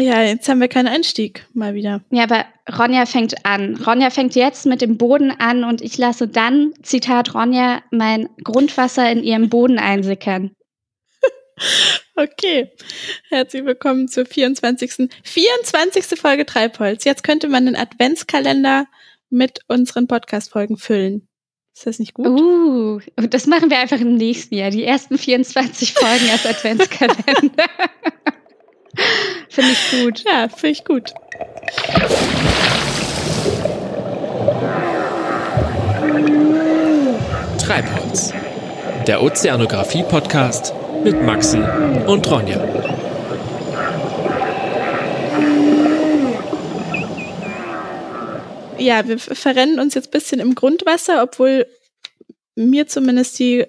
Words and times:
Ja, 0.00 0.22
jetzt 0.22 0.48
haben 0.48 0.60
wir 0.60 0.68
keinen 0.68 0.88
Einstieg 0.88 1.46
mal 1.52 1.74
wieder. 1.74 2.02
Ja, 2.10 2.22
aber 2.24 2.46
Ronja 2.78 3.04
fängt 3.04 3.44
an. 3.44 3.76
Ronja 3.76 4.10
fängt 4.10 4.34
jetzt 4.34 4.64
mit 4.64 4.80
dem 4.80 4.96
Boden 4.96 5.30
an 5.30 5.62
und 5.64 5.82
ich 5.82 5.98
lasse 5.98 6.26
dann, 6.26 6.72
Zitat 6.82 7.34
Ronja, 7.34 7.82
mein 7.90 8.28
Grundwasser 8.42 9.10
in 9.10 9.22
ihrem 9.22 9.48
Boden 9.48 9.78
einsickern. 9.78 10.52
Okay, 12.16 12.70
herzlich 13.30 13.64
willkommen 13.64 14.06
zur 14.06 14.26
24. 14.26 15.08
24. 15.24 16.04
Folge 16.18 16.44
Treibholz. 16.44 17.04
Jetzt 17.04 17.22
könnte 17.22 17.48
man 17.48 17.64
den 17.64 17.76
Adventskalender 17.76 18.86
mit 19.30 19.60
unseren 19.68 20.06
Podcast-Folgen 20.06 20.76
füllen. 20.76 21.28
Ist 21.74 21.86
das 21.86 21.98
nicht 21.98 22.12
gut? 22.12 22.26
Uh, 22.26 23.00
das 23.16 23.46
machen 23.46 23.70
wir 23.70 23.78
einfach 23.78 24.00
im 24.00 24.16
nächsten 24.16 24.54
Jahr. 24.54 24.70
Die 24.70 24.84
ersten 24.84 25.16
24 25.16 25.94
Folgen 25.94 26.28
als 26.30 26.44
Adventskalender. 26.46 27.64
finde 29.48 29.70
ich 29.72 30.02
gut. 30.02 30.24
Ja, 30.24 30.48
finde 30.48 30.68
ich 30.68 30.84
gut. 30.84 31.14
Treibholz. 37.58 38.32
Der 39.06 39.22
Ozeanographie-Podcast 39.22 40.74
mit 41.04 41.22
Maxi 41.22 41.58
und 42.06 42.30
Ronja. 42.30 42.58
Ja, 48.78 49.06
wir 49.06 49.18
verrennen 49.18 49.78
uns 49.78 49.94
jetzt 49.94 50.08
ein 50.08 50.10
bisschen 50.10 50.40
im 50.40 50.54
Grundwasser, 50.54 51.22
obwohl 51.22 51.66
mir 52.54 52.86
zumindest 52.86 53.38
die 53.38 53.66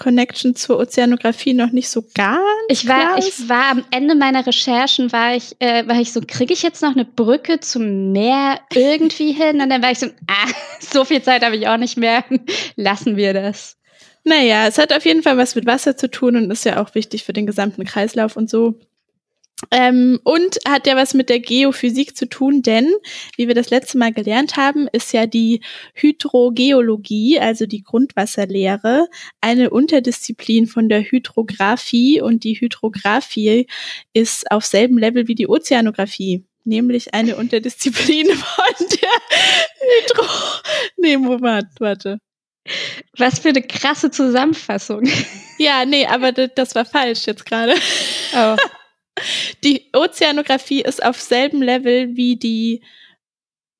Connection 0.00 0.56
zur 0.56 0.80
Ozeanographie 0.80 1.54
noch 1.54 1.70
nicht 1.70 1.88
so 1.88 2.02
gar 2.14 2.40
ich 2.68 2.88
war 2.88 3.18
ich 3.18 3.48
war 3.48 3.70
am 3.70 3.84
Ende 3.92 4.16
meiner 4.16 4.44
Recherchen 4.44 5.12
war 5.12 5.36
ich 5.36 5.54
äh, 5.60 5.86
war 5.86 6.00
ich 6.00 6.12
so 6.12 6.20
kriege 6.26 6.52
ich 6.52 6.62
jetzt 6.62 6.82
noch 6.82 6.92
eine 6.92 7.04
Brücke 7.04 7.60
zum 7.60 8.10
Meer 8.10 8.58
irgendwie 8.74 9.32
hin? 9.32 9.60
Und 9.60 9.70
dann 9.70 9.82
war 9.82 9.92
ich 9.92 10.00
so 10.00 10.06
ah, 10.26 10.50
so 10.80 11.04
viel 11.04 11.22
Zeit 11.22 11.44
habe 11.44 11.56
ich 11.56 11.68
auch 11.68 11.76
nicht 11.76 11.96
mehr. 11.96 12.24
Lassen 12.76 13.16
wir 13.16 13.34
das. 13.34 13.76
Naja 14.24 14.66
es 14.66 14.78
hat 14.78 14.92
auf 14.92 15.04
jeden 15.04 15.22
Fall 15.22 15.36
was 15.36 15.54
mit 15.54 15.66
Wasser 15.66 15.96
zu 15.96 16.10
tun 16.10 16.36
und 16.36 16.50
ist 16.50 16.64
ja 16.64 16.82
auch 16.82 16.94
wichtig 16.94 17.24
für 17.24 17.32
den 17.32 17.46
gesamten 17.46 17.84
Kreislauf 17.84 18.36
und 18.36 18.50
so 18.50 18.80
ähm, 19.70 20.20
und 20.24 20.58
hat 20.66 20.86
ja 20.86 20.96
was 20.96 21.14
mit 21.14 21.28
der 21.28 21.40
Geophysik 21.40 22.16
zu 22.16 22.28
tun, 22.28 22.62
denn, 22.62 22.90
wie 23.36 23.46
wir 23.46 23.54
das 23.54 23.70
letzte 23.70 23.98
Mal 23.98 24.12
gelernt 24.12 24.56
haben, 24.56 24.88
ist 24.92 25.12
ja 25.12 25.26
die 25.26 25.60
Hydrogeologie, 25.94 27.38
also 27.38 27.66
die 27.66 27.82
Grundwasserlehre, 27.82 29.08
eine 29.40 29.70
Unterdisziplin 29.70 30.66
von 30.66 30.88
der 30.88 31.02
Hydrographie 31.02 32.20
und 32.20 32.44
die 32.44 32.54
Hydrographie 32.54 33.66
ist 34.14 34.50
auf 34.50 34.64
selben 34.64 34.98
Level 34.98 35.28
wie 35.28 35.34
die 35.34 35.48
Ozeanographie 35.48 36.44
nämlich 36.64 37.14
eine 37.14 37.36
Unterdisziplin 37.36 38.26
von 38.34 38.86
der 38.88 39.08
Hydro. 39.80 40.26
Nee, 40.96 41.16
Moment, 41.16 41.68
warte. 41.78 42.18
Was 43.16 43.38
für 43.38 43.48
eine 43.48 43.62
krasse 43.62 44.10
Zusammenfassung. 44.10 45.02
Ja, 45.58 45.84
nee, 45.84 46.06
aber 46.06 46.32
das 46.32 46.74
war 46.74 46.84
falsch 46.84 47.26
jetzt 47.26 47.46
gerade. 47.46 47.74
Oh. 48.34 48.56
Die 49.64 49.90
Ozeanographie 49.94 50.82
ist 50.82 51.02
auf 51.02 51.20
selben 51.20 51.62
Level 51.62 52.16
wie 52.16 52.36
die 52.36 52.82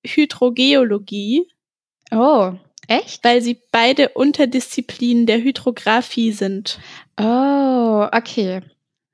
Hydrogeologie. 0.07 1.47
Oh, 2.11 2.53
echt? 2.89 3.23
Weil 3.25 3.43
sie 3.43 3.61
beide 3.71 4.11
Unterdisziplinen 4.11 5.27
der 5.27 5.39
Hydrographie 5.39 6.33
sind. 6.33 6.79
Oh, 7.19 8.07
okay. 8.13 8.63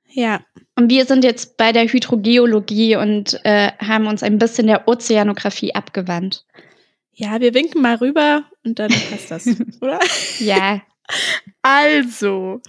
Ja. 0.09 0.41
Und 0.75 0.89
wir 0.89 1.05
sind 1.05 1.23
jetzt 1.23 1.57
bei 1.57 1.71
der 1.71 1.87
Hydrogeologie 1.87 2.95
und 2.95 3.39
äh, 3.43 3.71
haben 3.79 4.07
uns 4.07 4.23
ein 4.23 4.37
bisschen 4.37 4.67
der 4.67 4.87
Ozeanographie 4.87 5.75
abgewandt. 5.75 6.45
Ja, 7.11 7.39
wir 7.41 7.53
winken 7.53 7.81
mal 7.81 7.95
rüber 7.95 8.45
und 8.63 8.79
dann 8.79 8.91
passt 8.91 9.31
das, 9.31 9.47
oder? 9.81 9.99
Ja. 10.39 10.81
Also, 11.61 12.61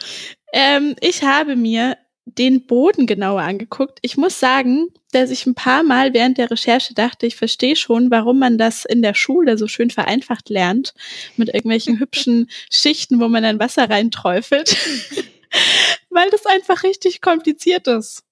ähm, 0.52 0.94
ich 1.00 1.22
habe 1.22 1.54
mir 1.54 1.96
den 2.36 2.66
Boden 2.66 3.06
genauer 3.06 3.42
angeguckt. 3.42 3.98
Ich 4.02 4.16
muss 4.16 4.38
sagen, 4.38 4.88
dass 5.12 5.30
ich 5.30 5.46
ein 5.46 5.54
paar 5.54 5.82
Mal 5.82 6.14
während 6.14 6.38
der 6.38 6.50
Recherche 6.50 6.94
dachte, 6.94 7.26
ich 7.26 7.36
verstehe 7.36 7.76
schon, 7.76 8.10
warum 8.10 8.38
man 8.38 8.58
das 8.58 8.84
in 8.84 9.02
der 9.02 9.14
Schule 9.14 9.56
so 9.56 9.68
schön 9.68 9.90
vereinfacht 9.90 10.48
lernt, 10.48 10.94
mit 11.36 11.48
irgendwelchen 11.48 11.98
hübschen 12.00 12.48
Schichten, 12.70 13.20
wo 13.20 13.28
man 13.28 13.42
dann 13.42 13.58
Wasser 13.58 13.88
reinträufelt. 13.88 14.76
Weil 16.10 16.28
das 16.30 16.44
einfach 16.46 16.82
richtig 16.82 17.20
kompliziert 17.20 17.86
ist. 17.86 18.24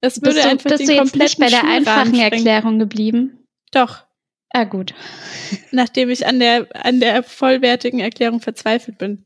Es 0.00 0.22
würde 0.22 0.34
bist 0.34 0.44
du, 0.44 0.48
einfach 0.48 0.70
bist 0.70 0.80
den 0.80 0.86
du 0.86 0.94
jetzt 0.94 1.16
nicht 1.16 1.38
bei 1.38 1.48
der 1.48 1.64
einfachen 1.64 2.14
Erklärung 2.14 2.78
geblieben? 2.78 3.44
Doch. 3.72 4.04
Ah, 4.50 4.64
gut. 4.64 4.94
Nachdem 5.72 6.08
ich 6.08 6.26
an 6.26 6.40
der, 6.40 6.68
an 6.72 7.00
der 7.00 7.22
vollwertigen 7.22 8.00
Erklärung 8.00 8.40
verzweifelt 8.40 8.96
bin. 8.98 9.24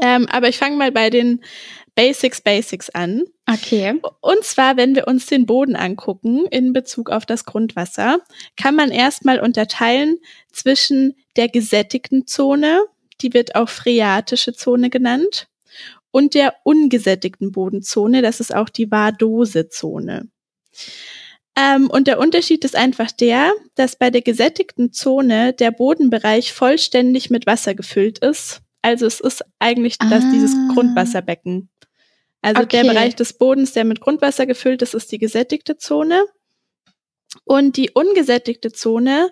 Ähm, 0.00 0.26
aber 0.28 0.48
ich 0.48 0.58
fange 0.58 0.76
mal 0.76 0.92
bei 0.92 1.10
den 1.10 1.42
Basics 1.94 2.40
Basics 2.40 2.88
an. 2.90 3.24
Okay. 3.50 4.00
Und 4.20 4.44
zwar, 4.44 4.76
wenn 4.76 4.94
wir 4.94 5.06
uns 5.06 5.26
den 5.26 5.46
Boden 5.46 5.76
angucken 5.76 6.46
in 6.50 6.72
Bezug 6.72 7.10
auf 7.10 7.26
das 7.26 7.44
Grundwasser, 7.44 8.20
kann 8.56 8.74
man 8.74 8.90
erstmal 8.90 9.40
unterteilen 9.40 10.18
zwischen 10.50 11.14
der 11.36 11.48
gesättigten 11.48 12.26
Zone, 12.26 12.82
die 13.20 13.34
wird 13.34 13.54
auch 13.54 13.68
phreatische 13.68 14.54
Zone 14.54 14.88
genannt, 14.88 15.48
und 16.12 16.34
der 16.34 16.54
ungesättigten 16.62 17.52
Bodenzone, 17.52 18.22
das 18.22 18.38
ist 18.38 18.54
auch 18.54 18.68
die 18.68 18.90
Vardose-Zone. 18.90 20.28
Ähm, 21.56 21.90
und 21.90 22.06
der 22.06 22.18
Unterschied 22.18 22.64
ist 22.64 22.76
einfach 22.76 23.10
der, 23.10 23.52
dass 23.74 23.96
bei 23.96 24.10
der 24.10 24.22
gesättigten 24.22 24.92
Zone 24.92 25.52
der 25.54 25.70
Bodenbereich 25.70 26.52
vollständig 26.52 27.30
mit 27.30 27.46
Wasser 27.46 27.74
gefüllt 27.74 28.18
ist. 28.18 28.60
Also 28.82 29.06
es 29.06 29.20
ist 29.20 29.44
eigentlich 29.58 29.96
das, 29.98 30.24
dieses 30.32 30.54
ah. 30.54 30.74
Grundwasserbecken. 30.74 31.70
Also 32.42 32.62
okay. 32.62 32.82
der 32.82 32.92
Bereich 32.92 33.14
des 33.14 33.34
Bodens, 33.34 33.72
der 33.72 33.84
mit 33.84 34.00
Grundwasser 34.00 34.46
gefüllt 34.46 34.82
ist, 34.82 34.94
ist 34.94 35.12
die 35.12 35.18
gesättigte 35.18 35.78
Zone. 35.78 36.24
Und 37.44 37.76
die 37.76 37.90
ungesättigte 37.90 38.72
Zone 38.72 39.30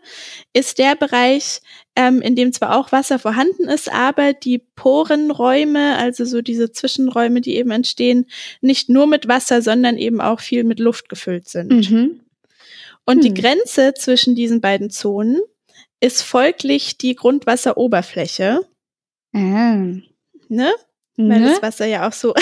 ist 0.55 0.79
der 0.79 0.97
Bereich, 0.97 1.61
ähm, 1.97 2.23
in 2.23 2.35
dem 2.35 2.53
zwar 2.53 2.79
auch 2.79 2.93
Wasser 2.93 3.19
vorhanden 3.19 3.69
ist, 3.69 3.93
aber 3.93 4.33
die 4.33 4.59
Porenräume, 4.59 5.97
also 5.99 6.25
so 6.25 6.41
diese 6.41 6.73
Zwischenräume, 6.73 7.43
die 7.43 7.57
eben 7.57 7.71
entstehen, 7.71 8.27
nicht 8.63 8.89
nur 8.89 9.07
mit 9.07 9.29
Wasser, 9.29 9.61
sondern 9.61 9.99
eben 9.99 10.21
auch 10.21 10.41
viel 10.41 10.65
mit 10.65 10.79
Luft 10.79 11.11
gefüllt 11.11 11.49
sind. 11.49 11.91
Mhm. 11.91 12.21
Und 13.05 13.17
hm. 13.17 13.21
die 13.23 13.35
Grenze 13.35 13.93
zwischen 13.95 14.35
diesen 14.35 14.61
beiden 14.61 14.89
Zonen 14.91 15.41
ist 16.01 16.23
folglich 16.23 16.97
die 16.97 17.15
Grundwasseroberfläche. 17.15 18.61
Mhm. 19.33 20.05
Ne? 20.49 20.73
weil 21.29 21.41
ne? 21.41 21.49
das 21.51 21.63
Wasser 21.63 21.87
ja 21.87 22.09
auch 22.09 22.13
so 22.13 22.35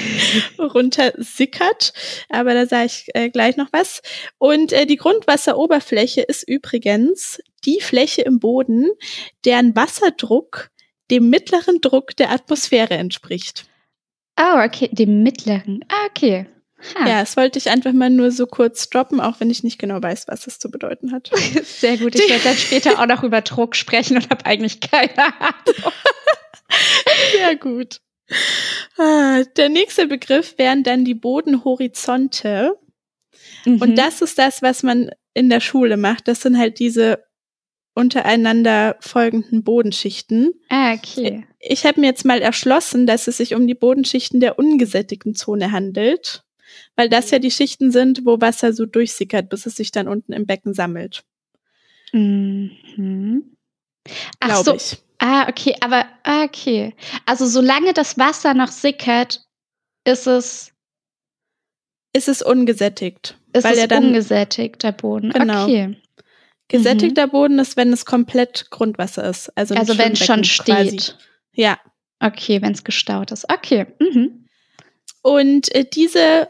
runter 0.58 1.12
sickert. 1.16 1.92
Aber 2.28 2.54
da 2.54 2.66
sage 2.66 2.86
ich 2.86 3.08
äh, 3.14 3.30
gleich 3.30 3.56
noch 3.56 3.68
was. 3.72 4.02
Und 4.38 4.72
äh, 4.72 4.86
die 4.86 4.96
Grundwasseroberfläche 4.96 6.22
ist 6.22 6.48
übrigens 6.48 7.40
die 7.64 7.80
Fläche 7.80 8.22
im 8.22 8.40
Boden, 8.40 8.90
deren 9.44 9.76
Wasserdruck 9.76 10.70
dem 11.10 11.30
mittleren 11.30 11.80
Druck 11.80 12.16
der 12.16 12.32
Atmosphäre 12.32 12.94
entspricht. 12.94 13.66
Oh, 14.38 14.60
okay, 14.64 14.88
dem 14.92 15.22
mittleren. 15.22 15.84
Ah, 15.88 16.06
okay. 16.08 16.46
Ha. 16.94 17.08
Ja, 17.08 17.20
das 17.20 17.36
wollte 17.36 17.58
ich 17.58 17.70
einfach 17.70 17.92
mal 17.92 18.10
nur 18.10 18.30
so 18.30 18.46
kurz 18.46 18.90
droppen, 18.90 19.20
auch 19.20 19.40
wenn 19.40 19.50
ich 19.50 19.64
nicht 19.64 19.78
genau 19.78 20.02
weiß, 20.02 20.28
was 20.28 20.46
es 20.46 20.58
zu 20.58 20.70
bedeuten 20.70 21.12
hat. 21.12 21.30
Sehr 21.64 21.96
gut. 21.96 22.14
Ich 22.14 22.28
werde 22.28 22.44
dann 22.44 22.56
später 22.56 23.00
auch 23.00 23.06
noch 23.06 23.22
über 23.22 23.40
Druck 23.40 23.76
sprechen 23.76 24.16
und 24.16 24.28
habe 24.30 24.44
eigentlich 24.44 24.80
keine 24.80 25.18
Ahnung. 25.40 25.92
Sehr 27.32 27.56
gut. 27.56 28.00
Ah, 28.98 29.42
der 29.56 29.68
nächste 29.68 30.06
Begriff 30.06 30.58
wären 30.58 30.82
dann 30.82 31.04
die 31.04 31.14
Bodenhorizonte. 31.14 32.76
Mhm. 33.64 33.80
Und 33.80 33.96
das 33.96 34.20
ist 34.20 34.38
das, 34.38 34.62
was 34.62 34.82
man 34.82 35.10
in 35.32 35.48
der 35.48 35.60
Schule 35.60 35.96
macht. 35.96 36.28
Das 36.28 36.42
sind 36.42 36.58
halt 36.58 36.78
diese 36.78 37.24
untereinander 37.94 38.96
folgenden 39.00 39.64
Bodenschichten. 39.64 40.52
Ah, 40.68 40.92
okay. 40.92 41.46
Ich 41.58 41.86
habe 41.86 42.00
mir 42.00 42.08
jetzt 42.08 42.26
mal 42.26 42.42
erschlossen, 42.42 43.06
dass 43.06 43.26
es 43.26 43.38
sich 43.38 43.54
um 43.54 43.66
die 43.66 43.74
Bodenschichten 43.74 44.38
der 44.40 44.58
ungesättigten 44.58 45.34
Zone 45.34 45.72
handelt, 45.72 46.44
weil 46.94 47.08
das 47.08 47.30
ja 47.30 47.38
die 47.38 47.50
Schichten 47.50 47.90
sind, 47.90 48.24
wo 48.24 48.40
Wasser 48.40 48.72
so 48.72 48.86
durchsickert, 48.86 49.48
bis 49.48 49.66
es 49.66 49.76
sich 49.76 49.90
dann 49.90 50.08
unten 50.08 50.32
im 50.32 50.46
Becken 50.46 50.74
sammelt. 50.74 51.24
Mhm. 52.12 53.56
Ach 54.40 54.64
so. 54.64 54.74
ich. 54.74 54.98
Ah, 55.18 55.48
okay, 55.48 55.74
aber 55.80 56.04
ah, 56.24 56.44
okay. 56.44 56.94
Also 57.24 57.46
solange 57.46 57.94
das 57.94 58.18
Wasser 58.18 58.54
noch 58.54 58.70
sickert, 58.70 59.42
ist 60.04 60.26
es 60.26 60.72
ist 62.12 62.28
es 62.28 62.42
ungesättigt. 62.42 63.36
Ist 63.52 63.64
weil 63.64 63.78
es 63.78 63.88
dann, 63.88 64.06
ungesättigt, 64.06 64.82
der 64.82 64.92
Boden. 64.92 65.30
Genau. 65.30 65.64
Okay. 65.64 65.96
Gesättigter 66.68 67.26
mhm. 67.26 67.30
Boden 67.30 67.58
ist, 67.58 67.76
wenn 67.76 67.92
es 67.92 68.04
komplett 68.04 68.70
Grundwasser 68.70 69.28
ist. 69.28 69.56
Also, 69.56 69.74
also 69.74 69.98
wenn 69.98 70.12
es 70.12 70.24
schon 70.24 70.44
steht. 70.44 70.66
Quasi. 70.74 71.12
Ja. 71.54 71.78
Okay, 72.18 72.60
wenn 72.62 72.72
es 72.72 72.84
gestaut 72.84 73.30
ist. 73.30 73.50
Okay. 73.50 73.86
Mhm. 74.00 74.46
Und 75.22 75.74
äh, 75.74 75.84
diese 75.84 76.48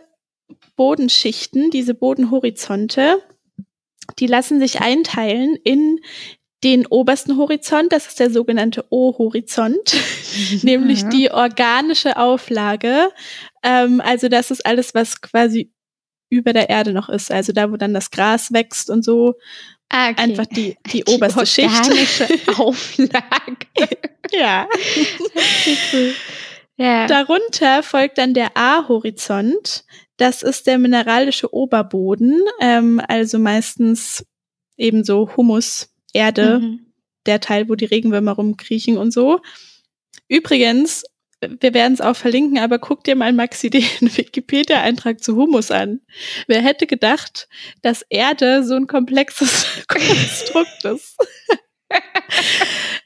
Bodenschichten, 0.76 1.70
diese 1.70 1.94
Bodenhorizonte, 1.94 3.23
die 4.19 4.26
lassen 4.26 4.61
sich 4.61 4.81
einteilen 4.81 5.56
in 5.64 5.99
den 6.64 6.87
obersten 6.87 7.37
Horizont, 7.37 7.93
das 7.93 8.06
ist 8.06 8.19
der 8.19 8.31
sogenannte 8.31 8.84
O-Horizont, 8.90 9.94
nämlich 10.62 11.05
Mhm. 11.05 11.11
die 11.11 11.31
organische 11.31 12.17
Auflage. 12.17 13.11
Ähm, 13.62 14.00
also 14.00 14.28
das 14.28 14.50
ist 14.50 14.64
alles, 14.64 14.94
was 14.94 15.20
quasi 15.20 15.70
über 16.31 16.52
der 16.52 16.69
Erde 16.70 16.93
noch 16.93 17.08
ist. 17.08 17.31
Also 17.31 17.52
da, 17.52 17.70
wo 17.70 17.76
dann 17.76 17.94
das 17.94 18.11
Gras 18.11 18.52
wächst 18.52 18.90
und 18.90 19.05
so. 19.05 19.34
Ah, 19.90 20.11
okay. 20.11 20.23
Einfach 20.23 20.46
die, 20.46 20.76
die 20.93 21.05
oberste 21.05 21.46
Schicht. 21.46 21.69
organische 21.69 22.26
Auflage. 22.58 23.67
Ja. 24.32 24.67
ja. 26.76 27.06
Darunter 27.06 27.82
folgt 27.82 28.19
dann 28.19 28.34
der 28.34 28.56
A-Horizont. 28.56 29.84
Das 30.18 30.42
ist 30.42 30.66
der 30.66 30.78
mineralische 30.78 31.52
Oberboden, 31.52 32.40
ähm, 32.60 33.00
also 33.06 33.38
meistens 33.38 34.24
ebenso 34.76 35.36
Humus, 35.36 35.88
Erde, 36.12 36.60
Mhm. 36.60 36.86
der 37.26 37.40
Teil, 37.40 37.68
wo 37.68 37.74
die 37.74 37.84
Regenwürmer 37.84 38.32
rumkriechen 38.32 38.96
und 38.96 39.12
so. 39.12 39.40
Übrigens, 40.28 41.04
wir 41.60 41.74
werden 41.74 41.92
es 41.92 42.00
auch 42.00 42.16
verlinken, 42.16 42.58
aber 42.58 42.78
guck 42.78 43.04
dir 43.04 43.14
mal 43.14 43.32
Maxi 43.32 43.68
den 43.68 43.82
Wikipedia-Eintrag 44.00 45.22
zu 45.22 45.36
Humus 45.36 45.70
an. 45.70 46.00
Wer 46.46 46.62
hätte 46.62 46.86
gedacht, 46.86 47.46
dass 47.82 48.02
Erde 48.08 48.64
so 48.64 48.74
ein 48.74 48.86
komplexes 48.86 49.66
Konstrukt 49.88 50.84
ist? 50.84 51.16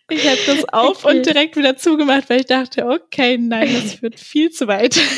Ich 0.08 0.26
habe 0.26 0.38
das 0.46 0.64
auf 0.72 1.04
Okay. 1.04 1.16
und 1.18 1.26
direkt 1.26 1.56
wieder 1.56 1.76
zugemacht, 1.76 2.30
weil 2.30 2.40
ich 2.40 2.46
dachte, 2.46 2.86
okay, 2.86 3.36
nein, 3.36 3.68
das 3.74 3.94
führt 3.94 4.18
viel 4.18 4.50
zu 4.50 4.68
weit. 4.68 4.98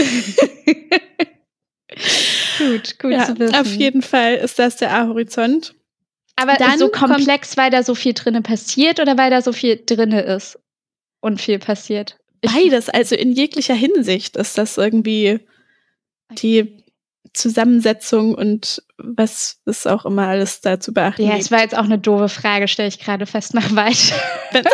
gut, 2.58 2.98
gut 2.98 3.12
ja, 3.12 3.26
zu 3.26 3.38
wissen. 3.38 3.54
auf 3.54 3.66
jeden 3.66 4.02
Fall 4.02 4.34
ist 4.34 4.58
das 4.58 4.76
der 4.76 4.92
A-Horizont. 4.94 5.74
Aber 6.36 6.54
Dann 6.54 6.78
so 6.78 6.88
komplex, 6.88 7.56
weil 7.56 7.70
da 7.70 7.82
so 7.82 7.94
viel 7.94 8.14
drinne 8.14 8.40
passiert 8.42 9.00
oder 9.00 9.16
weil 9.18 9.30
da 9.30 9.42
so 9.42 9.52
viel 9.52 9.80
drinne 9.84 10.22
ist 10.22 10.58
und 11.20 11.40
viel 11.40 11.58
passiert? 11.58 12.16
Ich- 12.40 12.50
Beides, 12.52 12.88
also 12.88 13.14
in 13.14 13.32
jeglicher 13.32 13.74
Hinsicht 13.74 14.36
ist 14.36 14.56
das 14.58 14.76
irgendwie 14.78 15.40
die 16.40 16.82
Zusammensetzung 17.34 18.34
und 18.34 18.82
was 18.98 19.58
es 19.66 19.86
auch 19.86 20.04
immer 20.04 20.26
alles 20.28 20.60
da 20.60 20.80
zu 20.80 20.92
beachten 20.92 21.22
Ja, 21.26 21.36
es 21.36 21.50
war 21.50 21.60
jetzt 21.60 21.76
auch 21.76 21.84
eine 21.84 21.98
doofe 21.98 22.28
Frage, 22.28 22.66
stelle 22.68 22.88
ich 22.88 22.98
gerade 22.98 23.26
fest. 23.26 23.54
Mach 23.54 23.74
weiter. 23.74 24.16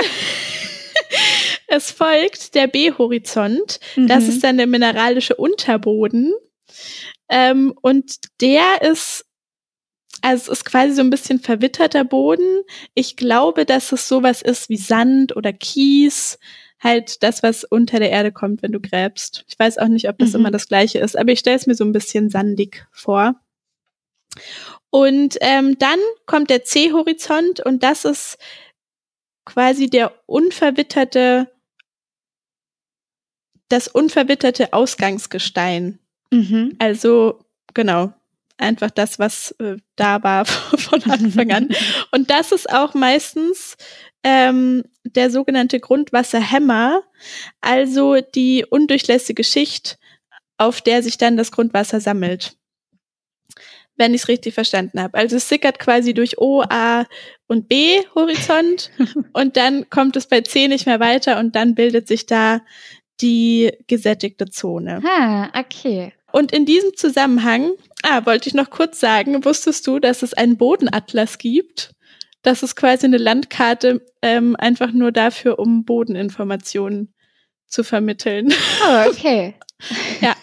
Es 1.70 1.90
folgt 1.90 2.54
der 2.54 2.66
B-Horizont. 2.66 3.78
Das 3.96 4.24
Mhm. 4.24 4.28
ist 4.30 4.42
dann 4.44 4.56
der 4.56 4.66
mineralische 4.66 5.34
Unterboden. 5.36 6.32
Ähm, 7.28 7.74
und 7.82 8.16
der 8.40 8.82
ist, 8.82 9.24
also 10.22 10.52
es 10.52 10.58
ist 10.60 10.64
quasi 10.64 10.94
so 10.94 11.02
ein 11.02 11.10
bisschen 11.10 11.40
verwitterter 11.40 12.04
Boden. 12.04 12.62
Ich 12.94 13.16
glaube, 13.16 13.64
dass 13.66 13.92
es 13.92 14.08
sowas 14.08 14.42
ist 14.42 14.68
wie 14.68 14.76
Sand 14.76 15.36
oder 15.36 15.52
Kies. 15.52 16.38
Halt 16.80 17.22
das, 17.22 17.42
was 17.42 17.64
unter 17.64 17.98
der 17.98 18.10
Erde 18.10 18.30
kommt, 18.32 18.62
wenn 18.62 18.72
du 18.72 18.80
gräbst. 18.80 19.44
Ich 19.48 19.58
weiß 19.58 19.78
auch 19.78 19.88
nicht, 19.88 20.08
ob 20.08 20.18
das 20.18 20.30
Mhm. 20.30 20.36
immer 20.40 20.50
das 20.52 20.68
gleiche 20.68 20.98
ist, 21.00 21.16
aber 21.18 21.32
ich 21.32 21.40
stelle 21.40 21.56
es 21.56 21.66
mir 21.66 21.74
so 21.74 21.84
ein 21.84 21.92
bisschen 21.92 22.30
sandig 22.30 22.86
vor. 22.92 23.34
Und 24.90 25.36
ähm, 25.40 25.76
dann 25.78 25.98
kommt 26.26 26.50
der 26.50 26.64
C-Horizont 26.64 27.60
und 27.60 27.82
das 27.82 28.04
ist 28.04 28.38
quasi 29.44 29.88
der 29.90 30.12
unverwitterte, 30.26 31.50
das 33.68 33.88
unverwitterte 33.88 34.72
Ausgangsgestein. 34.72 35.98
Mhm. 36.30 36.76
Also 36.78 37.40
genau, 37.74 38.12
einfach 38.58 38.90
das, 38.90 39.18
was 39.18 39.52
äh, 39.60 39.76
da 39.96 40.22
war 40.22 40.44
von 40.44 41.02
Anfang 41.10 41.50
an. 41.52 41.68
Und 42.10 42.30
das 42.30 42.52
ist 42.52 42.70
auch 42.70 42.94
meistens 42.94 43.76
ähm, 44.24 44.84
der 45.04 45.30
sogenannte 45.30 45.80
Grundwasserhämmer, 45.80 47.02
also 47.60 48.16
die 48.20 48.66
undurchlässige 48.68 49.44
Schicht, 49.44 49.98
auf 50.58 50.80
der 50.80 51.02
sich 51.02 51.18
dann 51.18 51.36
das 51.36 51.52
Grundwasser 51.52 52.00
sammelt. 52.00 52.56
Wenn 53.96 54.14
ich 54.14 54.22
es 54.22 54.28
richtig 54.28 54.54
verstanden 54.54 55.00
habe. 55.00 55.18
Also 55.18 55.36
es 55.36 55.48
sickert 55.48 55.80
quasi 55.80 56.14
durch 56.14 56.38
O, 56.38 56.62
A 56.62 57.04
und 57.48 57.68
B 57.68 58.00
Horizont 58.14 58.90
und 59.32 59.56
dann 59.56 59.88
kommt 59.90 60.16
es 60.16 60.26
bei 60.26 60.40
C 60.40 60.68
nicht 60.68 60.86
mehr 60.86 61.00
weiter 61.00 61.38
und 61.38 61.56
dann 61.56 61.74
bildet 61.74 62.06
sich 62.06 62.26
da 62.26 62.60
die 63.20 63.72
gesättigte 63.88 64.46
Zone. 64.46 65.00
Ah, 65.04 65.48
okay. 65.58 66.12
Und 66.32 66.52
in 66.52 66.66
diesem 66.66 66.94
Zusammenhang, 66.96 67.72
ah, 68.02 68.26
wollte 68.26 68.48
ich 68.48 68.54
noch 68.54 68.70
kurz 68.70 69.00
sagen, 69.00 69.44
wusstest 69.44 69.86
du, 69.86 69.98
dass 69.98 70.22
es 70.22 70.34
einen 70.34 70.56
Bodenatlas 70.56 71.38
gibt? 71.38 71.94
Das 72.42 72.62
ist 72.62 72.76
quasi 72.76 73.06
eine 73.06 73.18
Landkarte, 73.18 74.04
ähm, 74.22 74.56
einfach 74.56 74.92
nur 74.92 75.12
dafür, 75.12 75.58
um 75.58 75.84
Bodeninformationen 75.84 77.14
zu 77.66 77.82
vermitteln. 77.84 78.52
Oh, 78.86 79.10
okay. 79.10 79.54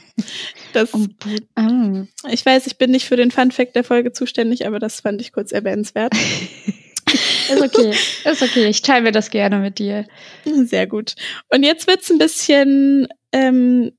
Das, 0.75 0.93
Um, 0.93 1.15
ah. 1.55 2.03
ich 2.29 2.45
weiß, 2.45 2.67
ich 2.67 2.77
bin 2.77 2.91
nicht 2.91 3.05
für 3.05 3.15
den 3.15 3.31
Fun 3.31 3.51
Fact 3.51 3.77
der 3.77 3.85
Folge 3.85 4.11
zuständig, 4.11 4.67
aber 4.67 4.77
das 4.77 4.99
fand 4.99 5.21
ich 5.21 5.31
kurz 5.31 5.53
erwähnenswert. 5.53 6.13
Ist 7.49 7.61
okay. 7.61 7.93
Ist 8.25 8.41
okay. 8.41 8.65
Ich 8.67 8.81
teile 8.81 9.03
mir 9.03 9.11
das 9.13 9.29
gerne 9.29 9.59
mit 9.59 9.79
dir. 9.79 10.05
Sehr 10.43 10.85
gut. 10.85 11.15
Und 11.49 11.63
jetzt 11.63 11.87
wird's 11.87 12.09
ein 12.09 12.17
bisschen, 12.17 13.07
ähm, 13.31 13.91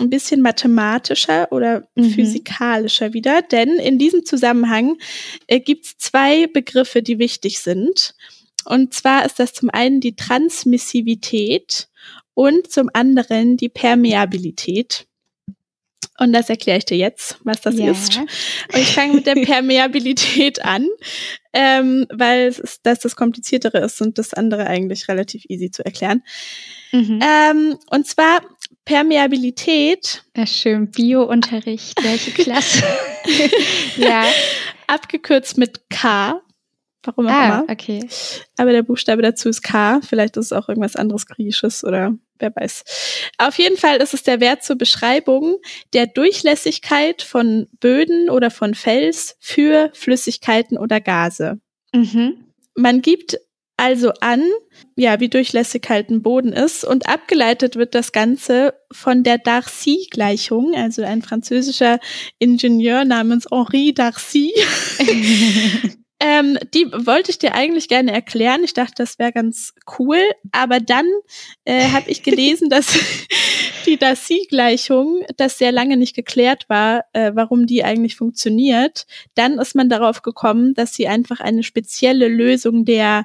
ein 0.00 0.10
bisschen 0.10 0.40
mathematischer 0.40 1.50
oder 1.52 1.86
Mhm. 1.94 2.10
physikalischer 2.10 3.12
wieder, 3.12 3.42
denn 3.42 3.68
in 3.78 3.98
diesem 3.98 4.24
Zusammenhang 4.24 4.96
äh, 5.46 5.60
gibt's 5.60 5.96
zwei 5.98 6.46
Begriffe, 6.48 7.02
die 7.02 7.18
wichtig 7.18 7.60
sind. 7.60 8.14
Und 8.64 8.94
zwar 8.94 9.24
ist 9.24 9.38
das 9.38 9.52
zum 9.52 9.70
einen 9.70 10.00
die 10.00 10.16
Transmissivität 10.16 11.88
und 12.34 12.70
zum 12.70 12.90
anderen 12.92 13.56
die 13.56 13.68
Permeabilität. 13.68 15.06
Und 16.18 16.32
das 16.32 16.48
erkläre 16.48 16.78
ich 16.78 16.84
dir 16.84 16.96
jetzt, 16.96 17.38
was 17.42 17.60
das 17.60 17.76
ja. 17.76 17.90
ist. 17.90 18.16
Und 18.18 18.28
ich 18.78 18.94
fange 18.94 19.14
mit 19.14 19.26
der 19.26 19.34
Permeabilität 19.44 20.64
an, 20.64 20.86
ähm, 21.52 22.06
weil 22.12 22.46
es 22.46 22.60
ist, 22.60 22.86
dass 22.86 23.00
das 23.00 23.16
Kompliziertere 23.16 23.78
ist 23.78 24.00
und 24.00 24.16
das 24.16 24.32
andere 24.32 24.66
eigentlich 24.66 25.08
relativ 25.08 25.44
easy 25.48 25.70
zu 25.72 25.84
erklären. 25.84 26.22
Mhm. 26.92 27.20
Ähm, 27.20 27.78
und 27.90 28.06
zwar 28.06 28.42
Permeabilität, 28.84 30.24
Ja, 30.36 30.46
schön. 30.46 30.90
Bio-Unterricht. 30.90 32.02
Welche 32.02 32.30
Klasse? 32.32 32.84
ja. 33.96 34.24
abgekürzt 34.86 35.56
mit 35.56 35.88
K, 35.88 36.40
warum 37.02 37.26
auch 37.26 37.30
Ah, 37.30 37.46
immer. 37.60 37.66
okay. 37.70 38.06
Aber 38.58 38.72
der 38.72 38.82
Buchstabe 38.82 39.22
dazu 39.22 39.48
ist 39.48 39.62
K. 39.62 40.00
Vielleicht 40.06 40.36
ist 40.36 40.46
es 40.46 40.52
auch 40.52 40.68
irgendwas 40.68 40.96
anderes 40.96 41.26
Griechisches 41.26 41.84
oder 41.84 42.14
wer 42.38 42.54
weiß. 42.54 42.84
Auf 43.38 43.58
jeden 43.58 43.76
Fall 43.78 43.96
ist 43.98 44.12
es 44.14 44.22
der 44.24 44.40
Wert 44.40 44.62
zur 44.62 44.76
Beschreibung 44.76 45.56
der 45.94 46.06
Durchlässigkeit 46.06 47.22
von 47.22 47.68
Böden 47.80 48.28
oder 48.28 48.50
von 48.50 48.74
Fels 48.74 49.36
für 49.40 49.90
Flüssigkeiten 49.94 50.76
oder 50.76 51.00
Gase. 51.00 51.58
Mhm. 51.94 52.44
Man 52.76 53.00
gibt 53.02 53.38
also 53.76 54.12
an, 54.20 54.42
ja, 54.96 55.20
wie 55.20 55.28
durchlässig 55.28 55.86
halt 55.88 56.10
ein 56.10 56.22
Boden 56.22 56.52
ist 56.52 56.84
und 56.84 57.08
abgeleitet 57.08 57.76
wird 57.76 57.94
das 57.94 58.12
Ganze 58.12 58.74
von 58.92 59.24
der 59.24 59.38
Darcy-Gleichung, 59.38 60.74
also 60.76 61.02
ein 61.02 61.22
französischer 61.22 61.98
Ingenieur 62.38 63.04
namens 63.04 63.46
Henri 63.50 63.92
Darcy. 63.92 64.52
Ähm, 66.20 66.56
die 66.72 66.86
wollte 66.90 67.30
ich 67.30 67.38
dir 67.38 67.54
eigentlich 67.54 67.86
gerne 67.88 68.12
erklären. 68.12 68.64
Ich 68.64 68.72
dachte, 68.72 68.94
das 68.96 69.18
wäre 69.18 69.30
ganz 69.30 69.74
cool. 69.98 70.20
Aber 70.52 70.80
dann 70.80 71.04
äh, 71.64 71.90
habe 71.90 72.08
ich 72.08 72.22
gelesen, 72.22 72.70
dass 72.70 72.98
die 73.86 73.96
Darcy-Gleichung, 73.96 75.24
das 75.36 75.58
sehr 75.58 75.70
lange 75.72 75.96
nicht 75.96 76.14
geklärt 76.16 76.68
war, 76.68 77.04
äh, 77.12 77.32
warum 77.34 77.66
die 77.66 77.82
eigentlich 77.84 78.16
funktioniert. 78.16 79.06
Dann 79.34 79.58
ist 79.58 79.74
man 79.74 79.88
darauf 79.88 80.20
gekommen, 80.22 80.74
dass 80.74 80.94
sie 80.94 81.08
einfach 81.08 81.40
eine 81.40 81.62
spezielle 81.62 82.28
Lösung 82.28 82.84
der 82.84 83.24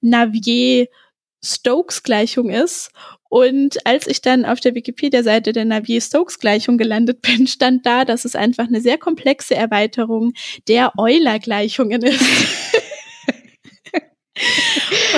Navier-Stokes-Gleichung 0.00 2.48
ist. 2.50 2.90
Und 3.28 3.84
als 3.84 4.06
ich 4.06 4.22
dann 4.22 4.44
auf 4.44 4.60
der 4.60 4.76
Wikipedia-Seite 4.76 5.52
der 5.52 5.64
Navier-Stokes-Gleichung 5.64 6.78
gelandet 6.78 7.20
bin, 7.20 7.46
stand 7.48 7.84
da, 7.84 8.04
dass 8.04 8.24
es 8.24 8.36
einfach 8.36 8.68
eine 8.68 8.80
sehr 8.80 8.98
komplexe 8.98 9.54
Erweiterung 9.54 10.32
der 10.68 10.92
Euler-Gleichungen 10.96 12.02
ist. 12.02 12.20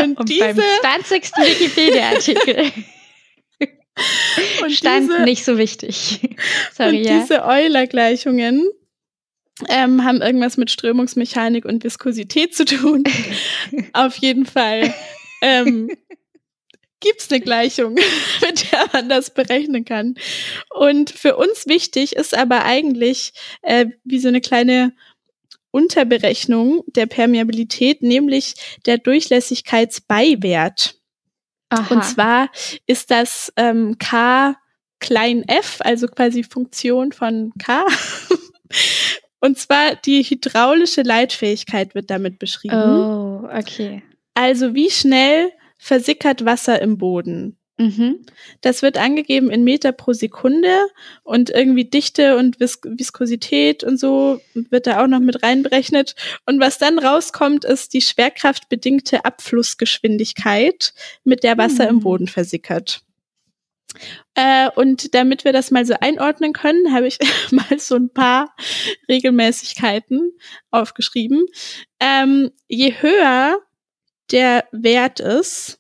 und, 0.03 0.19
Und 0.19 0.29
diese, 0.29 0.45
beim 0.45 0.61
20. 1.05 1.33
Wikipedia-Artikel 1.37 2.73
und 4.63 4.73
stand 4.73 5.11
diese, 5.11 5.23
nicht 5.23 5.45
so 5.45 5.59
wichtig. 5.59 6.21
Sorry, 6.73 6.99
und 6.99 7.05
ja. 7.05 7.21
diese 7.21 7.45
Euler-Gleichungen 7.45 8.69
ähm, 9.69 10.05
haben 10.05 10.21
irgendwas 10.21 10.57
mit 10.57 10.71
Strömungsmechanik 10.71 11.65
und 11.65 11.85
Viskosität 11.85 12.55
zu 12.55 12.65
tun. 12.65 13.05
Auf 13.93 14.17
jeden 14.17 14.47
Fall 14.47 14.93
ähm, 15.43 15.89
gibt 17.01 17.21
es 17.21 17.31
eine 17.31 17.41
Gleichung, 17.41 17.95
mit 18.41 18.73
der 18.73 18.87
man 18.93 19.09
das 19.09 19.31
berechnen 19.31 19.85
kann. 19.85 20.17
Und 20.71 21.11
für 21.11 21.37
uns 21.37 21.67
wichtig 21.67 22.17
ist 22.17 22.37
aber 22.37 22.65
eigentlich 22.65 23.33
äh, 23.63 23.87
wie 24.05 24.19
so 24.19 24.29
eine 24.29 24.41
kleine 24.41 24.93
Unterberechnung 25.71 26.83
der 26.87 27.07
Permeabilität, 27.07 28.03
nämlich 28.03 28.55
der 28.87 28.99
Durchlässigkeitsbeiwert. 28.99 30.96
Aha. 31.69 31.95
Und 31.95 32.05
zwar 32.05 32.49
ist 32.87 33.11
das 33.11 33.53
ähm, 33.57 33.99
K 33.99 34.55
klein 34.99 35.45
f, 35.47 35.79
also 35.81 36.07
quasi 36.07 36.43
Funktion 36.43 37.13
von 37.13 37.53
K. 37.59 37.85
Und 39.41 39.59
zwar 39.59 39.97
die 39.97 40.23
hydraulische 40.23 41.03
Leitfähigkeit 41.03 41.95
wird 41.95 42.11
damit 42.11 42.39
beschrieben. 42.39 42.77
Oh, 42.77 43.49
okay. 43.53 44.03
Also 44.35 44.75
wie 44.75 44.91
schnell 44.91 45.53
versickert 45.79 46.45
Wasser 46.45 46.81
im 46.81 46.99
Boden. 46.99 47.56
Mhm. 47.79 48.25
Das 48.63 48.81
wird 48.81 48.97
angegeben 48.97 49.51
in 49.51 49.63
Meter 49.63 49.93
pro 49.93 50.15
Sekunde 50.15 50.75
und 51.25 51.51
irgendwie 51.51 51.85
Dichte 51.85 52.37
und 52.37 52.59
Vis 52.59 52.79
Viskosität 52.83 53.85
und 53.85 53.99
so 53.99 54.41
wird 54.55 54.87
da 54.87 55.03
auch 55.03 55.09
noch 55.09 55.21
mit 55.21 55.43
reinberechnet. 55.43 56.15
Und 56.47 56.59
was 56.59 56.79
dann 56.79 56.99
rauskommt, 56.99 57.67
ist 57.67 57.93
die 57.93 58.01
schwerkraftbedingte 58.01 59.27
Abflussgeschwindigkeit, 59.27 60.95
mit 61.25 61.43
der 61.43 61.59
Wasser 61.59 61.85
mhm. 61.85 61.91
im 61.91 62.01
Boden 62.01 62.29
versickert. 62.29 63.03
Äh, 64.35 64.71
und 64.75 65.15
damit 65.15 65.45
wir 65.45 65.53
das 65.53 65.71
mal 65.71 65.85
so 65.85 65.95
einordnen 66.01 66.53
können, 66.53 66.93
habe 66.95 67.07
ich 67.07 67.19
mal 67.51 67.79
so 67.79 67.97
ein 67.97 68.11
paar 68.11 68.55
Regelmäßigkeiten 69.09 70.33
aufgeschrieben. 70.71 71.45
Ähm, 72.01 72.53
je 72.69 72.95
höher 73.01 73.59
der 74.31 74.65
Wert 74.73 75.21
ist, 75.21 75.79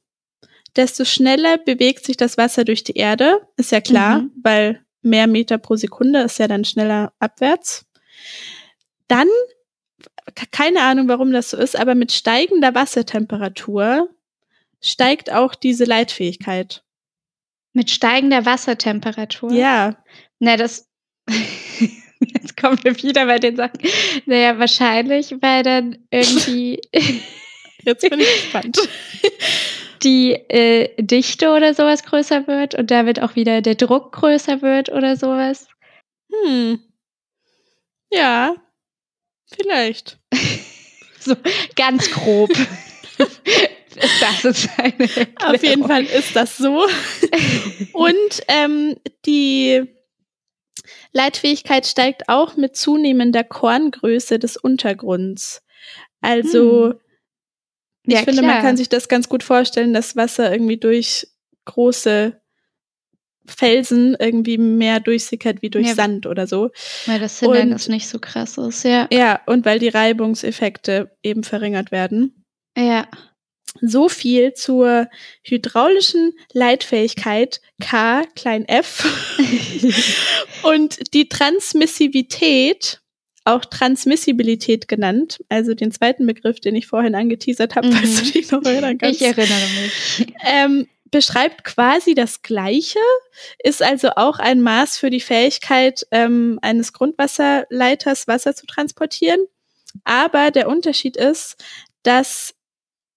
desto 0.76 1.04
schneller 1.04 1.58
bewegt 1.58 2.04
sich 2.04 2.16
das 2.16 2.36
Wasser 2.36 2.64
durch 2.64 2.84
die 2.84 2.96
Erde. 2.96 3.40
Ist 3.56 3.72
ja 3.72 3.80
klar, 3.80 4.22
mhm. 4.22 4.32
weil 4.42 4.84
mehr 5.02 5.26
Meter 5.26 5.58
pro 5.58 5.76
Sekunde 5.76 6.20
ist 6.20 6.38
ja 6.38 6.48
dann 6.48 6.64
schneller 6.64 7.12
abwärts. 7.18 7.86
Dann, 9.08 9.28
keine 10.50 10.82
Ahnung, 10.82 11.08
warum 11.08 11.32
das 11.32 11.50
so 11.50 11.56
ist, 11.56 11.76
aber 11.76 11.94
mit 11.94 12.12
steigender 12.12 12.74
Wassertemperatur 12.74 14.10
steigt 14.80 15.32
auch 15.32 15.54
diese 15.54 15.84
Leitfähigkeit. 15.84 16.82
Mit 17.72 17.90
steigender 17.90 18.46
Wassertemperatur? 18.46 19.52
Ja. 19.52 19.96
Na, 20.38 20.56
das. 20.56 20.88
Jetzt 22.20 22.56
kommen 22.56 22.78
wir 22.82 22.96
wieder 23.02 23.26
bei 23.26 23.38
den 23.38 23.56
Sachen. 23.56 23.78
Naja, 24.24 24.58
wahrscheinlich, 24.58 25.34
weil 25.40 25.62
dann 25.62 25.98
irgendwie. 26.10 26.80
Jetzt 27.84 28.08
bin 28.08 28.20
ich 28.20 28.42
gespannt. 28.42 28.78
Die 30.02 30.32
äh, 30.32 30.90
Dichte 31.02 31.50
oder 31.50 31.74
sowas 31.74 32.02
größer 32.04 32.46
wird 32.46 32.74
und 32.74 32.90
damit 32.90 33.20
auch 33.20 33.36
wieder 33.36 33.62
der 33.62 33.74
Druck 33.74 34.12
größer 34.12 34.62
wird 34.62 34.90
oder 34.90 35.16
sowas. 35.16 35.68
Hm. 36.30 36.80
Ja, 38.10 38.54
vielleicht. 39.46 40.18
so 41.20 41.34
ganz 41.74 42.10
grob. 42.10 42.50
das 44.20 44.44
ist 44.44 44.68
eine 44.78 44.92
Erklärung. 45.00 45.54
Auf 45.54 45.62
jeden 45.62 45.86
Fall 45.86 46.04
ist 46.04 46.36
das 46.36 46.56
so. 46.56 46.84
Und 47.92 48.42
ähm, 48.48 48.96
die 49.24 49.84
Leitfähigkeit 51.12 51.86
steigt 51.86 52.28
auch 52.28 52.56
mit 52.56 52.76
zunehmender 52.76 53.44
Korngröße 53.44 54.38
des 54.38 54.56
Untergrunds. 54.56 55.62
Also 56.20 56.90
hm. 56.90 57.00
Ich 58.06 58.14
ja, 58.14 58.22
finde, 58.22 58.42
klar. 58.42 58.54
man 58.54 58.62
kann 58.62 58.76
sich 58.76 58.88
das 58.88 59.08
ganz 59.08 59.28
gut 59.28 59.42
vorstellen, 59.42 59.92
dass 59.92 60.16
Wasser 60.16 60.52
irgendwie 60.52 60.76
durch 60.76 61.28
große 61.64 62.40
Felsen 63.46 64.16
irgendwie 64.18 64.58
mehr 64.58 65.00
durchsickert 65.00 65.62
wie 65.62 65.70
durch 65.70 65.88
ja. 65.88 65.94
Sand 65.94 66.26
oder 66.26 66.46
so. 66.46 66.70
Weil 67.06 67.20
das 67.20 67.38
Hindernis 67.38 67.88
nicht 67.88 68.08
so 68.08 68.18
krass 68.18 68.58
ist, 68.58 68.84
ja. 68.84 69.08
Ja, 69.12 69.40
und 69.46 69.64
weil 69.64 69.78
die 69.78 69.88
Reibungseffekte 69.88 71.16
eben 71.22 71.44
verringert 71.44 71.92
werden. 71.92 72.44
Ja. 72.76 73.08
So 73.80 74.08
viel 74.08 74.54
zur 74.54 75.08
hydraulischen 75.42 76.32
Leitfähigkeit 76.52 77.60
K 77.80 78.24
klein 78.34 78.64
f 78.66 79.04
und 80.62 81.12
die 81.12 81.28
Transmissivität, 81.28 83.02
auch 83.46 83.64
Transmissibilität 83.64 84.88
genannt, 84.88 85.38
also 85.48 85.74
den 85.74 85.92
zweiten 85.92 86.26
Begriff, 86.26 86.60
den 86.60 86.74
ich 86.74 86.86
vorhin 86.86 87.14
angeteasert 87.14 87.76
habe, 87.76 87.88
mhm. 87.88 87.92
falls 87.92 88.22
du 88.22 88.32
dich 88.32 88.50
noch 88.50 88.62
erinnern 88.64 88.98
kannst. 88.98 89.20
Ich 89.20 89.26
erinnere 89.26 89.68
mich. 89.80 90.26
Ähm, 90.44 90.88
beschreibt 91.12 91.62
quasi 91.62 92.14
das 92.14 92.42
Gleiche, 92.42 92.98
ist 93.62 93.82
also 93.82 94.10
auch 94.16 94.40
ein 94.40 94.60
Maß 94.60 94.98
für 94.98 95.10
die 95.10 95.20
Fähigkeit 95.20 96.04
ähm, 96.10 96.58
eines 96.62 96.92
Grundwasserleiters, 96.92 98.26
Wasser 98.26 98.54
zu 98.54 98.66
transportieren. 98.66 99.40
Aber 100.04 100.50
der 100.50 100.68
Unterschied 100.68 101.16
ist, 101.16 101.56
dass 102.02 102.55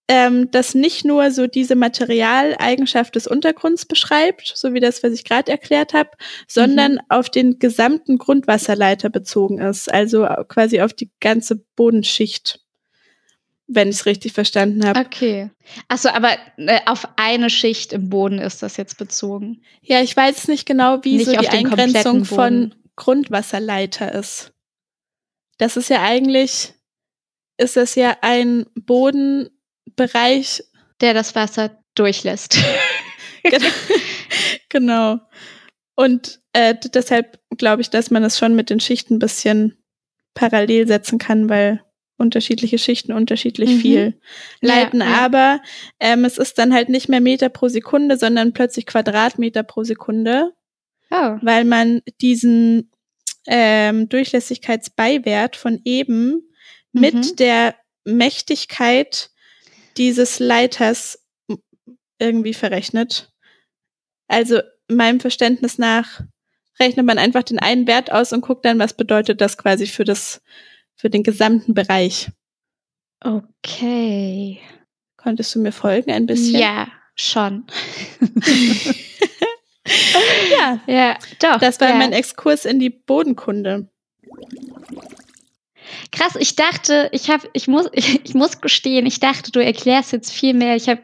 ähm, 0.09 0.49
das 0.49 0.73
nicht 0.73 1.05
nur 1.05 1.31
so 1.31 1.45
diese 1.47 1.75
Materialeigenschaft 1.75 3.15
des 3.15 3.27
Untergrunds 3.27 3.85
beschreibt, 3.85 4.51
so 4.55 4.73
wie 4.73 4.79
das, 4.79 5.03
was 5.03 5.13
ich 5.13 5.23
gerade 5.23 5.51
erklärt 5.51 5.93
habe, 5.93 6.09
sondern 6.47 6.93
mhm. 6.93 6.99
auf 7.09 7.29
den 7.29 7.59
gesamten 7.59 8.17
Grundwasserleiter 8.17 9.09
bezogen 9.09 9.59
ist, 9.59 9.91
also 9.93 10.27
quasi 10.47 10.81
auf 10.81 10.93
die 10.93 11.11
ganze 11.19 11.63
Bodenschicht 11.75 12.59
wenn 13.71 13.89
ich 13.89 13.97
es 13.97 14.05
richtig 14.07 14.33
verstanden 14.33 14.83
habe. 14.83 14.99
Okay. 14.99 15.51
Achso, 15.87 16.09
aber 16.09 16.31
äh, 16.57 16.79
auf 16.87 17.07
eine 17.17 17.51
Schicht 17.51 17.93
im 17.93 18.09
Boden 18.09 18.39
ist 18.39 18.63
das 18.63 18.77
jetzt 18.77 18.97
bezogen. 18.97 19.61
Ja, 19.83 20.01
ich 20.01 20.17
weiß 20.17 20.47
nicht 20.47 20.65
genau, 20.65 21.03
wie 21.03 21.17
nicht 21.17 21.27
so 21.27 21.33
die 21.33 21.49
Eingrenzung 21.49 22.25
von 22.25 22.73
Grundwasserleiter 22.95 24.11
ist. 24.11 24.53
Das 25.59 25.77
ist 25.77 25.89
ja 25.91 26.01
eigentlich, 26.01 26.73
ist 27.57 27.75
das 27.75 27.93
ja 27.93 28.17
ein 28.21 28.65
Boden, 28.73 29.51
Bereich, 29.99 30.63
der 31.01 31.13
das 31.13 31.35
Wasser 31.35 31.77
durchlässt. 31.93 32.57
genau. 34.69 35.19
Und 35.95 36.39
äh, 36.53 36.73
deshalb 36.93 37.39
glaube 37.57 37.81
ich, 37.81 37.89
dass 37.89 38.09
man 38.09 38.23
es 38.23 38.39
schon 38.39 38.55
mit 38.55 38.69
den 38.69 38.79
Schichten 38.79 39.15
ein 39.15 39.19
bisschen 39.19 39.77
parallel 40.33 40.87
setzen 40.87 41.19
kann, 41.19 41.49
weil 41.49 41.83
unterschiedliche 42.15 42.77
Schichten 42.77 43.11
unterschiedlich 43.11 43.71
mhm. 43.71 43.79
viel 43.79 44.21
leiten. 44.61 45.01
Ja, 45.01 45.05
ja. 45.05 45.17
Aber 45.25 45.61
ähm, 45.99 46.23
es 46.23 46.37
ist 46.37 46.57
dann 46.57 46.73
halt 46.73 46.87
nicht 46.87 47.09
mehr 47.09 47.19
Meter 47.19 47.49
pro 47.49 47.67
Sekunde, 47.67 48.17
sondern 48.17 48.53
plötzlich 48.53 48.85
Quadratmeter 48.85 49.63
pro 49.63 49.83
Sekunde, 49.83 50.53
oh. 51.11 51.37
weil 51.41 51.65
man 51.65 52.01
diesen 52.21 52.91
ähm, 53.47 54.07
Durchlässigkeitsbeiwert 54.07 55.57
von 55.57 55.81
eben 55.83 56.43
mhm. 56.93 57.01
mit 57.01 57.39
der 57.39 57.75
Mächtigkeit 58.05 59.31
dieses 59.99 60.39
Leiters 60.39 61.23
irgendwie 62.17 62.53
verrechnet. 62.53 63.31
Also 64.27 64.61
meinem 64.87 65.19
Verständnis 65.19 65.77
nach 65.77 66.21
rechnet 66.79 67.05
man 67.05 67.17
einfach 67.17 67.43
den 67.43 67.59
einen 67.59 67.87
Wert 67.87 68.11
aus 68.11 68.33
und 68.33 68.41
guckt 68.41 68.65
dann, 68.65 68.79
was 68.79 68.93
bedeutet 68.93 69.41
das 69.41 69.57
quasi 69.57 69.85
für 69.85 70.05
das, 70.05 70.41
für 70.95 71.09
den 71.09 71.23
gesamten 71.23 71.73
Bereich. 71.73 72.31
Okay. 73.21 74.59
Konntest 75.17 75.53
du 75.53 75.59
mir 75.59 75.73
folgen 75.73 76.11
ein 76.11 76.25
bisschen? 76.25 76.59
Ja, 76.59 76.87
schon. 77.15 77.67
ja, 80.57 80.81
ja, 80.87 81.17
doch. 81.41 81.59
Das 81.59 81.81
war 81.81 81.89
ja. 81.89 81.95
mein 81.95 82.13
Exkurs 82.13 82.63
in 82.63 82.79
die 82.79 82.89
Bodenkunde. 82.89 83.89
Krass, 86.11 86.35
ich 86.39 86.55
dachte, 86.55 87.09
ich 87.11 87.29
habe, 87.29 87.47
ich 87.53 87.67
muss, 87.67 87.87
ich, 87.93 88.21
ich, 88.25 88.33
muss 88.33 88.61
gestehen, 88.61 89.05
ich 89.05 89.19
dachte, 89.19 89.51
du 89.51 89.63
erklärst 89.63 90.11
jetzt 90.11 90.31
viel 90.31 90.53
mehr. 90.53 90.75
Ich 90.75 90.89
habe 90.89 91.01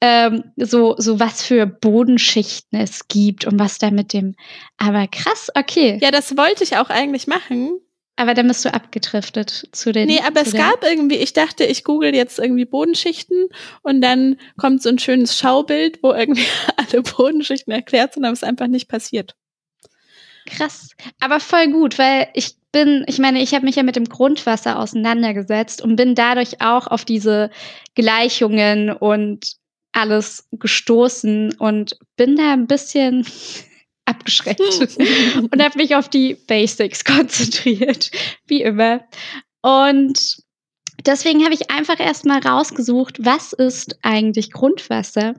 ähm, 0.00 0.52
so, 0.56 0.94
so 0.98 1.18
was 1.18 1.42
für 1.42 1.66
Bodenschichten 1.66 2.78
es 2.78 3.08
gibt 3.08 3.44
und 3.44 3.58
was 3.58 3.78
da 3.78 3.90
mit 3.90 4.12
dem. 4.12 4.34
Aber 4.76 5.06
krass, 5.08 5.50
okay. 5.54 5.98
Ja, 6.00 6.10
das 6.10 6.36
wollte 6.36 6.64
ich 6.64 6.76
auch 6.76 6.90
eigentlich 6.90 7.26
machen. 7.26 7.80
Aber 8.18 8.34
dann 8.34 8.48
bist 8.48 8.64
du 8.64 8.74
abgedriftet 8.74 9.68
zu 9.70 9.92
den. 9.92 10.08
Nee, 10.08 10.20
aber 10.26 10.40
es 10.42 10.52
gab 10.52 10.82
irgendwie, 10.82 11.14
ich 11.14 11.34
dachte, 11.34 11.62
ich 11.62 11.84
google 11.84 12.12
jetzt 12.12 12.40
irgendwie 12.40 12.64
Bodenschichten 12.64 13.46
und 13.82 14.00
dann 14.00 14.40
kommt 14.56 14.82
so 14.82 14.88
ein 14.88 14.98
schönes 14.98 15.38
Schaubild, 15.38 16.02
wo 16.02 16.12
irgendwie 16.12 16.44
alle 16.76 17.02
Bodenschichten 17.02 17.72
erklärt 17.72 18.14
sind, 18.14 18.24
aber 18.24 18.32
es 18.32 18.42
ist 18.42 18.48
einfach 18.48 18.66
nicht 18.66 18.88
passiert. 18.88 19.36
Krass. 20.46 20.90
Aber 21.20 21.38
voll 21.38 21.70
gut, 21.70 21.96
weil 21.98 22.28
ich 22.34 22.56
bin, 22.72 23.04
ich 23.06 23.18
meine, 23.18 23.42
ich 23.42 23.54
habe 23.54 23.64
mich 23.64 23.76
ja 23.76 23.82
mit 23.82 23.96
dem 23.96 24.04
Grundwasser 24.04 24.78
auseinandergesetzt 24.78 25.82
und 25.82 25.96
bin 25.96 26.14
dadurch 26.14 26.60
auch 26.60 26.86
auf 26.86 27.04
diese 27.04 27.50
Gleichungen 27.94 28.90
und 28.90 29.56
alles 29.92 30.46
gestoßen 30.52 31.54
und 31.58 31.98
bin 32.16 32.36
da 32.36 32.52
ein 32.52 32.66
bisschen 32.66 33.26
abgeschreckt 34.04 34.60
und 35.50 35.62
habe 35.62 35.78
mich 35.78 35.94
auf 35.96 36.08
die 36.08 36.34
Basics 36.34 37.04
konzentriert, 37.04 38.10
wie 38.46 38.62
immer. 38.62 39.04
Und 39.62 40.36
deswegen 41.04 41.44
habe 41.44 41.54
ich 41.54 41.70
einfach 41.70 41.98
erstmal 42.00 42.40
rausgesucht, 42.40 43.24
was 43.24 43.52
ist 43.52 43.98
eigentlich 44.02 44.52
Grundwasser? 44.52 45.34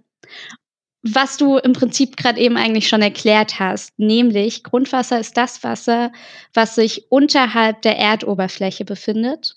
Was 1.01 1.37
du 1.37 1.57
im 1.57 1.73
Prinzip 1.73 2.17
gerade 2.17 2.39
eben 2.39 2.57
eigentlich 2.57 2.87
schon 2.87 3.01
erklärt 3.01 3.59
hast, 3.59 3.97
nämlich 3.97 4.63
Grundwasser 4.63 5.19
ist 5.19 5.37
das 5.37 5.63
Wasser, 5.63 6.11
was 6.53 6.75
sich 6.75 7.09
unterhalb 7.09 7.81
der 7.83 7.97
Erdoberfläche 7.97 8.83
befindet. 8.85 9.55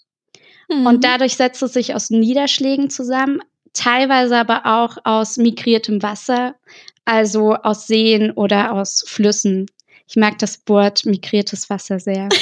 Mhm. 0.69 0.87
Und 0.87 1.05
dadurch 1.05 1.37
setzt 1.37 1.63
es 1.63 1.73
sich 1.73 1.95
aus 1.95 2.11
Niederschlägen 2.11 2.91
zusammen, 2.91 3.41
teilweise 3.73 4.37
aber 4.37 4.67
auch 4.67 4.99
aus 5.05 5.37
migriertem 5.37 6.03
Wasser, 6.03 6.55
also 7.05 7.55
aus 7.55 7.87
Seen 7.89 8.31
oder 8.31 8.73
aus 8.73 9.05
Flüssen. 9.07 9.67
Ich 10.07 10.17
mag 10.17 10.39
das 10.39 10.63
Wort 10.67 11.05
migriertes 11.05 11.69
Wasser 11.71 11.99
sehr. 11.99 12.29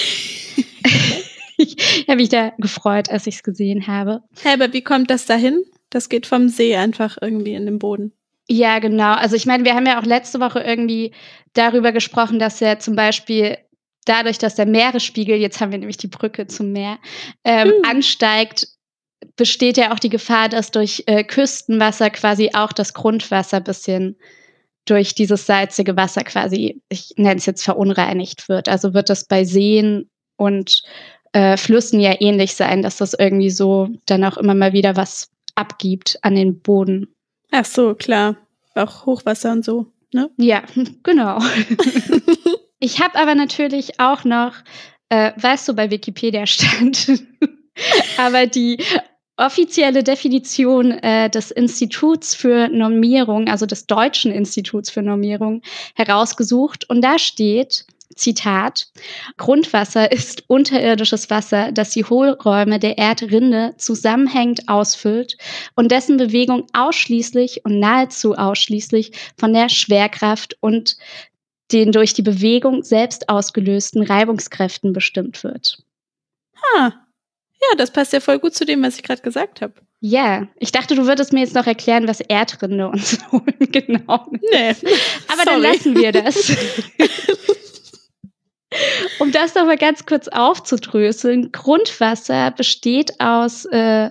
ich 1.56 2.06
habe 2.08 2.16
mich 2.16 2.28
da 2.28 2.52
gefreut, 2.58 3.10
als 3.10 3.26
ich 3.26 3.36
es 3.36 3.42
gesehen 3.42 3.86
habe. 3.86 4.22
Hey, 4.42 4.54
aber 4.54 4.72
wie 4.72 4.82
kommt 4.82 5.10
das 5.10 5.26
dahin? 5.26 5.64
Das 5.90 6.08
geht 6.08 6.26
vom 6.26 6.48
See 6.48 6.76
einfach 6.76 7.18
irgendwie 7.20 7.54
in 7.54 7.66
den 7.66 7.78
Boden. 7.78 8.12
Ja, 8.52 8.80
genau. 8.80 9.12
Also 9.12 9.36
ich 9.36 9.46
meine, 9.46 9.64
wir 9.64 9.76
haben 9.76 9.86
ja 9.86 10.00
auch 10.00 10.04
letzte 10.04 10.40
Woche 10.40 10.58
irgendwie 10.58 11.12
darüber 11.52 11.92
gesprochen, 11.92 12.40
dass 12.40 12.58
ja 12.58 12.80
zum 12.80 12.96
Beispiel 12.96 13.58
dadurch, 14.06 14.38
dass 14.38 14.56
der 14.56 14.66
Meeresspiegel, 14.66 15.36
jetzt 15.36 15.60
haben 15.60 15.70
wir 15.70 15.78
nämlich 15.78 15.98
die 15.98 16.08
Brücke 16.08 16.48
zum 16.48 16.72
Meer, 16.72 16.98
ähm, 17.44 17.68
mhm. 17.68 17.84
ansteigt, 17.88 18.66
besteht 19.36 19.76
ja 19.76 19.92
auch 19.92 20.00
die 20.00 20.08
Gefahr, 20.08 20.48
dass 20.48 20.72
durch 20.72 21.04
äh, 21.06 21.22
Küstenwasser 21.22 22.10
quasi 22.10 22.50
auch 22.52 22.72
das 22.72 22.92
Grundwasser 22.92 23.60
bisschen 23.60 24.16
durch 24.84 25.14
dieses 25.14 25.46
salzige 25.46 25.96
Wasser 25.96 26.24
quasi, 26.24 26.82
ich 26.88 27.12
nenne 27.16 27.36
es 27.36 27.46
jetzt 27.46 27.62
verunreinigt 27.62 28.48
wird. 28.48 28.68
Also 28.68 28.94
wird 28.94 29.10
das 29.10 29.26
bei 29.26 29.44
Seen 29.44 30.10
und 30.36 30.82
äh, 31.32 31.56
Flüssen 31.56 32.00
ja 32.00 32.16
ähnlich 32.18 32.56
sein, 32.56 32.82
dass 32.82 32.96
das 32.96 33.14
irgendwie 33.14 33.50
so 33.50 33.90
dann 34.06 34.24
auch 34.24 34.38
immer 34.38 34.56
mal 34.56 34.72
wieder 34.72 34.96
was 34.96 35.30
abgibt 35.54 36.18
an 36.22 36.34
den 36.34 36.58
Boden. 36.58 37.14
Ach 37.50 37.64
so, 37.64 37.94
klar. 37.94 38.36
Auch 38.74 39.06
Hochwasser 39.06 39.52
und 39.52 39.64
so, 39.64 39.86
ne? 40.12 40.30
Ja, 40.36 40.62
genau. 41.02 41.40
ich 42.78 43.00
habe 43.00 43.18
aber 43.18 43.34
natürlich 43.34 43.98
auch 44.00 44.24
noch, 44.24 44.54
äh, 45.08 45.32
weißt 45.36 45.68
du, 45.68 45.74
bei 45.74 45.90
Wikipedia 45.90 46.46
stand, 46.46 47.24
aber 48.18 48.46
die 48.46 48.82
offizielle 49.36 50.02
Definition 50.04 50.92
äh, 50.92 51.30
des 51.30 51.50
Instituts 51.50 52.34
für 52.34 52.68
Normierung, 52.68 53.48
also 53.48 53.64
des 53.64 53.86
deutschen 53.86 54.30
Instituts 54.30 54.90
für 54.90 55.02
Normierung, 55.02 55.62
herausgesucht. 55.94 56.88
Und 56.90 57.02
da 57.02 57.18
steht, 57.18 57.86
Zitat, 58.14 58.88
Grundwasser 59.36 60.10
ist 60.10 60.44
unterirdisches 60.48 61.30
Wasser, 61.30 61.72
das 61.72 61.90
die 61.90 62.04
Hohlräume 62.04 62.78
der 62.78 62.98
Erdrinde 62.98 63.74
zusammenhängend 63.78 64.68
ausfüllt 64.68 65.36
und 65.76 65.92
dessen 65.92 66.16
Bewegung 66.16 66.66
ausschließlich 66.72 67.64
und 67.64 67.78
nahezu 67.78 68.34
ausschließlich 68.34 69.12
von 69.38 69.52
der 69.52 69.68
Schwerkraft 69.68 70.56
und 70.60 70.96
den 71.72 71.92
durch 71.92 72.14
die 72.14 72.22
Bewegung 72.22 72.82
selbst 72.82 73.28
ausgelösten 73.28 74.02
Reibungskräften 74.02 74.92
bestimmt 74.92 75.44
wird. 75.44 75.84
Ha, 76.74 76.92
ja, 77.62 77.76
das 77.76 77.92
passt 77.92 78.12
ja 78.12 78.20
voll 78.20 78.38
gut 78.38 78.54
zu 78.54 78.64
dem, 78.64 78.82
was 78.82 78.96
ich 78.96 79.02
gerade 79.02 79.22
gesagt 79.22 79.60
habe. 79.60 79.74
Ja, 80.00 80.48
ich 80.56 80.72
dachte, 80.72 80.94
du 80.94 81.06
würdest 81.06 81.32
mir 81.32 81.40
jetzt 81.40 81.54
noch 81.54 81.66
erklären, 81.66 82.08
was 82.08 82.20
Erdrinde 82.20 82.88
und 82.88 83.04
so 83.04 83.18
genau. 83.58 84.26
Nee. 84.50 84.70
Aber 85.28 85.44
Sorry. 85.44 85.44
dann 85.44 85.60
lassen 85.62 85.96
wir 85.96 86.12
das. 86.12 86.52
um 89.18 89.32
das 89.32 89.54
noch 89.54 89.66
mal 89.66 89.76
ganz 89.76 90.06
kurz 90.06 90.28
aufzudröseln, 90.28 91.52
Grundwasser 91.52 92.50
besteht 92.52 93.20
aus, 93.20 93.64
äh, 93.66 94.10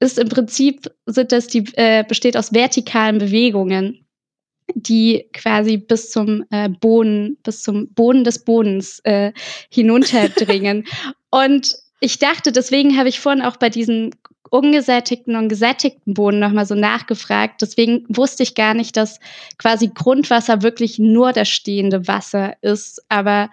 ist 0.00 0.18
im 0.18 0.28
Prinzip, 0.28 0.90
sind 1.06 1.32
das 1.32 1.46
die, 1.46 1.64
äh, 1.74 2.04
besteht 2.06 2.36
aus 2.36 2.52
vertikalen 2.52 3.18
Bewegungen, 3.18 4.06
die 4.74 5.28
quasi 5.32 5.76
bis 5.76 6.10
zum 6.10 6.44
äh, 6.50 6.68
Boden, 6.68 7.38
bis 7.42 7.62
zum 7.62 7.92
Boden 7.94 8.24
des 8.24 8.44
Bodens 8.44 9.00
äh, 9.00 9.32
hinunterdringen. 9.70 10.86
Und 11.30 11.74
ich 12.00 12.18
dachte, 12.18 12.52
deswegen 12.52 12.98
habe 12.98 13.08
ich 13.08 13.20
vorhin 13.20 13.42
auch 13.42 13.56
bei 13.56 13.70
diesen 13.70 14.14
ungesättigten 14.50 15.34
und 15.34 15.48
gesättigten 15.48 16.14
Boden 16.14 16.38
nochmal 16.38 16.64
so 16.66 16.76
nachgefragt. 16.76 17.60
Deswegen 17.60 18.04
wusste 18.08 18.44
ich 18.44 18.54
gar 18.54 18.74
nicht, 18.74 18.96
dass 18.96 19.18
quasi 19.58 19.90
Grundwasser 19.92 20.62
wirklich 20.62 21.00
nur 21.00 21.32
das 21.32 21.48
stehende 21.48 22.06
Wasser 22.06 22.54
ist. 22.62 23.02
Aber 23.08 23.50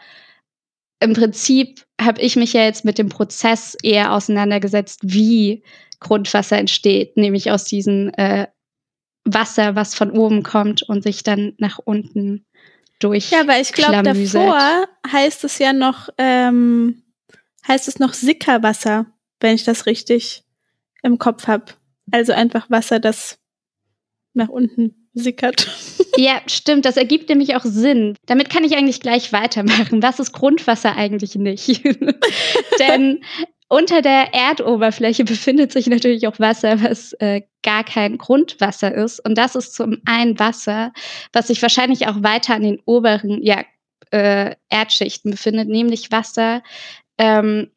im 1.01 1.13
Prinzip 1.13 1.85
habe 1.99 2.21
ich 2.21 2.35
mich 2.35 2.53
ja 2.53 2.63
jetzt 2.63 2.85
mit 2.85 2.97
dem 2.97 3.09
Prozess 3.09 3.75
eher 3.81 4.13
auseinandergesetzt, 4.13 4.99
wie 5.03 5.63
Grundwasser 5.99 6.57
entsteht, 6.57 7.17
nämlich 7.17 7.51
aus 7.51 7.65
diesem 7.65 8.11
äh, 8.17 8.47
Wasser, 9.25 9.75
was 9.75 9.95
von 9.95 10.11
oben 10.11 10.43
kommt 10.43 10.83
und 10.83 11.03
sich 11.03 11.23
dann 11.23 11.53
nach 11.57 11.79
unten 11.79 12.45
durch. 12.99 13.31
Ja, 13.31 13.41
aber 13.41 13.59
ich 13.59 13.73
glaube, 13.73 14.03
davor 14.03 14.87
heißt 15.11 15.43
es 15.43 15.57
ja 15.57 15.73
noch, 15.73 16.09
ähm, 16.17 17.03
heißt 17.67 17.87
es 17.87 17.99
noch 17.99 18.13
Sickerwasser, 18.13 19.07
wenn 19.39 19.55
ich 19.55 19.63
das 19.63 19.87
richtig 19.87 20.43
im 21.01 21.17
Kopf 21.17 21.47
habe. 21.47 21.65
Also 22.11 22.33
einfach 22.33 22.69
Wasser, 22.69 22.99
das 22.99 23.39
nach 24.33 24.49
unten 24.49 25.00
sickert. 25.13 25.67
Ja, 26.17 26.41
stimmt. 26.47 26.86
Das 26.86 26.97
ergibt 26.97 27.30
nämlich 27.30 27.56
auch 27.56 27.63
Sinn. 27.63 28.15
Damit 28.26 28.50
kann 28.50 28.63
ich 28.63 28.76
eigentlich 28.76 29.00
gleich 29.00 29.32
weitermachen. 29.32 30.04
Was 30.04 30.19
ist 30.19 30.34
Grundwasser 30.34 30.95
eigentlich 30.95 31.36
nicht? 31.36 31.84
Denn 32.80 33.24
unter 33.69 34.02
der 34.02 34.34
Erdoberfläche 34.34 35.24
befindet 35.24 35.71
sich 35.71 35.88
natürlich 35.88 36.28
auch 36.28 36.38
Wasser, 36.39 36.84
was 36.84 37.13
äh, 37.13 37.41
gar 37.63 37.86
kein 37.86 38.17
Grundwasser 38.17 38.93
ist. 38.93 39.24
Und 39.26 39.38
das 39.38 39.56
ist 39.56 39.74
zum 39.74 40.02
einen 40.06 40.38
Wasser, 40.39 40.91
was 41.32 41.47
sich 41.47 41.62
wahrscheinlich 41.62 42.08
auch 42.08 42.21
weiter 42.21 42.56
an 42.56 42.63
den 42.63 42.82
oberen 42.86 43.41
ja, 43.41 43.63
äh, 44.12 44.56
Erdschichten 44.69 45.32
befindet, 45.32 45.69
nämlich 45.69 46.12
Wasser, 46.12 46.63
ähm, 47.17 47.71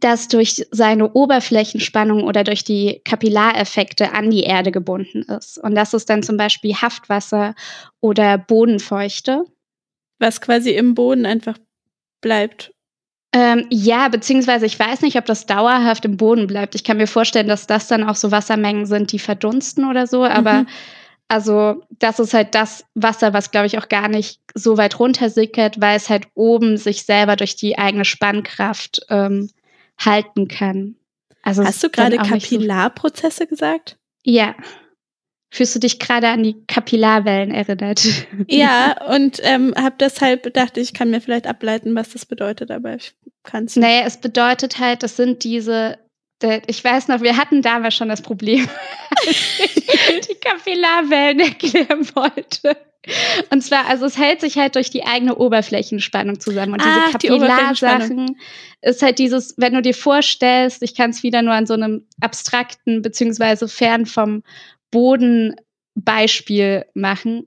das 0.00 0.28
durch 0.28 0.66
seine 0.70 1.12
Oberflächenspannung 1.12 2.24
oder 2.24 2.44
durch 2.44 2.64
die 2.64 3.00
Kapillareffekte 3.04 4.12
an 4.12 4.30
die 4.30 4.42
Erde 4.42 4.72
gebunden 4.72 5.22
ist. 5.22 5.58
Und 5.58 5.74
das 5.74 5.94
ist 5.94 6.08
dann 6.10 6.22
zum 6.22 6.36
Beispiel 6.36 6.74
Haftwasser 6.74 7.54
oder 8.00 8.38
Bodenfeuchte. 8.38 9.44
Was 10.18 10.40
quasi 10.40 10.70
im 10.70 10.94
Boden 10.94 11.26
einfach 11.26 11.58
bleibt. 12.20 12.72
Ähm, 13.34 13.66
ja, 13.70 14.08
beziehungsweise 14.08 14.66
ich 14.66 14.78
weiß 14.78 15.00
nicht, 15.00 15.16
ob 15.16 15.24
das 15.24 15.46
dauerhaft 15.46 16.04
im 16.04 16.16
Boden 16.18 16.46
bleibt. 16.46 16.74
Ich 16.74 16.84
kann 16.84 16.98
mir 16.98 17.06
vorstellen, 17.06 17.48
dass 17.48 17.66
das 17.66 17.88
dann 17.88 18.04
auch 18.04 18.16
so 18.16 18.30
Wassermengen 18.30 18.86
sind, 18.86 19.10
die 19.10 19.18
verdunsten 19.18 19.88
oder 19.88 20.06
so. 20.06 20.24
Aber 20.24 20.60
mhm. 20.60 20.68
also 21.28 21.82
das 21.98 22.18
ist 22.18 22.34
halt 22.34 22.54
das 22.54 22.84
Wasser, 22.94 23.32
was 23.32 23.50
glaube 23.50 23.66
ich 23.66 23.78
auch 23.78 23.88
gar 23.88 24.08
nicht 24.08 24.40
so 24.54 24.76
weit 24.76 24.98
runter 25.00 25.30
sickert, 25.30 25.80
weil 25.80 25.96
es 25.96 26.10
halt 26.10 26.28
oben 26.34 26.76
sich 26.76 27.04
selber 27.04 27.36
durch 27.36 27.56
die 27.56 27.78
eigene 27.78 28.04
Spannkraft 28.04 29.00
ähm, 29.08 29.48
halten 30.04 30.48
kann. 30.48 30.96
Also 31.42 31.64
Hast 31.64 31.82
du 31.82 31.90
gerade 31.90 32.16
Kapillarprozesse 32.16 33.44
so 33.44 33.46
gesagt? 33.46 33.96
Ja. 34.22 34.54
Fühlst 35.50 35.74
du 35.74 35.80
dich 35.80 35.98
gerade 35.98 36.28
an 36.28 36.42
die 36.42 36.64
Kapillarwellen 36.66 37.50
erinnert? 37.50 38.02
Ja, 38.48 38.96
und 39.08 39.38
ähm, 39.42 39.74
habe 39.76 39.96
deshalb 40.00 40.44
gedacht, 40.44 40.78
ich 40.78 40.94
kann 40.94 41.10
mir 41.10 41.20
vielleicht 41.20 41.46
ableiten, 41.46 41.94
was 41.94 42.10
das 42.10 42.24
bedeutet, 42.24 42.70
aber 42.70 42.94
ich 42.94 43.14
kann 43.42 43.64
es 43.64 43.76
nicht. 43.76 43.84
Naja, 43.84 44.04
es 44.06 44.16
bedeutet 44.16 44.78
halt, 44.78 45.02
das 45.02 45.16
sind 45.16 45.44
diese, 45.44 45.98
ich 46.66 46.82
weiß 46.82 47.08
noch, 47.08 47.20
wir 47.20 47.36
hatten 47.36 47.60
damals 47.60 47.94
schon 47.94 48.08
das 48.08 48.22
Problem, 48.22 48.66
die 49.26 50.34
Kapillarwellen 50.36 51.40
erklären 51.40 52.08
wollte. 52.14 52.76
Und 53.50 53.62
zwar, 53.62 53.88
also 53.88 54.06
es 54.06 54.16
hält 54.16 54.40
sich 54.40 54.58
halt 54.58 54.76
durch 54.76 54.90
die 54.90 55.04
eigene 55.04 55.34
Oberflächenspannung 55.34 56.38
zusammen. 56.38 56.74
Und 56.74 56.82
diese 56.82 56.94
Ach, 56.94 57.12
Kapillarsachen 57.12 58.26
die 58.26 58.36
ist 58.88 59.02
halt 59.02 59.18
dieses, 59.18 59.54
wenn 59.56 59.74
du 59.74 59.82
dir 59.82 59.94
vorstellst, 59.94 60.82
ich 60.82 60.94
kann 60.94 61.10
es 61.10 61.22
wieder 61.22 61.42
nur 61.42 61.54
an 61.54 61.66
so 61.66 61.74
einem 61.74 62.06
abstrakten 62.20 63.02
beziehungsweise 63.02 63.68
fern 63.68 64.06
vom 64.06 64.42
Boden 64.90 65.56
Beispiel 65.94 66.84
machen. 66.94 67.46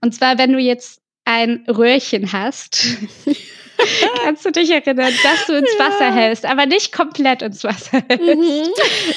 Und 0.00 0.14
zwar, 0.14 0.38
wenn 0.38 0.52
du 0.52 0.58
jetzt 0.58 1.00
ein 1.24 1.64
Röhrchen 1.68 2.32
hast, 2.32 2.86
kannst 4.24 4.44
du 4.44 4.52
dich 4.52 4.70
erinnern, 4.70 5.12
dass 5.22 5.46
du 5.46 5.54
ins 5.54 5.78
Wasser 5.78 6.08
ja. 6.08 6.14
hältst, 6.14 6.46
aber 6.46 6.66
nicht 6.66 6.92
komplett 6.92 7.42
ins 7.42 7.64
Wasser 7.64 8.02
hältst, 8.08 8.26
mhm. 8.26 8.68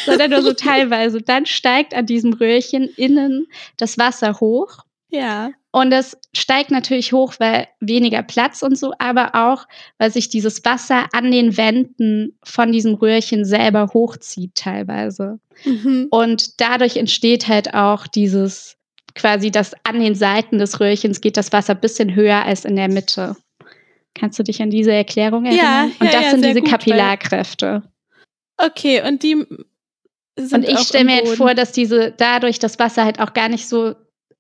sondern 0.05 0.31
nur 0.31 0.41
so 0.41 0.53
teilweise. 0.53 1.21
Dann 1.21 1.45
steigt 1.45 1.93
an 1.93 2.05
diesem 2.05 2.33
Röhrchen 2.33 2.89
innen 2.95 3.47
das 3.77 3.97
Wasser 3.97 4.39
hoch. 4.39 4.87
Ja. 5.09 5.51
Und 5.71 5.91
es 5.91 6.17
steigt 6.33 6.71
natürlich 6.71 7.13
hoch, 7.13 7.35
weil 7.39 7.67
weniger 7.79 8.23
Platz 8.23 8.61
und 8.61 8.77
so, 8.77 8.93
aber 8.99 9.35
auch, 9.35 9.67
weil 9.97 10.11
sich 10.11 10.29
dieses 10.29 10.63
Wasser 10.65 11.05
an 11.13 11.31
den 11.31 11.55
Wänden 11.55 12.37
von 12.43 12.71
diesem 12.71 12.95
Röhrchen 12.95 13.45
selber 13.45 13.89
hochzieht 13.93 14.55
teilweise. 14.55 15.39
Mhm. 15.65 16.07
Und 16.09 16.59
dadurch 16.59 16.97
entsteht 16.97 17.47
halt 17.47 17.73
auch 17.73 18.07
dieses 18.07 18.77
quasi, 19.15 19.51
dass 19.51 19.73
an 19.83 19.99
den 19.99 20.15
Seiten 20.15 20.57
des 20.57 20.79
Röhrchens 20.79 21.21
geht 21.21 21.37
das 21.37 21.51
Wasser 21.51 21.73
ein 21.73 21.81
bisschen 21.81 22.15
höher 22.15 22.43
als 22.43 22.65
in 22.65 22.75
der 22.75 22.89
Mitte. 22.89 23.35
Kannst 24.13 24.39
du 24.39 24.43
dich 24.43 24.61
an 24.61 24.69
diese 24.69 24.93
Erklärung 24.93 25.45
erinnern? 25.45 25.65
Ja, 25.65 25.83
und 25.99 26.05
ja, 26.05 26.11
das 26.11 26.23
ja, 26.23 26.31
sind 26.31 26.45
diese 26.45 26.61
gut, 26.61 26.69
Kapillarkräfte. 26.69 27.83
Okay, 28.57 29.07
und 29.07 29.21
die 29.21 29.45
sind 30.35 30.65
Und 30.65 30.71
ich 30.71 30.79
stelle 30.79 31.05
mir 31.05 31.15
halt 31.17 31.27
vor, 31.29 31.53
dass 31.53 31.71
diese 31.71 32.11
dadurch 32.11 32.59
das 32.59 32.79
Wasser 32.79 33.03
halt 33.03 33.19
auch 33.19 33.33
gar 33.33 33.49
nicht 33.49 33.67
so 33.67 33.95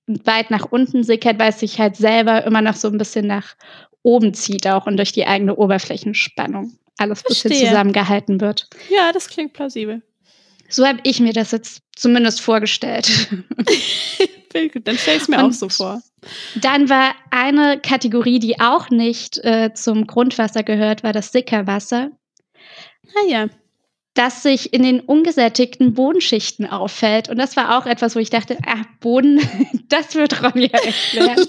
weit 0.07 0.51
nach 0.51 0.65
unten 0.71 1.03
sickert, 1.03 1.39
weil 1.39 1.49
es 1.49 1.59
sich 1.59 1.79
halt 1.79 1.95
selber 1.95 2.43
immer 2.45 2.61
noch 2.61 2.75
so 2.75 2.87
ein 2.87 2.97
bisschen 2.97 3.27
nach 3.27 3.55
oben 4.03 4.33
zieht 4.33 4.65
auch 4.67 4.87
und 4.87 4.97
durch 4.97 5.11
die 5.11 5.27
eigene 5.27 5.55
Oberflächenspannung 5.55 6.77
alles 6.97 7.23
ein 7.23 7.29
bisschen 7.29 7.51
zusammengehalten 7.51 8.41
wird. 8.41 8.69
Ja, 8.89 9.11
das 9.11 9.27
klingt 9.27 9.53
plausibel. 9.53 10.01
So 10.69 10.85
habe 10.85 10.99
ich 11.03 11.19
mir 11.19 11.33
das 11.33 11.51
jetzt 11.51 11.81
zumindest 11.95 12.41
vorgestellt. 12.41 13.29
Dann 14.53 14.97
stell 14.97 15.17
ich 15.17 15.23
es 15.23 15.27
mir 15.27 15.37
und 15.37 15.45
auch 15.45 15.51
so 15.51 15.69
vor. 15.69 16.01
Dann 16.55 16.89
war 16.89 17.13
eine 17.29 17.79
Kategorie, 17.79 18.39
die 18.39 18.59
auch 18.59 18.89
nicht 18.89 19.37
äh, 19.43 19.71
zum 19.73 20.07
Grundwasser 20.07 20.63
gehört, 20.63 21.03
war 21.03 21.13
das 21.13 21.31
Sickerwasser. 21.31 22.09
Ah 23.15 23.27
ja. 23.27 23.47
Das 24.17 24.41
sich 24.41 24.73
in 24.73 24.81
den 24.81 24.99
ungesättigten 24.99 25.93
Bodenschichten 25.93 26.65
auffällt. 26.65 27.29
Und 27.29 27.37
das 27.37 27.55
war 27.55 27.77
auch 27.77 27.85
etwas, 27.85 28.15
wo 28.15 28.19
ich 28.19 28.31
dachte, 28.31 28.57
ah, 28.65 28.81
Boden, 28.99 29.39
das 29.89 30.15
wird 30.15 30.41
Ronja 30.41 30.69
erklären. 30.69 31.45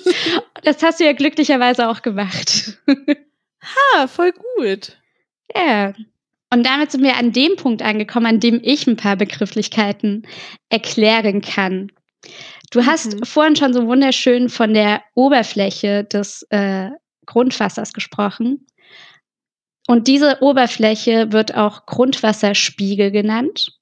das 0.65 0.83
hast 0.83 1.01
du 1.01 1.05
ja 1.07 1.15
glücklicherweise 1.15 1.89
auch 1.89 2.03
gemacht. 2.03 2.79
ha, 3.97 4.07
voll 4.07 4.33
gut. 4.57 4.99
Ja. 5.57 5.95
Und 6.51 6.67
damit 6.67 6.91
sind 6.91 7.03
wir 7.03 7.17
an 7.17 7.33
dem 7.33 7.57
Punkt 7.57 7.81
angekommen, 7.81 8.27
an 8.27 8.41
dem 8.41 8.61
ich 8.63 8.87
ein 8.87 8.97
paar 8.97 9.17
Begrifflichkeiten 9.17 10.27
erklären 10.69 11.41
kann. 11.41 11.91
Du 12.71 12.85
hast 12.85 13.15
mhm. 13.15 13.25
vorhin 13.25 13.57
schon 13.57 13.73
so 13.73 13.87
wunderschön 13.87 14.51
von 14.51 14.75
der 14.75 15.03
Oberfläche 15.15 16.05
des 16.05 16.47
äh, 16.51 16.91
Grundwassers 17.25 17.95
gesprochen. 17.95 18.67
Und 19.89 20.07
diese 20.07 20.39
Oberfläche 20.43 21.33
wird 21.33 21.57
auch 21.57 21.87
Grundwasserspiegel 21.87 23.11
genannt. 23.11 23.73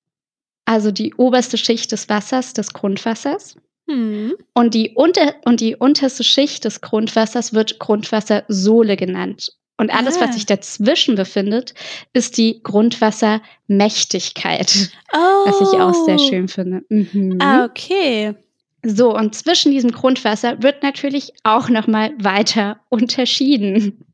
Also 0.64 0.92
die 0.92 1.12
oberste 1.14 1.58
Schicht 1.58 1.90
des 1.90 2.08
Wassers, 2.08 2.52
des 2.52 2.72
Grundwassers. 2.72 3.56
Mhm. 3.86 4.36
Und, 4.54 4.74
die 4.74 4.92
unter 4.94 5.34
und 5.44 5.60
die 5.60 5.74
unterste 5.74 6.22
Schicht 6.22 6.64
des 6.64 6.80
Grundwassers 6.80 7.54
wird 7.54 7.80
Grundwassersohle 7.80 8.96
genannt. 8.96 9.50
Und 9.78 9.92
alles, 9.92 10.16
ah. 10.18 10.20
was 10.22 10.36
sich 10.36 10.46
dazwischen 10.46 11.16
befindet, 11.16 11.74
ist 12.12 12.38
die 12.38 12.62
Grundwassermächtigkeit. 12.62 14.92
Oh. 15.12 15.44
Was 15.44 15.60
ich 15.60 15.70
auch 15.80 16.06
sehr 16.06 16.20
oh. 16.20 16.28
schön 16.28 16.46
finde. 16.46 16.84
Mhm. 16.88 17.38
Ah, 17.40 17.64
okay. 17.64 18.36
So, 18.84 19.12
und 19.12 19.34
zwischen 19.34 19.72
diesem 19.72 19.90
Grundwasser 19.90 20.62
wird 20.62 20.84
natürlich 20.84 21.32
auch 21.42 21.68
nochmal 21.68 22.12
weiter 22.18 22.78
unterschieden. 22.90 24.04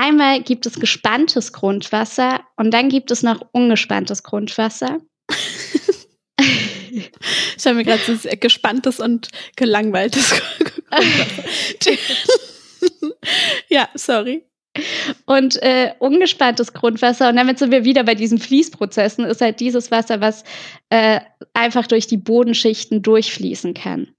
Einmal 0.00 0.42
gibt 0.42 0.64
es 0.64 0.78
gespanntes 0.78 1.52
Grundwasser 1.52 2.40
und 2.54 2.72
dann 2.72 2.88
gibt 2.88 3.10
es 3.10 3.24
noch 3.24 3.40
ungespanntes 3.50 4.22
Grundwasser. 4.22 5.00
ich 6.92 7.66
habe 7.66 7.74
mir 7.74 7.84
gerade 7.84 8.02
so 8.04 8.28
gespanntes 8.38 9.00
und 9.00 9.28
gelangweiltes 9.56 10.30
Grundwasser. 10.88 11.44
ja, 13.68 13.88
sorry. 13.94 14.44
Und 15.26 15.60
äh, 15.62 15.94
ungespanntes 15.98 16.72
Grundwasser, 16.72 17.30
und 17.30 17.34
damit 17.34 17.58
sind 17.58 17.72
wir 17.72 17.84
wieder 17.84 18.04
bei 18.04 18.14
diesen 18.14 18.38
Fließprozessen, 18.38 19.24
ist 19.24 19.40
halt 19.40 19.58
dieses 19.58 19.90
Wasser, 19.90 20.20
was 20.20 20.44
äh, 20.90 21.18
einfach 21.54 21.88
durch 21.88 22.06
die 22.06 22.18
Bodenschichten 22.18 23.02
durchfließen 23.02 23.74
kann 23.74 24.14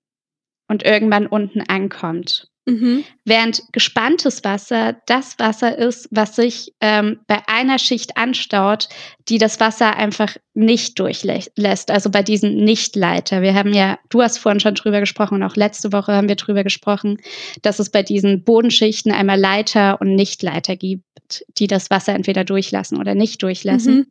und 0.68 0.84
irgendwann 0.84 1.26
unten 1.26 1.62
ankommt. 1.62 2.49
Mhm. 2.70 3.04
Während 3.26 3.64
gespanntes 3.72 4.44
Wasser 4.44 4.98
das 5.06 5.38
Wasser 5.40 5.78
ist, 5.78 6.08
was 6.12 6.36
sich 6.36 6.74
ähm, 6.82 7.20
bei 7.28 7.42
einer 7.48 7.80
Schicht 7.80 8.18
anstaut, 8.18 8.90
die 9.28 9.38
das 9.38 9.60
Wasser 9.60 9.96
einfach 9.96 10.36
nicht 10.54 11.00
durchlässt. 11.00 11.92
Also 11.92 12.10
bei 12.10 12.24
diesen 12.24 12.64
Nichtleiter. 12.64 13.42
Wir 13.42 13.54
haben 13.54 13.74
ja, 13.74 14.00
du 14.10 14.22
hast 14.22 14.38
vorhin 14.38 14.60
schon 14.60 14.76
drüber 14.76 15.00
gesprochen 15.00 15.36
und 15.36 15.44
auch 15.44 15.56
letzte 15.56 15.94
Woche 15.94 16.14
haben 16.14 16.28
wir 16.28 16.36
drüber 16.36 16.64
gesprochen, 16.64 17.18
dass 17.62 17.80
es 17.80 17.90
bei 17.90 18.04
diesen 18.04 18.44
Bodenschichten 18.44 19.12
einmal 19.12 19.40
Leiter 19.40 20.00
und 20.02 20.16
Nichtleiter 20.16 20.76
gibt, 20.76 21.46
die 21.58 21.68
das 21.68 21.90
Wasser 21.90 22.14
entweder 22.14 22.44
durchlassen 22.44 23.00
oder 23.00 23.16
nicht 23.16 23.42
durchlassen. 23.44 23.96
Mhm. 23.96 24.08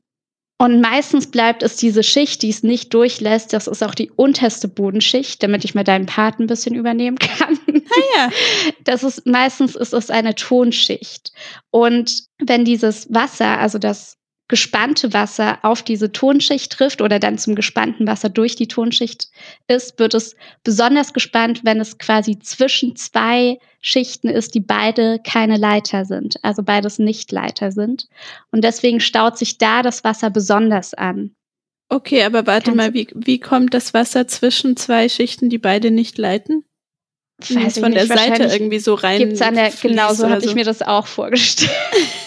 Und 0.61 0.81
meistens 0.81 1.31
bleibt 1.31 1.63
es 1.63 1.77
diese 1.77 2.03
Schicht, 2.03 2.43
die 2.43 2.51
es 2.51 2.65
nicht 2.65 2.93
durchlässt. 2.93 3.53
Das 3.53 3.69
ist 3.69 3.83
auch 3.85 3.95
die 3.95 4.11
unterste 4.11 4.67
Bodenschicht, 4.67 5.41
damit 5.41 5.65
ich 5.65 5.77
mal 5.77 5.85
deinen 5.85 6.07
Part 6.07 6.41
ein 6.41 6.49
bisschen 6.49 6.75
übernehmen 6.75 7.19
kann. 7.19 7.59
Ah 7.69 8.03
ja. 8.17 8.31
Das 8.85 9.05
ist 9.05 9.27
meistens 9.27 9.77
ist 9.77 9.93
es 9.95 10.11
eine 10.11 10.35
Tonschicht. 10.35 11.33
Und 11.71 12.25
wenn 12.39 12.65
dieses 12.65 13.13
Wasser, 13.13 13.59
also 13.59 13.79
das 13.79 14.18
gespannte 14.49 15.13
Wasser 15.13 15.59
auf 15.63 15.83
diese 15.83 16.11
Tonschicht 16.11 16.73
trifft 16.73 17.03
oder 17.03 17.19
dann 17.19 17.37
zum 17.39 17.55
gespannten 17.55 18.07
Wasser 18.07 18.31
durch 18.31 18.57
die 18.57 18.67
Tonschicht 18.67 19.29
ist, 19.69 19.99
wird 19.99 20.15
es 20.15 20.37
besonders 20.65 21.13
gespannt, 21.13 21.61
wenn 21.65 21.79
es 21.81 21.99
quasi 21.99 22.39
zwischen 22.39 22.97
zwei 22.97 23.59
Schichten 23.81 24.29
ist, 24.29 24.55
die 24.55 24.61
beide 24.61 25.21
keine 25.23 25.59
Leiter 25.59 26.07
sind, 26.07 26.43
also 26.43 26.63
beides 26.63 26.99
nicht 26.99 27.31
Leiter 27.31 27.71
sind. 27.71 28.09
Und 28.51 28.65
deswegen 28.65 29.01
staut 29.01 29.37
sich 29.39 29.59
da 29.59 29.83
das 29.83 30.03
Wasser 30.03 30.31
besonders 30.31 30.95
an. 30.95 31.35
Okay, 31.91 32.23
aber 32.25 32.47
warte 32.47 32.73
Kannst 32.73 32.77
mal, 32.77 32.95
wie, 32.95 33.09
wie 33.15 33.39
kommt 33.39 33.73
das 33.75 33.95
Wasser 33.95 34.27
zwischen 34.27 34.77
zwei 34.77 35.09
Schichten, 35.09 35.49
die 35.51 35.59
beide 35.59 35.91
nicht 35.91 36.19
leiten? 36.19 36.65
Weiß 37.49 37.79
von 37.79 37.93
der 37.93 38.07
Seite 38.07 38.45
irgendwie 38.45 38.81
so 38.81 38.95
rein. 38.95 39.19
Gibt's 39.19 39.41
an 39.41 39.55
der, 39.55 39.71
genau 39.71 40.13
so 40.13 40.29
habe 40.29 40.45
ich 40.45 40.55
mir 40.55 40.65
das 40.65 40.83
auch 40.83 41.07
vorgestellt. 41.07 41.71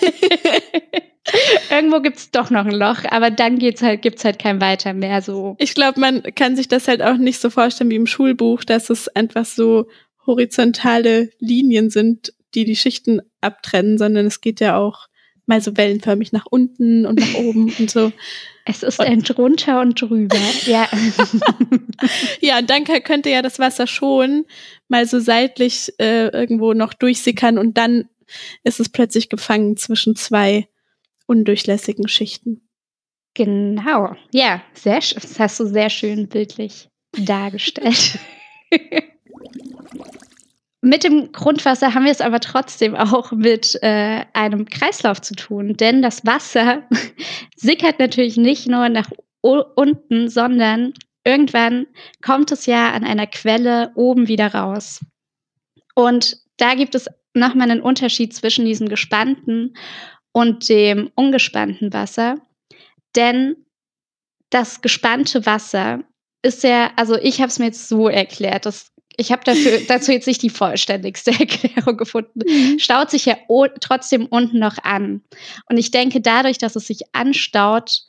Irgendwo 1.69 2.01
gibt 2.01 2.17
es 2.17 2.31
doch 2.31 2.49
noch 2.49 2.65
ein 2.65 2.71
Loch, 2.71 3.03
aber 3.09 3.29
dann 3.29 3.59
geht's 3.59 3.81
halt, 3.81 4.01
gibt's 4.01 4.25
halt 4.25 4.39
kein 4.39 4.59
Weiter 4.59 4.93
mehr 4.93 5.21
so. 5.21 5.55
Ich 5.59 5.75
glaube, 5.75 5.99
man 5.99 6.23
kann 6.35 6.55
sich 6.55 6.67
das 6.67 6.87
halt 6.87 7.01
auch 7.01 7.17
nicht 7.17 7.39
so 7.39 7.49
vorstellen 7.49 7.91
wie 7.91 7.95
im 7.95 8.07
Schulbuch, 8.07 8.63
dass 8.63 8.89
es 8.89 9.07
einfach 9.07 9.45
so 9.45 9.87
horizontale 10.25 11.29
Linien 11.39 11.89
sind, 11.89 12.33
die 12.53 12.65
die 12.65 12.75
Schichten 12.75 13.21
abtrennen, 13.39 13.97
sondern 13.97 14.25
es 14.25 14.41
geht 14.41 14.59
ja 14.59 14.77
auch 14.77 15.07
mal 15.45 15.61
so 15.61 15.75
wellenförmig 15.77 16.31
nach 16.31 16.45
unten 16.49 17.05
und 17.05 17.19
nach 17.19 17.33
oben 17.35 17.73
und 17.77 17.89
so. 17.89 18.11
Es 18.63 18.83
ist 18.83 18.99
ein 18.99 19.23
drunter 19.23 19.81
und 19.81 19.99
drüber, 19.99 20.37
ja. 20.67 20.87
ja, 22.41 22.59
und 22.59 22.69
dann 22.69 22.83
könnte 22.83 23.31
ja 23.31 23.41
das 23.41 23.57
Wasser 23.57 23.87
schon 23.87 24.45
mal 24.87 25.07
so 25.07 25.19
seitlich 25.19 25.91
äh, 25.97 26.27
irgendwo 26.27 26.73
noch 26.73 26.93
durchsickern 26.93 27.57
und 27.57 27.79
dann 27.79 28.07
ist 28.63 28.79
es 28.79 28.89
plötzlich 28.89 29.29
gefangen 29.29 29.77
zwischen 29.77 30.15
zwei 30.15 30.67
undurchlässigen 31.27 32.07
Schichten. 32.07 32.67
Genau, 33.33 34.15
ja, 34.33 34.61
sehr, 34.73 34.99
das 34.99 35.39
hast 35.39 35.59
du 35.59 35.65
sehr 35.65 35.89
schön 35.89 36.27
bildlich 36.27 36.89
dargestellt. 37.17 38.19
Mit 40.81 41.03
dem 41.03 41.31
Grundwasser 41.31 41.93
haben 41.93 42.05
wir 42.05 42.11
es 42.11 42.21
aber 42.21 42.39
trotzdem 42.39 42.95
auch 42.95 43.31
mit 43.31 43.77
äh, 43.83 44.25
einem 44.33 44.65
Kreislauf 44.65 45.21
zu 45.21 45.35
tun, 45.35 45.75
denn 45.77 46.01
das 46.01 46.25
Wasser 46.25 46.81
sickert 47.55 47.99
natürlich 47.99 48.35
nicht 48.35 48.67
nur 48.67 48.89
nach 48.89 49.11
unten, 49.41 50.27
sondern 50.27 50.93
irgendwann 51.23 51.85
kommt 52.23 52.51
es 52.51 52.65
ja 52.65 52.91
an 52.93 53.03
einer 53.03 53.27
Quelle 53.27 53.91
oben 53.93 54.27
wieder 54.27 54.55
raus. 54.55 55.05
Und 55.93 56.37
da 56.57 56.73
gibt 56.73 56.95
es 56.95 57.05
nochmal 57.35 57.69
einen 57.69 57.81
Unterschied 57.81 58.33
zwischen 58.33 58.65
diesem 58.65 58.89
gespannten 58.89 59.75
und 60.31 60.67
dem 60.69 61.11
ungespannten 61.15 61.93
Wasser. 61.93 62.37
Denn 63.15 63.55
das 64.49 64.81
gespannte 64.81 65.45
Wasser 65.45 66.03
ist 66.41 66.63
ja, 66.63 66.91
also 66.95 67.17
ich 67.17 67.39
habe 67.39 67.49
es 67.49 67.59
mir 67.59 67.65
jetzt 67.65 67.87
so 67.87 68.07
erklärt, 68.07 68.65
dass 68.65 68.91
ich 69.17 69.31
habe 69.31 69.43
dafür 69.43 69.79
dazu 69.87 70.11
jetzt 70.11 70.27
nicht 70.27 70.41
die 70.41 70.49
vollständigste 70.49 71.31
Erklärung 71.39 71.97
gefunden. 71.97 72.41
Mhm. 72.45 72.79
Staut 72.79 73.09
sich 73.09 73.25
ja 73.25 73.37
trotzdem 73.79 74.25
unten 74.25 74.59
noch 74.59 74.77
an. 74.83 75.21
Und 75.69 75.77
ich 75.77 75.91
denke, 75.91 76.21
dadurch, 76.21 76.57
dass 76.57 76.75
es 76.75 76.87
sich 76.87 77.01
anstaut, 77.13 78.01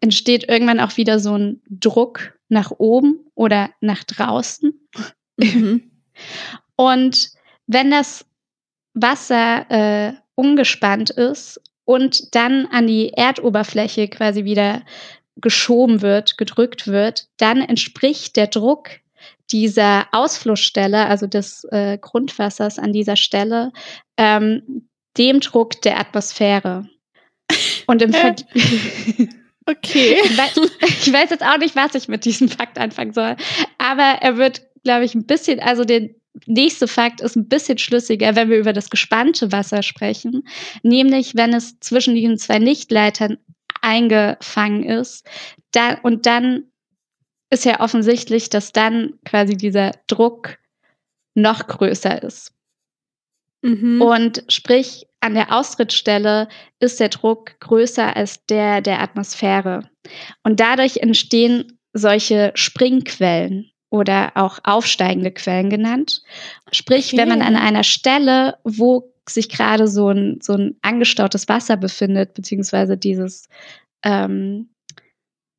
entsteht 0.00 0.48
irgendwann 0.48 0.80
auch 0.80 0.96
wieder 0.96 1.18
so 1.18 1.36
ein 1.36 1.62
Druck 1.68 2.38
nach 2.48 2.70
oben 2.78 3.26
oder 3.34 3.70
nach 3.80 4.04
draußen. 4.04 4.88
Mhm. 5.36 5.90
Und 6.76 7.30
wenn 7.66 7.90
das 7.90 8.26
Wasser 8.94 9.70
äh, 9.70 10.12
ungespannt 10.34 11.10
ist 11.10 11.60
und 11.84 12.34
dann 12.34 12.66
an 12.66 12.86
die 12.86 13.12
Erdoberfläche 13.12 14.08
quasi 14.08 14.44
wieder 14.44 14.82
geschoben 15.36 16.00
wird, 16.02 16.38
gedrückt 16.38 16.86
wird, 16.86 17.28
dann 17.36 17.60
entspricht 17.60 18.36
der 18.36 18.46
Druck 18.46 18.88
dieser 19.50 20.06
Ausflussstelle, 20.12 21.06
also 21.06 21.26
des 21.26 21.64
äh, 21.70 21.98
Grundwassers 21.98 22.78
an 22.78 22.92
dieser 22.92 23.16
Stelle, 23.16 23.72
ähm, 24.16 24.88
dem 25.18 25.40
Druck 25.40 25.82
der 25.82 25.98
Atmosphäre. 25.98 26.88
Und 27.86 28.02
im 28.02 28.12
Ver 28.12 28.34
Okay. 29.66 30.18
Ich 30.22 30.36
weiß, 30.36 30.60
ich 30.82 31.12
weiß, 31.12 31.30
jetzt 31.30 31.44
auch 31.44 31.56
nicht, 31.56 31.74
was 31.74 31.94
ich 31.94 32.08
mit 32.08 32.24
diesem 32.24 32.48
Fakt 32.48 32.78
anfangen 32.78 33.14
soll. 33.14 33.36
Aber 33.78 34.18
er 34.20 34.36
wird, 34.36 34.62
glaube 34.82 35.04
ich, 35.04 35.14
ein 35.14 35.24
bisschen, 35.24 35.58
also 35.60 35.84
der 35.84 36.10
nächste 36.46 36.88
Fakt 36.88 37.20
ist 37.20 37.36
ein 37.36 37.48
bisschen 37.48 37.78
schlüssiger, 37.78 38.36
wenn 38.36 38.50
wir 38.50 38.58
über 38.58 38.72
das 38.72 38.90
gespannte 38.90 39.52
Wasser 39.52 39.82
sprechen. 39.82 40.46
Nämlich, 40.82 41.34
wenn 41.36 41.54
es 41.54 41.78
zwischen 41.80 42.14
diesen 42.14 42.38
zwei 42.38 42.58
Nichtleitern 42.58 43.38
eingefangen 43.80 44.84
ist 44.84 45.26
da, 45.72 45.98
und 46.02 46.26
dann 46.26 46.64
ist 47.50 47.64
ja 47.64 47.80
offensichtlich, 47.80 48.50
dass 48.50 48.72
dann 48.72 49.14
quasi 49.24 49.56
dieser 49.56 49.92
Druck 50.06 50.58
noch 51.34 51.66
größer 51.66 52.22
ist. 52.22 52.52
Mhm. 53.62 54.02
Und 54.02 54.44
sprich, 54.48 55.06
an 55.20 55.34
der 55.34 55.52
Austrittsstelle 55.56 56.48
ist 56.80 57.00
der 57.00 57.08
Druck 57.08 57.58
größer 57.60 58.14
als 58.16 58.44
der 58.46 58.80
der 58.82 59.00
Atmosphäre. 59.00 59.88
Und 60.42 60.60
dadurch 60.60 60.98
entstehen 60.98 61.78
solche 61.92 62.52
Springquellen 62.54 63.70
oder 63.90 64.32
auch 64.34 64.58
aufsteigende 64.64 65.30
Quellen 65.30 65.70
genannt. 65.70 66.22
Sprich, 66.72 67.08
okay. 67.12 67.18
wenn 67.18 67.28
man 67.28 67.42
an 67.42 67.56
einer 67.56 67.84
Stelle, 67.84 68.58
wo 68.64 69.12
sich 69.28 69.48
gerade 69.48 69.88
so 69.88 70.10
ein, 70.10 70.38
so 70.42 70.54
ein 70.54 70.76
angestautes 70.82 71.48
Wasser 71.48 71.76
befindet, 71.76 72.34
beziehungsweise 72.34 72.96
dieses, 72.96 73.48
ähm, 74.02 74.68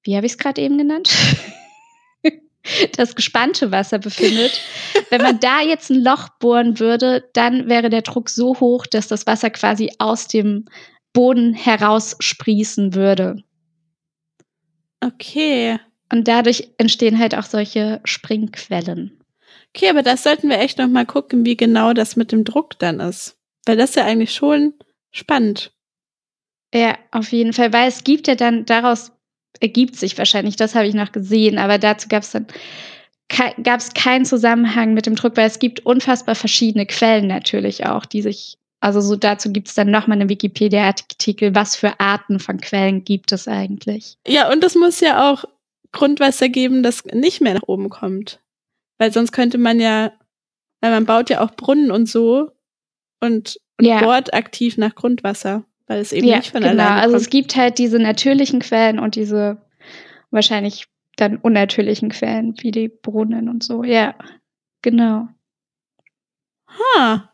wie 0.03 0.15
habe 0.15 0.25
ich 0.25 0.33
es 0.33 0.37
gerade 0.37 0.61
eben 0.61 0.77
genannt? 0.77 1.11
das 2.97 3.15
gespannte 3.15 3.71
Wasser 3.71 3.99
befindet. 3.99 4.61
Wenn 5.09 5.21
man 5.21 5.39
da 5.39 5.61
jetzt 5.61 5.89
ein 5.89 6.03
Loch 6.03 6.29
bohren 6.39 6.79
würde, 6.79 7.29
dann 7.33 7.69
wäre 7.69 7.89
der 7.89 8.01
Druck 8.01 8.29
so 8.29 8.59
hoch, 8.59 8.85
dass 8.85 9.07
das 9.07 9.25
Wasser 9.27 9.49
quasi 9.49 9.91
aus 9.99 10.27
dem 10.27 10.65
Boden 11.13 11.53
heraussprießen 11.53 12.93
würde. 12.93 13.43
Okay. 15.01 15.79
Und 16.11 16.27
dadurch 16.27 16.69
entstehen 16.77 17.19
halt 17.19 17.35
auch 17.35 17.45
solche 17.45 18.01
Springquellen. 18.03 19.19
Okay, 19.75 19.89
aber 19.89 20.03
das 20.03 20.23
sollten 20.23 20.49
wir 20.49 20.59
echt 20.59 20.77
noch 20.77 20.87
mal 20.87 21.05
gucken, 21.05 21.45
wie 21.45 21.57
genau 21.57 21.93
das 21.93 22.15
mit 22.15 22.31
dem 22.31 22.43
Druck 22.43 22.79
dann 22.79 22.99
ist. 22.99 23.37
Weil 23.65 23.77
das 23.77 23.91
ist 23.91 23.95
ja 23.95 24.05
eigentlich 24.05 24.33
schon 24.33 24.73
spannend. 25.11 25.73
Ja, 26.73 26.97
auf 27.11 27.31
jeden 27.31 27.53
Fall, 27.53 27.73
weil 27.73 27.87
es 27.87 28.03
gibt 28.03 28.27
ja 28.27 28.35
dann, 28.35 28.65
daraus 28.65 29.11
ergibt 29.59 29.95
sich 29.95 30.17
wahrscheinlich, 30.17 30.55
das 30.55 30.75
habe 30.75 30.87
ich 30.87 30.93
noch 30.93 31.11
gesehen, 31.11 31.57
aber 31.57 31.77
dazu 31.77 32.07
gab 32.07 32.23
es 32.23 32.31
dann 32.31 32.47
gab 33.63 33.79
es 33.79 33.93
keinen 33.93 34.25
Zusammenhang 34.25 34.93
mit 34.93 35.07
dem 35.07 35.15
Druck, 35.15 35.35
weil 35.35 35.47
es 35.47 35.59
gibt 35.59 35.85
unfassbar 35.85 36.35
verschiedene 36.35 36.85
Quellen 36.85 37.27
natürlich 37.27 37.85
auch, 37.85 38.05
die 38.05 38.21
sich, 38.21 38.57
also 38.81 39.01
so 39.01 39.15
dazu 39.15 39.51
gibt 39.51 39.67
es 39.67 39.73
dann 39.73 39.89
nochmal 39.89 40.17
eine 40.17 40.29
Wikipedia-Artikel, 40.29 41.55
was 41.55 41.75
für 41.75 41.99
Arten 41.99 42.39
von 42.39 42.61
Quellen 42.61 43.03
gibt 43.03 43.31
es 43.31 43.47
eigentlich. 43.47 44.17
Ja, 44.27 44.51
und 44.51 44.63
es 44.63 44.75
muss 44.75 44.99
ja 44.99 45.31
auch 45.31 45.43
Grundwasser 45.95 46.49
geben, 46.49 46.83
das 46.83 47.05
nicht 47.05 47.41
mehr 47.41 47.55
nach 47.55 47.67
oben 47.67 47.89
kommt. 47.89 48.41
Weil 48.97 49.11
sonst 49.11 49.31
könnte 49.31 49.57
man 49.57 49.79
ja, 49.79 50.11
weil 50.81 50.91
man 50.91 51.05
baut 51.05 51.29
ja 51.29 51.41
auch 51.41 51.51
Brunnen 51.51 51.89
und 51.89 52.07
so 52.07 52.51
und, 53.21 53.59
und 53.79 53.85
ja. 53.85 54.01
bohrt 54.01 54.33
aktiv 54.33 54.77
nach 54.77 54.93
Grundwasser, 54.93 55.63
weil 55.87 55.99
es 55.99 56.11
eben 56.11 56.27
ja, 56.27 56.37
nicht 56.37 56.51
von 56.51 56.61
genau. 56.61 56.73
alleine 56.73 57.01
kommt. 57.01 57.03
Also 57.03 57.15
es 57.15 57.29
gibt 57.29 57.55
halt 57.55 57.79
diese 57.79 57.97
natürlichen 57.97 58.59
Quellen 58.59 58.99
und 58.99 59.15
diese 59.15 59.57
wahrscheinlich 60.31 60.87
dann 61.15 61.37
unnatürlichen 61.37 62.09
Quellen, 62.09 62.55
wie 62.59 62.71
die 62.71 62.89
Brunnen 62.89 63.47
und 63.47 63.63
so. 63.63 63.83
Ja, 63.83 64.15
genau. 64.81 65.29
Ha. 66.67 67.31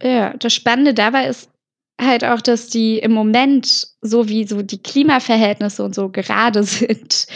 Ja, 0.00 0.34
das 0.36 0.54
Spannende 0.54 0.94
dabei 0.94 1.26
ist 1.26 1.50
halt 2.00 2.24
auch, 2.24 2.40
dass 2.40 2.68
die 2.68 2.98
im 2.98 3.12
Moment, 3.12 3.88
so 4.00 4.28
wie 4.28 4.46
so 4.46 4.62
die 4.62 4.82
Klimaverhältnisse 4.82 5.82
und 5.82 5.94
so 5.94 6.10
gerade 6.10 6.62
sind, 6.62 7.26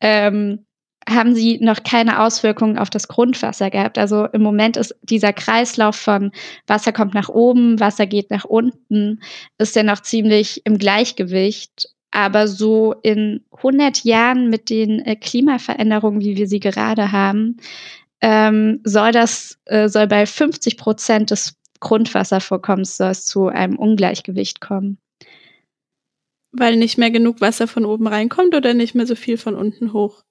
ähm, 0.00 0.64
haben 1.08 1.34
sie 1.34 1.58
noch 1.60 1.82
keine 1.84 2.20
Auswirkungen 2.20 2.76
auf 2.76 2.90
das 2.90 3.08
Grundwasser 3.08 3.70
gehabt. 3.70 3.96
Also 3.98 4.26
im 4.26 4.42
Moment 4.42 4.76
ist 4.76 4.94
dieser 5.02 5.32
Kreislauf 5.32 5.96
von 5.96 6.32
Wasser 6.66 6.92
kommt 6.92 7.14
nach 7.14 7.30
oben, 7.30 7.80
Wasser 7.80 8.06
geht 8.06 8.30
nach 8.30 8.44
unten, 8.44 9.20
ist 9.56 9.74
ja 9.74 9.82
noch 9.82 10.00
ziemlich 10.00 10.62
im 10.66 10.78
Gleichgewicht. 10.78 11.88
Aber 12.10 12.48
so 12.48 12.94
in 13.02 13.44
100 13.56 14.04
Jahren 14.04 14.48
mit 14.48 14.70
den 14.70 15.00
äh, 15.00 15.14
Klimaveränderungen, 15.14 16.20
wie 16.20 16.36
wir 16.36 16.48
sie 16.48 16.60
gerade 16.60 17.12
haben, 17.12 17.58
ähm, 18.20 18.80
soll 18.84 19.12
das 19.12 19.58
äh, 19.66 19.88
soll 19.88 20.06
bei 20.06 20.26
50 20.26 20.76
Prozent 20.76 21.30
des 21.30 21.57
Grundwasservorkommens 21.80 22.96
soll 22.96 23.10
es 23.10 23.26
zu 23.26 23.48
einem 23.48 23.76
Ungleichgewicht 23.76 24.60
kommen. 24.60 24.98
Weil 26.52 26.76
nicht 26.76 26.98
mehr 26.98 27.10
genug 27.10 27.40
Wasser 27.40 27.68
von 27.68 27.84
oben 27.84 28.06
reinkommt 28.06 28.54
oder 28.54 28.74
nicht 28.74 28.94
mehr 28.94 29.06
so 29.06 29.14
viel 29.14 29.36
von 29.36 29.54
unten 29.54 29.92
hoch? 29.92 30.22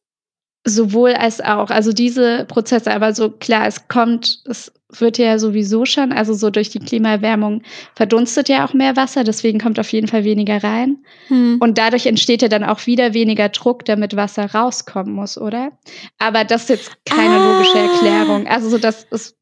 Sowohl 0.65 1.13
als 1.13 1.39
auch. 1.39 1.69
Also 1.69 1.93
diese 1.93 2.45
Prozesse, 2.45 2.91
aber 2.91 3.13
so 3.13 3.29
klar, 3.29 3.67
es 3.67 3.87
kommt, 3.87 4.41
es 4.45 4.71
wird 4.91 5.17
ja 5.17 5.37
sowieso 5.37 5.85
schon, 5.85 6.11
also 6.11 6.33
so 6.33 6.49
durch 6.49 6.69
die 6.69 6.79
Klimaerwärmung 6.79 7.61
verdunstet 7.95 8.49
ja 8.49 8.65
auch 8.65 8.73
mehr 8.73 8.95
Wasser, 8.95 9.23
deswegen 9.23 9.59
kommt 9.59 9.79
auf 9.79 9.91
jeden 9.91 10.07
Fall 10.07 10.23
weniger 10.23 10.63
rein. 10.63 10.97
Hm. 11.27 11.57
Und 11.59 11.77
dadurch 11.77 12.05
entsteht 12.05 12.41
ja 12.41 12.47
dann 12.47 12.63
auch 12.63 12.85
wieder 12.85 13.13
weniger 13.13 13.49
Druck, 13.49 13.85
damit 13.85 14.15
Wasser 14.15 14.45
rauskommen 14.53 15.13
muss, 15.13 15.37
oder? 15.37 15.71
Aber 16.19 16.43
das 16.43 16.63
ist 16.63 16.69
jetzt 16.69 16.91
keine 17.05 17.35
ah. 17.35 17.53
logische 17.53 17.77
Erklärung. 17.77 18.47
Also 18.47 18.69
so, 18.69 18.77
das 18.77 19.03
ist 19.11 19.37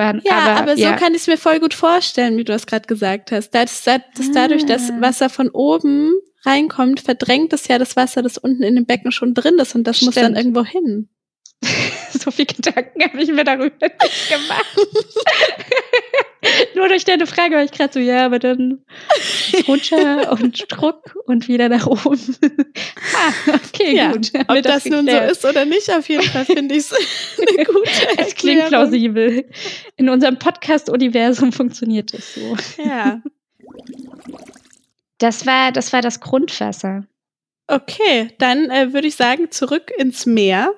waren. 0.00 0.20
Ja, 0.24 0.38
aber, 0.38 0.60
aber 0.62 0.76
so 0.76 0.82
ja. 0.82 0.96
kann 0.96 1.14
ich 1.14 1.20
es 1.20 1.26
mir 1.28 1.36
voll 1.36 1.60
gut 1.60 1.74
vorstellen, 1.74 2.36
wie 2.36 2.44
du 2.44 2.52
es 2.52 2.66
gerade 2.66 2.88
gesagt 2.88 3.30
hast. 3.30 3.54
Dass, 3.54 3.84
dass, 3.84 4.00
dass 4.16 4.32
dadurch 4.32 4.66
das 4.66 4.90
ah. 4.90 5.00
Wasser 5.00 5.30
von 5.30 5.50
oben 5.50 6.14
reinkommt, 6.44 7.00
verdrängt 7.00 7.52
es 7.52 7.68
ja 7.68 7.78
das 7.78 7.94
Wasser, 7.94 8.22
das 8.22 8.38
unten 8.38 8.64
in 8.64 8.74
dem 8.74 8.86
Becken 8.86 9.12
schon 9.12 9.34
drin 9.34 9.58
ist 9.58 9.76
und 9.76 9.86
das 9.86 9.98
Stimmt. 9.98 10.06
muss 10.08 10.14
dann 10.16 10.34
irgendwo 10.34 10.64
hin. 10.64 11.08
so 12.12 12.30
viel 12.30 12.46
Gedanken 12.46 13.02
habe 13.02 13.22
ich 13.22 13.30
mir 13.30 13.44
darüber 13.44 13.86
nicht 14.02 14.28
gemacht. 14.28 14.76
Nur 16.74 16.88
durch 16.88 17.04
deine 17.04 17.26
Frage 17.26 17.54
war 17.56 17.62
ich 17.62 17.70
gerade 17.70 17.92
so, 17.92 18.00
ja, 18.00 18.24
aber 18.24 18.38
dann 18.38 18.82
runter 19.68 20.32
und 20.32 20.64
Druck 20.68 21.18
und 21.26 21.48
wieder 21.48 21.68
nach 21.68 21.86
oben. 21.86 22.36
ah, 23.14 23.52
okay, 23.54 23.94
ja, 23.94 24.12
gut. 24.12 24.30
Ob 24.48 24.62
das, 24.62 24.84
das 24.84 24.84
nun 24.86 25.06
so 25.06 25.18
ist 25.18 25.44
oder 25.44 25.66
nicht, 25.66 25.92
auf 25.92 26.08
jeden 26.08 26.22
Fall 26.22 26.46
finde 26.46 26.76
ich 26.76 26.90
es 26.90 26.94
eine 27.38 27.64
gute 27.64 27.90
Erklärung. 27.90 28.16
Es 28.18 28.34
klingt 28.34 28.68
plausibel. 28.68 29.44
In 29.96 30.08
unserem 30.08 30.38
Podcast-Universum 30.38 31.52
funktioniert 31.52 32.14
das 32.14 32.34
so. 32.34 32.56
Ja. 32.82 33.20
Das 35.18 35.44
war, 35.44 35.72
das 35.72 35.92
war 35.92 36.00
das 36.00 36.20
Grundwasser. 36.20 37.04
Okay, 37.66 38.30
dann 38.38 38.70
äh, 38.70 38.92
würde 38.94 39.06
ich 39.06 39.16
sagen, 39.16 39.50
zurück 39.50 39.92
ins 39.98 40.24
Meer. 40.26 40.72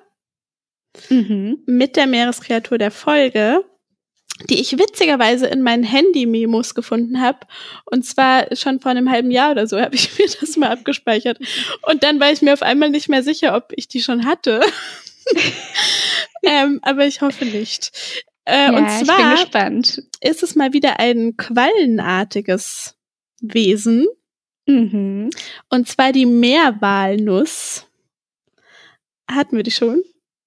Mhm. 1.08 1.62
Mit 1.66 1.96
der 1.96 2.06
Meereskreatur 2.06 2.78
der 2.78 2.90
Folge, 2.90 3.64
die 4.48 4.60
ich 4.60 4.78
witzigerweise 4.78 5.46
in 5.46 5.62
meinen 5.62 5.84
Handy-Memos 5.84 6.74
gefunden 6.74 7.20
habe. 7.20 7.40
Und 7.84 8.04
zwar 8.04 8.54
schon 8.56 8.80
vor 8.80 8.90
einem 8.90 9.10
halben 9.10 9.30
Jahr 9.30 9.52
oder 9.52 9.66
so 9.66 9.80
habe 9.80 9.94
ich 9.94 10.18
mir 10.18 10.26
das 10.40 10.56
mal 10.56 10.70
abgespeichert. 10.70 11.38
Und 11.82 12.02
dann 12.02 12.20
war 12.20 12.32
ich 12.32 12.42
mir 12.42 12.52
auf 12.52 12.62
einmal 12.62 12.90
nicht 12.90 13.08
mehr 13.08 13.22
sicher, 13.22 13.56
ob 13.56 13.72
ich 13.76 13.88
die 13.88 14.02
schon 14.02 14.26
hatte. 14.26 14.62
ähm, 16.42 16.80
aber 16.82 17.06
ich 17.06 17.20
hoffe 17.20 17.44
nicht. 17.44 17.92
Äh, 18.44 18.72
ja, 18.72 18.76
und 18.76 19.06
zwar 19.06 19.36
ist 20.20 20.42
es 20.42 20.56
mal 20.56 20.72
wieder 20.72 20.98
ein 20.98 21.36
quallenartiges 21.36 22.96
Wesen. 23.40 24.06
Mhm. 24.66 25.30
Und 25.68 25.88
zwar 25.88 26.12
die 26.12 26.26
Meerwalnuss. 26.26 27.86
Hatten 29.30 29.56
wir 29.56 29.62
die 29.62 29.70
schon? 29.70 30.02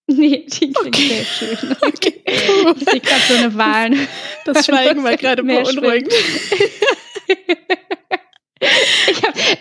Nee, 0.11 0.45
die 0.45 0.71
klingt 0.71 0.77
okay. 0.79 1.07
sehr 1.07 1.25
schön. 1.25 1.75
Okay. 1.81 2.21
Ich 2.25 2.89
sehe 2.89 2.99
gerade 2.99 3.21
so 3.27 3.33
eine 3.35 3.55
Wahl. 3.55 3.91
Das 4.45 4.65
Schweigen 4.65 5.03
war 5.03 5.17
gerade 5.17 5.43
beunruhigend. 5.43 6.13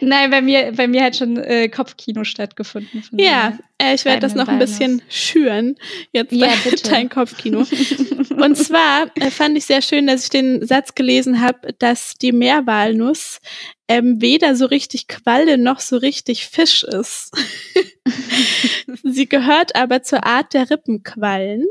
Nein, 0.09 0.31
bei 0.31 0.40
mir, 0.40 0.73
bei 0.73 0.87
mir 0.87 1.05
hat 1.05 1.17
schon 1.17 1.37
äh, 1.37 1.69
Kopfkino 1.69 2.25
stattgefunden. 2.25 3.03
Ja, 3.12 3.59
äh, 3.79 3.95
ich 3.95 4.05
werde 4.05 4.21
das 4.21 4.35
noch 4.35 4.49
ein 4.49 4.59
bisschen 4.59 5.03
schüren. 5.09 5.77
Jetzt 6.12 6.33
ja, 6.33 6.49
dein 6.90 7.09
Kopfkino. 7.09 7.61
Und 8.37 8.57
zwar 8.57 9.11
äh, 9.17 9.31
fand 9.31 9.57
ich 9.57 9.67
sehr 9.67 9.83
schön, 9.83 10.07
dass 10.07 10.25
ich 10.25 10.31
den 10.31 10.67
Satz 10.67 10.95
gelesen 10.95 11.40
habe, 11.40 11.73
dass 11.79 12.14
die 12.14 12.33
Meerwalnuss 12.33 13.40
ähm, 13.88 14.21
weder 14.21 14.57
so 14.57 14.67
richtig 14.67 15.09
Qualle 15.09 15.59
noch 15.59 15.81
so 15.81 15.97
richtig 15.97 16.47
Fisch 16.47 16.85
ist. 16.85 17.31
Sie 19.03 19.29
gehört 19.29 19.77
aber 19.77 20.03
zur 20.03 20.25
Art 20.25 20.55
der 20.55 20.71
Rippenquallen. 20.71 21.67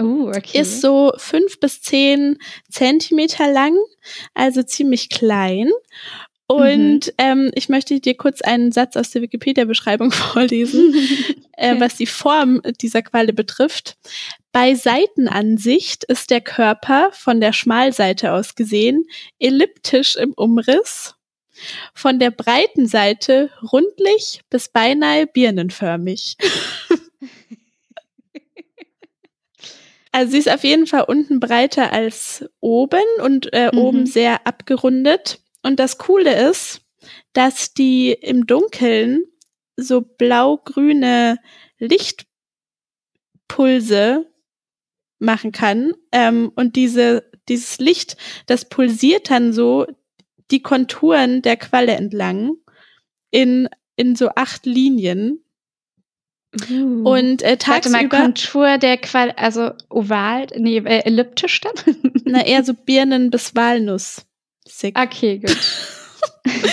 Uh, 0.00 0.28
okay. 0.28 0.58
Ist 0.58 0.80
so 0.80 1.12
fünf 1.18 1.60
bis 1.60 1.80
zehn 1.80 2.38
Zentimeter 2.68 3.52
lang, 3.52 3.76
also 4.34 4.64
ziemlich 4.64 5.08
klein 5.08 5.70
und 6.46 7.06
mhm. 7.06 7.12
ähm, 7.18 7.50
ich 7.54 7.68
möchte 7.68 7.98
dir 8.00 8.16
kurz 8.16 8.42
einen 8.42 8.70
Satz 8.70 8.96
aus 8.96 9.10
der 9.10 9.22
Wikipedia-Beschreibung 9.22 10.10
vorlesen, 10.12 10.94
äh, 11.56 11.78
was 11.78 11.96
die 11.96 12.06
Form 12.06 12.60
dieser 12.80 13.02
Qualle 13.02 13.32
betrifft. 13.32 13.96
Bei 14.52 14.74
Seitenansicht 14.74 16.04
ist 16.04 16.30
der 16.30 16.40
Körper 16.40 17.10
von 17.12 17.40
der 17.40 17.52
Schmalseite 17.52 18.32
aus 18.32 18.54
gesehen 18.54 19.04
elliptisch 19.40 20.16
im 20.16 20.32
Umriss, 20.34 21.14
von 21.94 22.18
der 22.18 22.30
breiten 22.30 22.86
Seite 22.86 23.50
rundlich 23.72 24.42
bis 24.50 24.68
beinahe 24.68 25.26
birnenförmig. 25.26 26.36
Also 30.14 30.30
sie 30.30 30.38
ist 30.38 30.48
auf 30.48 30.62
jeden 30.62 30.86
Fall 30.86 31.02
unten 31.08 31.40
breiter 31.40 31.92
als 31.92 32.44
oben 32.60 33.02
und 33.24 33.52
äh, 33.52 33.70
mhm. 33.72 33.78
oben 33.78 34.06
sehr 34.06 34.46
abgerundet. 34.46 35.40
Und 35.64 35.80
das 35.80 35.98
Coole 35.98 36.50
ist, 36.50 36.82
dass 37.32 37.72
die 37.72 38.12
im 38.12 38.46
Dunkeln 38.46 39.24
so 39.76 40.02
blau-grüne 40.02 41.38
Licht 41.78 42.26
Pulse 43.48 44.30
machen 45.18 45.52
kann. 45.52 45.94
Ähm, 46.12 46.52
und 46.54 46.76
diese, 46.76 47.30
dieses 47.48 47.78
Licht, 47.78 48.16
das 48.46 48.68
pulsiert 48.68 49.30
dann 49.30 49.52
so 49.52 49.86
die 50.50 50.62
Konturen 50.62 51.42
der 51.42 51.56
Qualle 51.56 51.92
entlang 51.92 52.52
in, 53.30 53.68
in 53.96 54.16
so 54.16 54.28
acht 54.36 54.66
Linien. 54.66 55.40
Uh. 56.70 57.08
Und 57.08 57.42
äh, 57.42 57.56
Warte 57.66 57.88
mal, 57.88 58.00
tagsüber, 58.00 58.16
Kontur 58.18 58.78
der 58.78 58.98
Qual, 58.98 59.30
also 59.32 59.72
oval, 59.88 60.46
nee, 60.56 60.76
äh, 60.76 61.00
elliptisch 61.04 61.60
dann? 61.62 62.12
na 62.24 62.44
eher 62.44 62.62
so 62.62 62.74
Birnen 62.86 63.30
bis 63.30 63.56
Walnuss. 63.56 64.26
Sick. 64.66 64.98
okay, 64.98 65.38
gut. 65.38 65.56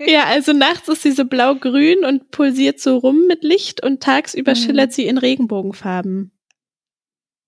Ja, 0.00 0.24
also 0.24 0.52
nachts 0.52 0.88
ist 0.88 1.02
sie 1.02 1.12
so 1.12 1.24
blau-grün 1.24 2.04
und 2.04 2.30
pulsiert 2.32 2.80
so 2.80 2.96
rum 2.98 3.26
mit 3.28 3.44
Licht 3.44 3.80
und 3.82 4.02
tagsüber 4.02 4.50
Mhm. 4.52 4.56
schillert 4.56 4.92
sie 4.92 5.06
in 5.06 5.18
Regenbogenfarben. 5.18 6.32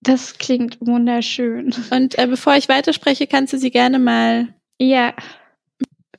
Das 0.01 0.39
klingt 0.39 0.79
wunderschön. 0.81 1.75
Und 1.91 2.17
äh, 2.19 2.27
bevor 2.29 2.55
ich 2.57 2.69
weiterspreche, 2.69 3.27
kannst 3.27 3.53
du 3.53 3.59
sie 3.59 3.71
gerne 3.73 3.99
mal 3.99 4.55
Ja, 4.79 5.15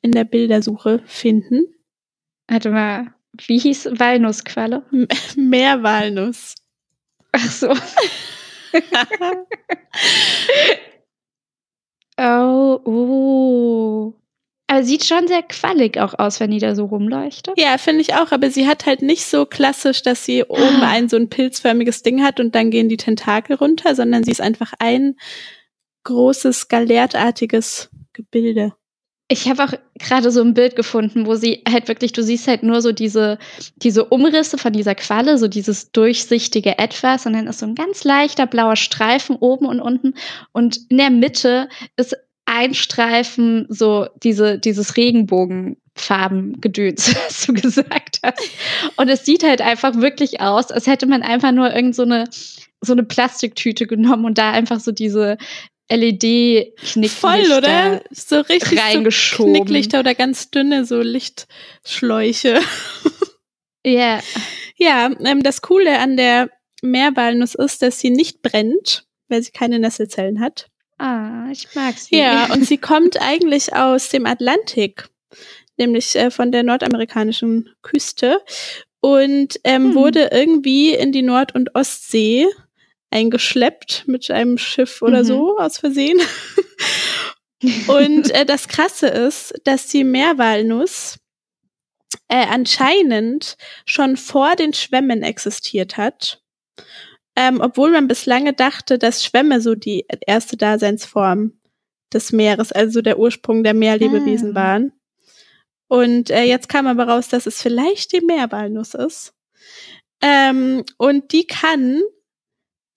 in 0.01 0.11
der 0.11 0.25
Bildersuche 0.25 1.01
finden. 1.05 1.61
warte 2.47 2.71
mal. 2.71 3.13
Wie 3.47 3.57
hieß 3.59 3.85
Walnussqualle? 3.97 4.83
Mehr 5.37 5.81
Walnuss. 5.81 6.55
Ach 7.31 7.49
so. 7.51 7.73
Oh, 12.17 12.79
oh. 12.85 14.13
Aber 14.69 14.83
sieht 14.83 15.05
schon 15.05 15.27
sehr 15.27 15.43
quallig 15.43 15.97
auch 15.97 16.13
aus, 16.19 16.39
wenn 16.39 16.51
die 16.51 16.59
da 16.59 16.75
so 16.75 16.85
rumleuchtet. 16.85 17.57
Ja, 17.57 17.77
finde 17.77 18.01
ich 18.01 18.15
auch, 18.15 18.31
aber 18.31 18.51
sie 18.51 18.67
hat 18.67 18.85
halt 18.85 19.01
nicht 19.01 19.25
so 19.25 19.45
klassisch, 19.45 20.01
dass 20.01 20.25
sie 20.25 20.43
oben 20.43 20.81
Ah. 20.81 20.89
ein 20.91 21.07
so 21.09 21.15
ein 21.15 21.29
pilzförmiges 21.29 22.03
Ding 22.03 22.21
hat 22.23 22.39
und 22.39 22.53
dann 22.53 22.69
gehen 22.69 22.89
die 22.89 22.97
Tentakel 22.97 23.55
runter, 23.55 23.95
sondern 23.95 24.23
sie 24.23 24.31
ist 24.31 24.41
einfach 24.41 24.73
ein 24.79 25.15
großes, 26.03 26.67
galertartiges 26.67 27.89
Gebilde. 28.13 28.73
Ich 29.29 29.49
habe 29.49 29.65
auch 29.65 29.73
gerade 29.99 30.31
so 30.31 30.41
ein 30.41 30.53
Bild 30.53 30.77
gefunden, 30.77 31.25
wo 31.25 31.35
sie 31.35 31.61
halt 31.69 31.89
wirklich, 31.89 32.13
du 32.13 32.23
siehst 32.23 32.47
halt 32.47 32.63
nur 32.63 32.81
so 32.81 32.93
diese, 32.93 33.37
diese 33.75 34.05
Umrisse 34.05 34.57
von 34.57 34.71
dieser 34.71 34.95
Qualle, 34.95 35.37
so 35.37 35.49
dieses 35.49 35.91
durchsichtige 35.91 36.77
Etwas, 36.77 37.25
und 37.25 37.33
dann 37.33 37.47
ist 37.47 37.59
so 37.59 37.65
ein 37.65 37.75
ganz 37.75 38.05
leichter 38.05 38.47
blauer 38.47 38.77
Streifen 38.77 39.35
oben 39.35 39.65
und 39.65 39.81
unten. 39.81 40.13
Und 40.53 40.79
in 40.89 40.97
der 40.97 41.09
Mitte 41.09 41.67
ist 41.97 42.15
ein 42.47 42.73
Streifen, 42.73 43.67
so 43.69 44.07
diese, 44.23 44.57
dieses 44.57 44.95
Regenbogenfarbengedöns, 44.95 47.13
was 47.27 47.45
du 47.45 47.53
gesagt 47.53 48.21
hast. 48.23 48.41
Und 48.95 49.09
es 49.09 49.25
sieht 49.25 49.43
halt 49.43 49.61
einfach 49.61 49.95
wirklich 49.95 50.39
aus, 50.39 50.71
als 50.71 50.87
hätte 50.87 51.05
man 51.05 51.21
einfach 51.21 51.51
nur 51.51 51.75
irgend 51.75 51.95
so 51.95 52.03
eine, 52.03 52.23
so 52.79 52.93
eine 52.93 53.03
Plastiktüte 53.03 53.85
genommen 53.85 54.23
und 54.23 54.37
da 54.37 54.51
einfach 54.51 54.79
so 54.79 54.93
diese 54.93 55.37
LED-Knicklichter 55.89 57.09
Voll, 57.09 57.57
oder? 57.57 58.01
So 58.11 58.39
richtig 58.41 58.79
so. 58.79 59.45
Knicklichter 59.45 59.99
oder 60.01 60.15
ganz 60.15 60.51
dünne 60.51 60.85
so 60.85 61.01
Lichtschläuche. 61.01 62.59
Ja. 63.85 64.19
Ja, 64.75 65.11
ähm, 65.23 65.43
das 65.43 65.61
Coole 65.61 65.97
an 65.99 66.17
der 66.17 66.49
Meerwalnuss 66.81 67.55
ist, 67.55 67.81
dass 67.81 67.99
sie 68.01 68.09
nicht 68.09 68.41
brennt, 68.41 69.05
weil 69.29 69.41
sie 69.41 69.51
keine 69.51 69.79
Nesselzellen 69.79 70.41
hat. 70.41 70.67
Ah, 70.97 71.47
ich 71.51 71.73
mag 71.73 71.97
sie. 71.97 72.17
Ja, 72.17 72.47
und 72.53 72.65
sie 72.65 72.79
kommt 72.79 73.21
eigentlich 73.21 73.73
aus 73.73 74.09
dem 74.09 74.25
Atlantik, 74.25 75.07
nämlich 75.77 76.17
äh, 76.17 76.31
von 76.31 76.51
der 76.51 76.63
nordamerikanischen 76.63 77.69
Küste 77.81 78.41
und 78.99 79.57
ähm, 79.63 79.85
Hm. 79.85 79.95
wurde 79.95 80.29
irgendwie 80.33 80.93
in 80.93 81.13
die 81.13 81.21
Nord- 81.23 81.55
und 81.55 81.73
Ostsee 81.73 82.45
eingeschleppt 83.11 84.03
mit 84.07 84.29
einem 84.31 84.57
Schiff 84.57 85.01
oder 85.01 85.19
Mhm. 85.23 85.27
so 85.27 85.57
aus 85.57 85.77
Versehen. 85.77 86.19
und 87.87 88.31
äh, 88.31 88.45
das 88.45 88.67
Krasse 88.67 89.07
ist, 89.07 89.53
dass 89.63 89.87
die 89.87 90.03
Meerwalnuss 90.03 91.17
äh, 92.27 92.45
anscheinend 92.47 93.57
schon 93.85 94.17
vor 94.17 94.55
den 94.55 94.73
Schwämmen 94.73 95.23
existiert 95.23 95.97
hat. 95.97 96.41
Ähm, 97.35 97.61
obwohl 97.61 97.91
man 97.91 98.07
bislang 98.07 98.53
dachte, 98.55 98.97
dass 98.97 99.23
Schwämme 99.23 99.61
so 99.61 99.75
die 99.75 100.05
erste 100.25 100.57
Daseinsform 100.57 101.53
des 102.13 102.31
Meeres, 102.31 102.71
also 102.71 103.01
der 103.01 103.19
Ursprung 103.19 103.63
der 103.63 103.73
Meerlebewesen 103.73 104.51
Ah. 104.51 104.55
waren. 104.55 104.91
Und 105.87 106.29
äh, 106.31 106.43
jetzt 106.43 106.67
kam 106.69 106.87
aber 106.87 107.07
raus, 107.07 107.29
dass 107.29 107.45
es 107.45 107.61
vielleicht 107.61 108.11
die 108.11 108.21
Meerwalnuss 108.21 108.93
ist. 108.93 109.33
Ähm, 110.21 110.83
und 110.97 111.31
die 111.31 111.45
kann, 111.45 112.01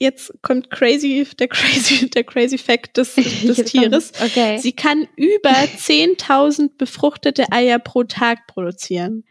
jetzt 0.00 0.32
kommt 0.42 0.70
crazy, 0.70 1.26
der 1.38 1.48
crazy, 1.48 2.10
der 2.14 2.24
crazy 2.24 2.58
Fact 2.58 2.96
des, 2.96 3.14
des 3.14 3.64
Tieres. 3.64 4.12
Okay. 4.20 4.58
Sie 4.58 4.72
kann 4.72 5.06
über 5.14 5.50
10.000 5.50 6.70
befruchtete 6.76 7.52
Eier 7.52 7.78
pro 7.78 8.02
Tag 8.04 8.46
produzieren. 8.48 9.24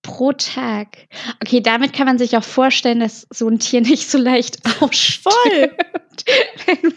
Pro 0.00 0.32
Tag. 0.32 1.06
Okay, 1.42 1.60
damit 1.60 1.92
kann 1.92 2.06
man 2.06 2.18
sich 2.18 2.36
auch 2.36 2.42
vorstellen, 2.42 3.00
dass 3.00 3.26
so 3.30 3.48
ein 3.48 3.58
Tier 3.58 3.80
nicht 3.82 4.08
so 4.08 4.18
leicht 4.18 4.58
ausstirbt. 4.80 5.22
Voll. 5.22 5.76
wenn, 6.66 6.94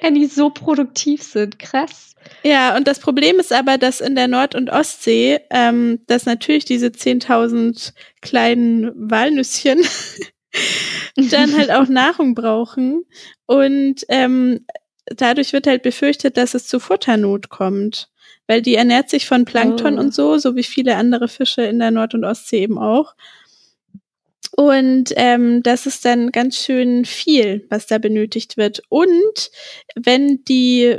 wenn 0.00 0.14
die 0.14 0.26
so 0.26 0.50
produktiv 0.50 1.22
sind. 1.22 1.58
Krass. 1.58 2.14
Ja, 2.44 2.76
und 2.76 2.86
das 2.86 3.00
Problem 3.00 3.40
ist 3.40 3.52
aber, 3.52 3.78
dass 3.78 4.00
in 4.00 4.14
der 4.14 4.28
Nord- 4.28 4.54
und 4.54 4.70
Ostsee, 4.70 5.40
ähm, 5.50 6.00
dass 6.06 6.24
natürlich 6.24 6.64
diese 6.64 6.86
10.000 6.86 7.92
kleinen 8.20 8.92
Walnüsschen 8.94 9.80
dann 11.16 11.56
halt 11.56 11.70
auch 11.70 11.88
Nahrung 11.88 12.34
brauchen. 12.34 13.04
Und 13.46 14.04
ähm, 14.08 14.66
dadurch 15.06 15.52
wird 15.52 15.66
halt 15.66 15.82
befürchtet, 15.82 16.36
dass 16.36 16.54
es 16.54 16.66
zu 16.66 16.80
Futternot 16.80 17.48
kommt. 17.48 18.08
Weil 18.48 18.60
die 18.60 18.74
ernährt 18.74 19.08
sich 19.08 19.26
von 19.26 19.44
Plankton 19.44 19.98
Oh. 19.98 20.00
und 20.00 20.14
so, 20.14 20.36
so 20.38 20.56
wie 20.56 20.64
viele 20.64 20.96
andere 20.96 21.28
Fische 21.28 21.62
in 21.62 21.78
der 21.78 21.90
Nord- 21.90 22.14
und 22.14 22.24
Ostsee 22.24 22.62
eben 22.62 22.78
auch. 22.78 23.14
Und 24.54 25.12
ähm, 25.16 25.62
das 25.62 25.86
ist 25.86 26.04
dann 26.04 26.30
ganz 26.30 26.56
schön 26.58 27.04
viel, 27.04 27.66
was 27.70 27.86
da 27.86 27.98
benötigt 27.98 28.56
wird. 28.56 28.82
Und 28.88 29.50
wenn 29.94 30.44
die 30.44 30.98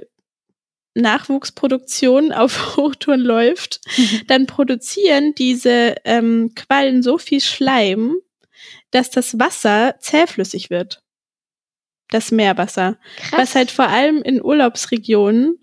Nachwuchsproduktion 0.96 2.32
auf 2.32 2.76
Hochtouren 2.78 3.22
läuft, 3.22 3.82
dann 4.28 4.48
produzieren 4.48 5.36
diese 5.36 5.96
ähm, 6.06 6.54
Quallen 6.56 7.04
so 7.04 7.18
viel 7.18 7.42
Schleim, 7.42 8.16
dass 8.94 9.10
das 9.10 9.40
Wasser 9.40 9.96
zähflüssig 10.00 10.70
wird. 10.70 11.02
Das 12.10 12.32
Meerwasser. 12.32 12.98
Krass. 13.18 13.40
Was 13.40 13.56
halt 13.56 13.72
vor 13.72 13.88
allem 13.88 14.22
in 14.22 14.44
Urlaubsregionen 14.44 15.58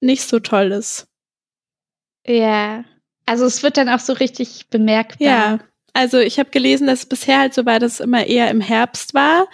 nicht 0.00 0.22
so 0.28 0.40
toll 0.40 0.72
ist. 0.72 1.06
ja. 2.26 2.84
Also 3.24 3.44
es 3.44 3.62
wird 3.62 3.76
dann 3.76 3.88
auch 3.88 4.00
so 4.00 4.14
richtig 4.14 4.66
bemerkbar. 4.68 5.26
Ja. 5.28 5.58
Also 5.92 6.18
ich 6.18 6.40
habe 6.40 6.50
gelesen, 6.50 6.88
dass 6.88 7.00
es 7.00 7.06
bisher 7.06 7.38
halt 7.38 7.54
so 7.54 7.64
war, 7.66 7.78
dass 7.78 7.94
es 7.94 8.00
immer 8.00 8.26
eher 8.26 8.50
im 8.50 8.60
Herbst 8.60 9.14
war, 9.14 9.46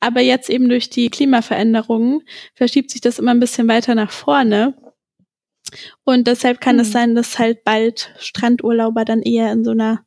aber 0.00 0.22
jetzt 0.22 0.48
eben 0.48 0.70
durch 0.70 0.88
die 0.88 1.10
Klimaveränderungen 1.10 2.22
verschiebt 2.54 2.90
sich 2.90 3.02
das 3.02 3.18
immer 3.18 3.32
ein 3.32 3.40
bisschen 3.40 3.68
weiter 3.68 3.94
nach 3.94 4.10
vorne. 4.10 4.74
Und 6.04 6.28
deshalb 6.28 6.62
kann 6.62 6.78
es 6.80 6.88
Hm. 6.88 6.92
sein, 6.92 7.14
dass 7.14 7.38
halt 7.38 7.62
bald 7.62 8.10
Strandurlauber 8.18 9.04
dann 9.04 9.20
eher 9.20 9.52
in 9.52 9.64
so 9.64 9.72
einer 9.72 10.06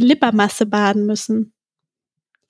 Glibbermasse 0.00 0.66
baden 0.66 1.06
müssen. 1.06 1.52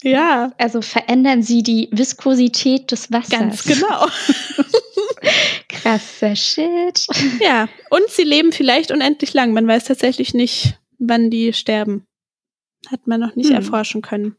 Ja, 0.03 0.53
Also 0.57 0.81
verändern 0.81 1.43
sie 1.43 1.63
die 1.63 1.89
Viskosität 1.93 2.91
des 2.91 3.13
Wassers. 3.13 3.29
ganz 3.31 3.65
genau. 3.65 4.07
Krasser 5.69 6.35
Shit. 6.37 7.07
ja, 7.41 7.69
und 7.91 8.09
sie 8.09 8.23
leben 8.25 8.53
vielleicht 8.53 8.91
unendlich 8.91 9.35
lang. 9.35 9.53
Man 9.53 9.67
weiß 9.67 9.85
tatsächlich 9.85 10.33
nicht, 10.35 10.79
wann 10.99 11.31
die 11.31 11.53
sterben. 11.53 12.07
Hat 12.91 13.07
man 13.07 13.21
noch 13.21 13.37
nicht 13.37 13.51
Hm. 13.51 13.57
erforschen 13.57 14.01
können. 14.03 14.37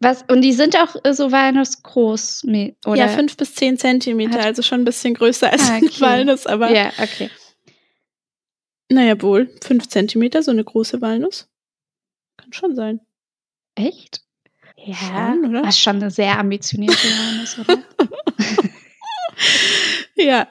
Was, 0.00 0.24
und 0.28 0.40
die 0.42 0.52
sind 0.52 0.76
auch 0.76 0.96
äh, 1.04 1.12
so 1.14 1.30
walnussgroß, 1.30 2.44
me- 2.44 2.74
oder? 2.86 2.96
ja, 2.96 3.08
fünf 3.08 3.36
bis 3.36 3.54
zehn 3.54 3.78
Zentimeter, 3.78 4.40
also 4.40 4.62
schon 4.62 4.80
ein 4.80 4.84
bisschen 4.84 5.14
größer 5.14 5.50
als 5.52 5.68
Ah, 5.70 5.74
ein 5.74 5.84
okay. 5.84 6.00
Walnuss, 6.00 6.46
aber 6.46 6.74
Ja, 6.74 6.90
okay. 6.98 7.30
naja, 8.88 9.20
wohl, 9.22 9.48
fünf 9.62 9.88
Zentimeter, 9.88 10.42
so 10.42 10.50
eine 10.50 10.64
große 10.64 11.00
Walnuss. 11.00 11.48
Kann 12.50 12.52
schon 12.52 12.76
sein. 12.76 13.00
Echt? 13.74 14.22
Ja, 14.76 14.94
Schon, 14.94 15.50
oder? 15.50 15.62
Das 15.62 15.76
ist 15.76 15.80
schon 15.82 15.96
eine 15.96 16.10
sehr 16.10 16.38
ambitionierte 16.38 16.96
Walnuss, 17.08 17.58
oder? 17.58 17.78
Ja. 20.16 20.48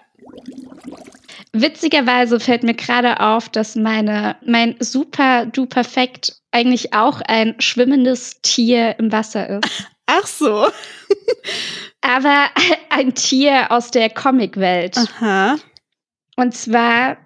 Witzigerweise 1.52 2.40
fällt 2.40 2.64
mir 2.64 2.74
gerade 2.74 3.20
auf, 3.20 3.50
dass 3.50 3.76
meine, 3.76 4.36
mein 4.46 4.76
super 4.80 5.46
duper 5.46 5.84
Fact 5.84 6.42
eigentlich 6.52 6.94
auch 6.94 7.22
ein 7.22 7.56
schwimmendes 7.60 8.42
Tier 8.42 8.98
im 9.00 9.12
Wasser 9.12 9.60
ist. 9.60 9.88
Ach 10.06 10.26
so. 10.26 10.68
Aber 12.02 12.48
ein 12.90 13.14
Tier 13.16 13.72
aus 13.72 13.92
der 13.92 14.10
Comicwelt. 14.10 14.98
Aha. 14.98 15.58
Und 16.36 16.56
zwar 16.56 17.18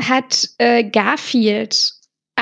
hat 0.00 0.48
äh, 0.58 0.84
Garfield 0.84 1.93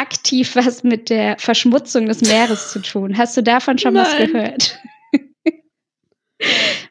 aktiv 0.02 0.56
was 0.56 0.82
mit 0.82 1.08
der 1.08 1.36
Verschmutzung 1.38 2.06
des 2.06 2.20
Meeres 2.22 2.72
zu 2.72 2.80
tun. 2.80 3.16
Hast 3.16 3.36
du 3.36 3.42
davon 3.42 3.78
schon 3.78 3.94
was 3.94 4.12
Nein. 4.18 4.32
gehört? 4.32 4.78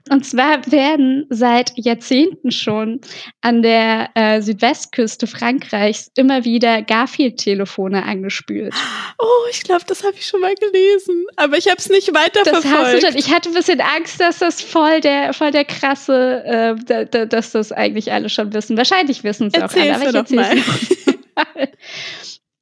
Und 0.10 0.26
zwar 0.26 0.70
werden 0.72 1.26
seit 1.30 1.74
Jahrzehnten 1.76 2.52
schon 2.52 3.02
an 3.42 3.62
der 3.62 4.10
äh, 4.16 4.42
Südwestküste 4.42 5.28
Frankreichs 5.28 6.10
immer 6.16 6.46
wieder 6.46 6.82
Garfield-Telefone 6.82 8.04
angespült. 8.04 8.74
Oh, 9.20 9.48
ich 9.52 9.64
glaube, 9.64 9.84
das 9.88 10.04
habe 10.04 10.16
ich 10.16 10.26
schon 10.26 10.42
mal 10.42 10.56
gelesen, 10.56 11.26
aber 11.36 11.58
ich 11.58 11.68
habe 11.68 11.78
es 11.78 11.90
nicht 11.90 12.14
weiterverfolgt. 12.14 12.66
Das 12.66 12.74
hast 12.74 12.94
du 12.94 13.08
schon. 13.08 13.18
Ich 13.18 13.34
hatte 13.34 13.50
ein 13.50 13.56
bisschen 13.56 13.82
Angst, 13.82 14.20
dass 14.22 14.40
das 14.40 14.62
voll 14.62 15.02
der, 15.02 15.34
voll 15.34 15.52
der 15.52 15.66
krasse, 15.66 16.44
äh, 16.46 16.76
da, 16.86 17.06
da, 17.06 17.26
dass 17.26 17.52
das 17.52 17.72
eigentlich 17.72 18.12
alle 18.12 18.30
schon 18.30 18.54
wissen. 18.54 18.78
Wahrscheinlich 18.78 19.24
wissen 19.24 19.48
es 19.48 19.62
auch 19.62 19.74
alle, 19.74 19.96
aber 19.96 20.10
ich 20.10 20.16
erzähle 20.16 20.42
mal. 20.42 21.68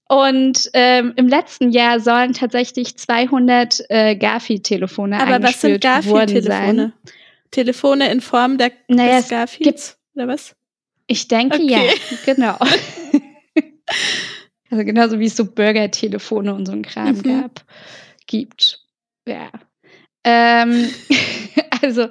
Und 0.10 0.72
ähm, 0.74 1.14
im 1.18 1.28
letzten 1.28 1.70
Jahr 1.70 2.00
sollen 2.00 2.34
tatsächlich 2.34 2.98
200 2.98 3.86
äh, 3.90 4.16
Garfield-Telefone 4.16 5.22
Aber 5.22 5.44
was 5.44 5.62
sind 5.62 5.82
Garfield-Telefone? 5.82 6.94
Telefone 7.52 8.12
in 8.12 8.20
Form 8.20 8.58
der, 8.58 8.72
naja, 8.88 9.20
des 9.20 9.30
Garfields 9.30 10.00
oder 10.16 10.28
was? 10.28 10.56
Ich 11.06 11.28
denke 11.28 11.58
okay. 11.58 11.68
ja, 11.68 11.82
genau. 12.26 12.58
also 14.72 14.84
genauso 14.84 15.20
wie 15.20 15.26
es 15.26 15.36
so 15.36 15.46
Burger-Telefone 15.46 16.56
und 16.56 16.66
so 16.66 16.72
ein 16.72 16.82
Kram 16.82 17.18
mhm. 17.18 17.24
gab, 17.24 17.64
gibt. 18.26 18.84
Ja. 19.28 19.52
Ähm, 20.24 20.90
also, 21.84 22.08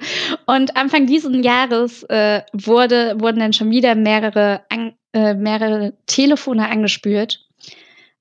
und 0.46 0.76
Anfang 0.76 1.06
dieses 1.06 1.34
Jahres 1.44 2.04
äh, 2.04 2.42
wurde, 2.52 3.20
wurden 3.20 3.40
dann 3.40 3.52
schon 3.52 3.70
wieder 3.70 3.96
mehrere, 3.96 4.62
an, 4.68 4.94
äh, 5.12 5.34
mehrere 5.34 5.94
Telefone 6.06 6.68
angespürt. 6.68 7.47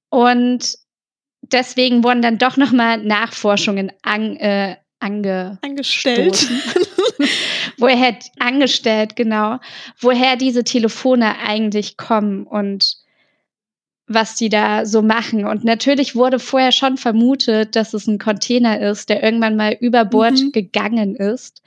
Und 0.10 0.78
deswegen 1.42 2.04
wurden 2.04 2.22
dann 2.22 2.38
doch 2.38 2.58
nochmal 2.58 2.98
Nachforschungen 2.98 3.92
an, 4.02 4.38
äh, 4.38 4.78
ange 5.00 5.60
angestellt. 5.62 6.48
woher 7.78 8.18
angestellt, 8.40 9.16
genau, 9.16 9.60
woher 10.00 10.36
diese 10.36 10.64
Telefone 10.64 11.40
eigentlich 11.40 11.98
kommen 11.98 12.46
und 12.46 12.98
was 14.08 14.36
die 14.36 14.50
da 14.50 14.86
so 14.86 15.02
machen. 15.02 15.46
Und 15.46 15.66
natürlich 15.66 16.16
wurde 16.16 16.40
vorher 16.40 16.72
schon 16.72 16.98
vermutet, 16.98 17.76
dass 17.76 17.94
es 17.94 18.08
ein 18.08 18.20
Container 18.20 18.80
ist, 18.80 19.10
der 19.10 19.22
irgendwann 19.22 19.58
mal 19.58 19.76
über 19.80 20.06
Bord 20.06 20.40
mhm. 20.40 20.52
gegangen 20.54 21.16
ist. 21.16 21.62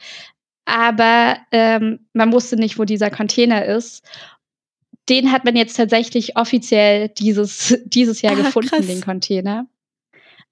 Aber 0.64 1.36
ähm, 1.53 2.07
man 2.12 2.32
wusste 2.32 2.57
nicht, 2.57 2.78
wo 2.78 2.84
dieser 2.84 3.11
Container 3.11 3.64
ist 3.66 4.05
den 5.11 5.32
hat 5.32 5.44
man 5.44 5.56
jetzt 5.56 5.76
tatsächlich 5.76 6.36
offiziell 6.36 7.08
dieses, 7.08 7.78
dieses 7.84 8.22
Jahr 8.22 8.34
ah, 8.34 8.42
gefunden, 8.42 8.70
krass. 8.70 8.86
den 8.86 9.00
Container. 9.00 9.66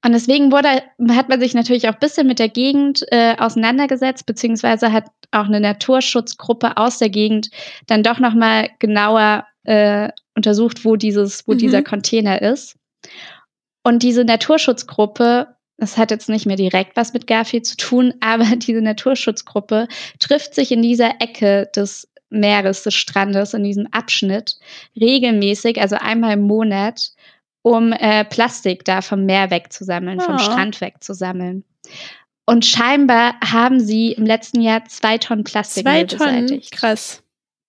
Und 0.04 0.12
deswegen 0.12 0.52
wurde, 0.52 0.82
hat 1.11 1.28
man 1.28 1.40
sich 1.40 1.54
natürlich 1.54 1.88
auch 1.88 1.94
ein 1.94 2.00
bisschen 2.00 2.26
mit 2.26 2.38
der 2.38 2.48
Gegend 2.48 3.04
äh, 3.11 3.34
auseinandergesetzt, 3.36 4.26
beziehungsweise 4.26 4.92
hat 4.92 5.06
auch 5.32 5.46
eine 5.46 5.61
Naturschutzgruppe 5.61 6.76
aus 6.76 6.98
der 6.98 7.11
Gegend 7.11 7.50
dann 7.86 8.02
doch 8.02 8.18
nochmal 8.18 8.70
genauer 8.78 9.46
äh, 9.64 10.11
untersucht, 10.36 10.84
wo 10.84 10.96
dieses, 10.96 11.46
wo 11.48 11.52
mhm. 11.52 11.59
dieser 11.59 11.82
Container 11.82 12.40
ist. 12.42 12.76
Und 13.82 14.02
diese 14.02 14.24
Naturschutzgruppe, 14.24 15.48
das 15.78 15.96
hat 15.96 16.11
jetzt 16.11 16.28
nicht 16.28 16.46
mehr 16.46 16.56
direkt 16.56 16.96
was 16.96 17.12
mit 17.12 17.26
Garfield 17.26 17.66
zu 17.66 17.76
tun, 17.76 18.14
aber 18.20 18.56
diese 18.56 18.80
Naturschutzgruppe 18.80 19.88
trifft 20.20 20.54
sich 20.54 20.70
in 20.70 20.82
dieser 20.82 21.20
Ecke 21.20 21.70
des 21.74 22.09
Meeres, 22.31 22.83
des 22.83 22.95
Strandes, 22.95 23.55
in 23.55 23.64
diesem 23.64 23.87
Abschnitt 23.93 24.57
regelmäßig, 24.99 25.81
also 25.81 25.97
einmal 25.97 26.35
im 26.35 26.43
Monat, 26.43 27.11
um 27.62 27.93
äh, 27.93 28.24
Plastik 28.24 28.85
da 28.85 29.03
vom 29.03 29.24
Meer 29.24 29.51
wegzusammeln, 29.51 30.20
oh. 30.20 30.24
vom 30.24 30.39
Strand 30.39 30.81
wegzusammeln. 30.81 31.64
Und 32.47 32.64
scheinbar 32.64 33.35
haben 33.45 33.81
sie 33.81 34.12
im 34.12 34.24
letzten 34.24 34.62
Jahr 34.62 34.85
zwei 34.87 35.18
Tonnen 35.18 35.45
Plastik 35.45 35.85
zwei 35.85 36.05
Tonnen? 36.05 36.62
Krass. 36.70 37.22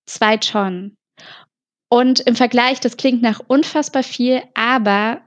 Zwei 0.05 0.37
Tonnen. 0.37 0.95
Und 1.89 2.21
im 2.21 2.35
Vergleich, 2.35 2.79
das 2.79 2.97
klingt 2.97 3.21
nach 3.21 3.41
unfassbar 3.47 4.03
viel, 4.03 4.41
aber 4.53 5.21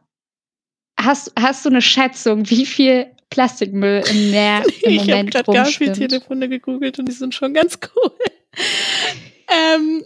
hast, 0.99 1.33
hast 1.39 1.65
du 1.65 1.69
eine 1.69 1.83
Schätzung, 1.83 2.49
wie 2.49 2.65
viel 2.65 3.11
Plastikmüll 3.31 4.05
im 4.11 4.31
Meer 4.31 4.63
im 4.83 4.97
Moment 4.97 5.31
Ich 5.31 5.37
habe 5.37 5.45
gerade 5.45 5.53
gar 5.53 5.67
viel 5.67 5.93
Telefone 5.93 6.49
gegoogelt 6.49 6.99
und 6.99 7.07
die 7.07 7.13
sind 7.13 7.35
schon 7.35 7.53
ganz 7.53 7.79
cool. 7.95 8.13
Ähm. 9.49 10.03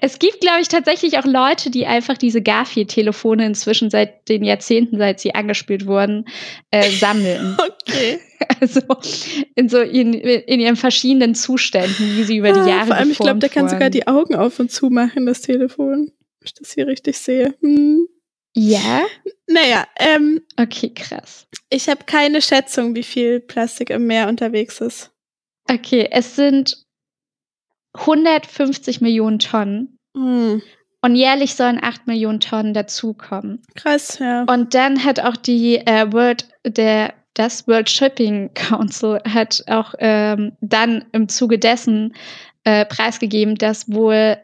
Es 0.00 0.18
gibt, 0.18 0.40
glaube 0.40 0.60
ich, 0.60 0.68
tatsächlich 0.68 1.18
auch 1.18 1.24
Leute, 1.24 1.70
die 1.70 1.86
einfach 1.86 2.16
diese 2.16 2.42
Garfield-Telefone 2.42 3.44
inzwischen 3.44 3.90
seit 3.90 4.28
den 4.28 4.44
Jahrzehnten, 4.44 4.98
seit 4.98 5.20
sie 5.20 5.34
angespielt 5.34 5.86
wurden, 5.86 6.26
äh, 6.70 6.90
sammeln. 6.90 7.56
Okay. 7.88 8.20
Also 8.60 8.80
in 9.54 9.68
so 9.68 9.80
in, 9.80 10.14
in 10.14 10.60
ihren 10.60 10.76
verschiedenen 10.76 11.34
Zuständen, 11.34 12.16
wie 12.16 12.24
sie 12.24 12.36
über 12.36 12.52
die 12.52 12.60
ah, 12.60 12.68
Jahre 12.68 12.86
Vor 12.86 12.96
allem, 12.96 13.10
ich 13.10 13.18
glaube, 13.18 13.40
der 13.40 13.48
kann 13.48 13.68
sogar 13.68 13.90
die 13.90 14.06
Augen 14.06 14.36
auf 14.36 14.60
und 14.60 14.70
zu 14.70 14.90
machen, 14.90 15.26
das 15.26 15.40
Telefon. 15.40 16.12
Wenn 16.38 16.44
ich 16.44 16.54
das 16.54 16.72
hier 16.72 16.86
richtig 16.86 17.18
sehe. 17.18 17.54
Hm. 17.60 18.06
Ja? 18.54 19.06
Naja, 19.46 19.86
ähm. 19.98 20.42
Okay, 20.56 20.92
krass. 20.94 21.46
Ich 21.70 21.88
habe 21.88 22.04
keine 22.04 22.42
Schätzung, 22.42 22.94
wie 22.94 23.02
viel 23.02 23.40
Plastik 23.40 23.90
im 23.90 24.06
Meer 24.06 24.28
unterwegs 24.28 24.80
ist. 24.80 25.10
Okay, 25.70 26.08
es 26.10 26.36
sind 26.36 26.84
150 27.94 29.00
Millionen 29.00 29.38
Tonnen. 29.38 29.98
Mhm. 30.14 30.62
Und 31.00 31.14
jährlich 31.14 31.54
sollen 31.54 31.78
8 31.80 32.06
Millionen 32.06 32.40
Tonnen 32.40 32.74
dazukommen. 32.74 33.62
Krass, 33.76 34.18
ja. 34.18 34.44
Und 34.48 34.74
dann 34.74 35.04
hat 35.04 35.20
auch 35.20 35.36
die 35.36 35.76
äh, 35.76 36.12
World, 36.12 36.48
der, 36.66 37.14
das 37.34 37.68
World 37.68 37.88
Shipping 37.88 38.52
Council 38.54 39.20
hat 39.24 39.62
auch 39.68 39.94
ähm, 40.00 40.56
dann 40.60 41.04
im 41.12 41.28
Zuge 41.28 41.58
dessen 41.58 42.14
äh, 42.64 42.84
preisgegeben, 42.84 43.54
dass 43.54 43.92
wohl 43.92 44.38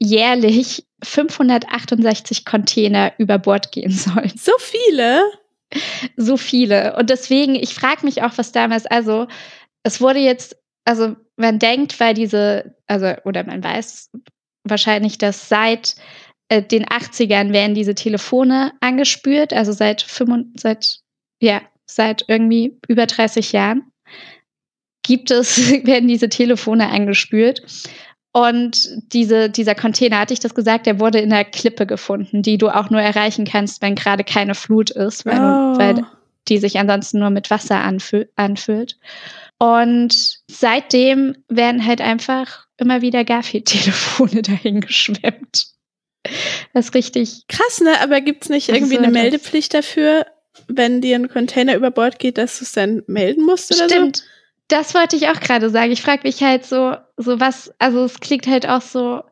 jährlich 0.00 0.84
568 1.04 2.44
Container 2.44 3.12
über 3.18 3.38
Bord 3.38 3.70
gehen 3.70 3.92
sollen. 3.92 4.32
So 4.36 4.52
viele? 4.58 5.22
So 6.16 6.36
viele. 6.36 6.96
Und 6.96 7.10
deswegen, 7.10 7.54
ich 7.54 7.74
frage 7.74 8.04
mich 8.04 8.22
auch, 8.22 8.32
was 8.36 8.52
damals, 8.52 8.86
also 8.86 9.28
es 9.84 10.00
wurde 10.00 10.18
jetzt, 10.18 10.56
also 10.84 11.14
man 11.36 11.58
denkt, 11.58 12.00
weil 12.00 12.14
diese, 12.14 12.74
also, 12.86 13.12
oder 13.24 13.44
man 13.44 13.62
weiß 13.62 14.10
wahrscheinlich, 14.64 15.18
dass 15.18 15.48
seit 15.48 15.94
äh, 16.48 16.62
den 16.62 16.84
80ern 16.86 17.52
werden 17.52 17.74
diese 17.74 17.94
Telefone 17.94 18.72
angespürt, 18.80 19.52
also 19.52 19.72
seit, 19.72 20.02
5, 20.02 20.48
seit, 20.56 20.98
ja, 21.40 21.62
seit 21.86 22.24
irgendwie 22.28 22.78
über 22.88 23.06
30 23.06 23.52
Jahren 23.52 23.92
gibt 25.02 25.30
es, 25.30 25.58
werden 25.84 26.08
diese 26.08 26.28
Telefone 26.28 26.88
angespürt. 26.88 27.62
Und 28.32 28.90
diese, 29.12 29.48
dieser 29.48 29.76
Container, 29.76 30.18
hatte 30.18 30.34
ich 30.34 30.40
das 30.40 30.56
gesagt, 30.56 30.86
der 30.86 30.98
wurde 30.98 31.20
in 31.20 31.30
der 31.30 31.44
Klippe 31.44 31.86
gefunden, 31.86 32.42
die 32.42 32.58
du 32.58 32.68
auch 32.68 32.90
nur 32.90 33.00
erreichen 33.00 33.44
kannst, 33.44 33.80
wenn 33.80 33.94
gerade 33.94 34.24
keine 34.24 34.56
Flut 34.56 34.90
ist, 34.90 35.24
weil, 35.24 35.38
oh. 35.38 35.78
weil 35.78 36.04
die 36.48 36.58
sich 36.58 36.78
ansonsten 36.78 37.20
nur 37.20 37.30
mit 37.30 37.50
Wasser 37.50 37.80
anfü 37.80 38.26
anfüllt. 38.34 38.98
Und 39.64 40.40
seitdem 40.50 41.36
werden 41.48 41.86
halt 41.86 42.02
einfach 42.02 42.66
immer 42.76 43.00
wieder 43.00 43.24
Garfield-Telefone 43.24 44.42
dahin 44.42 44.82
geschwemmt. 44.82 45.68
Das 46.74 46.86
ist 46.86 46.94
richtig. 46.94 47.44
Krass, 47.48 47.80
ne? 47.80 47.98
Aber 48.02 48.20
gibt's 48.20 48.50
nicht 48.50 48.68
irgendwie 48.68 48.98
eine 48.98 49.10
Meldepflicht 49.10 49.72
dafür, 49.72 50.26
wenn 50.68 51.00
dir 51.00 51.16
ein 51.16 51.30
Container 51.30 51.76
über 51.76 51.90
Bord 51.90 52.18
geht, 52.18 52.36
dass 52.36 52.58
du 52.58 52.64
es 52.64 52.72
dann 52.72 53.04
melden 53.06 53.42
musst 53.42 53.74
oder 53.74 53.88
Stimmt. 53.88 54.18
so? 54.18 54.22
Das 54.68 54.94
wollte 54.94 55.16
ich 55.16 55.28
auch 55.28 55.40
gerade 55.40 55.70
sagen. 55.70 55.92
Ich 55.92 56.02
frage 56.02 56.24
mich 56.24 56.42
halt 56.42 56.66
so, 56.66 56.96
so 57.16 57.40
was, 57.40 57.72
also 57.78 58.04
es 58.04 58.20
klingt 58.20 58.46
halt 58.46 58.68
auch 58.68 58.82
so, 58.82 59.22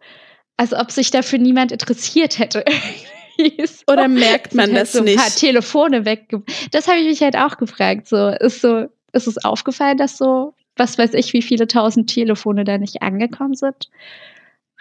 als 0.57 0.73
ob 0.73 0.91
sich 0.91 1.11
dafür 1.11 1.41
niemand 1.41 1.73
interessiert 1.73 2.39
hätte. 2.39 2.65
so. 3.39 3.93
Oder 3.93 4.09
merkt 4.09 4.55
man 4.55 4.73
halt 4.73 4.81
das 4.81 4.93
so 4.93 5.03
nicht? 5.03 5.19
Ein 5.19 5.25
paar 5.25 5.35
Telefone 5.35 6.07
weg. 6.07 6.35
Das 6.71 6.89
habe 6.89 7.01
ich 7.01 7.07
mich 7.07 7.23
halt 7.23 7.37
auch 7.37 7.59
gefragt. 7.59 8.09
So, 8.09 8.29
ist 8.29 8.63
so, 8.63 8.89
ist 9.13 9.27
es 9.27 9.45
aufgefallen, 9.45 9.99
dass 9.99 10.17
so, 10.19 10.55
was 10.77 10.99
weiß 10.99 11.15
ich, 11.15 11.33
wie 11.33 11.43
viele 11.43 11.67
tausend 11.67 12.11
Telefone 12.11 12.65
da 12.65 12.79
nicht 12.79 13.03
angekommen 13.03 13.55
sind? 13.55 13.91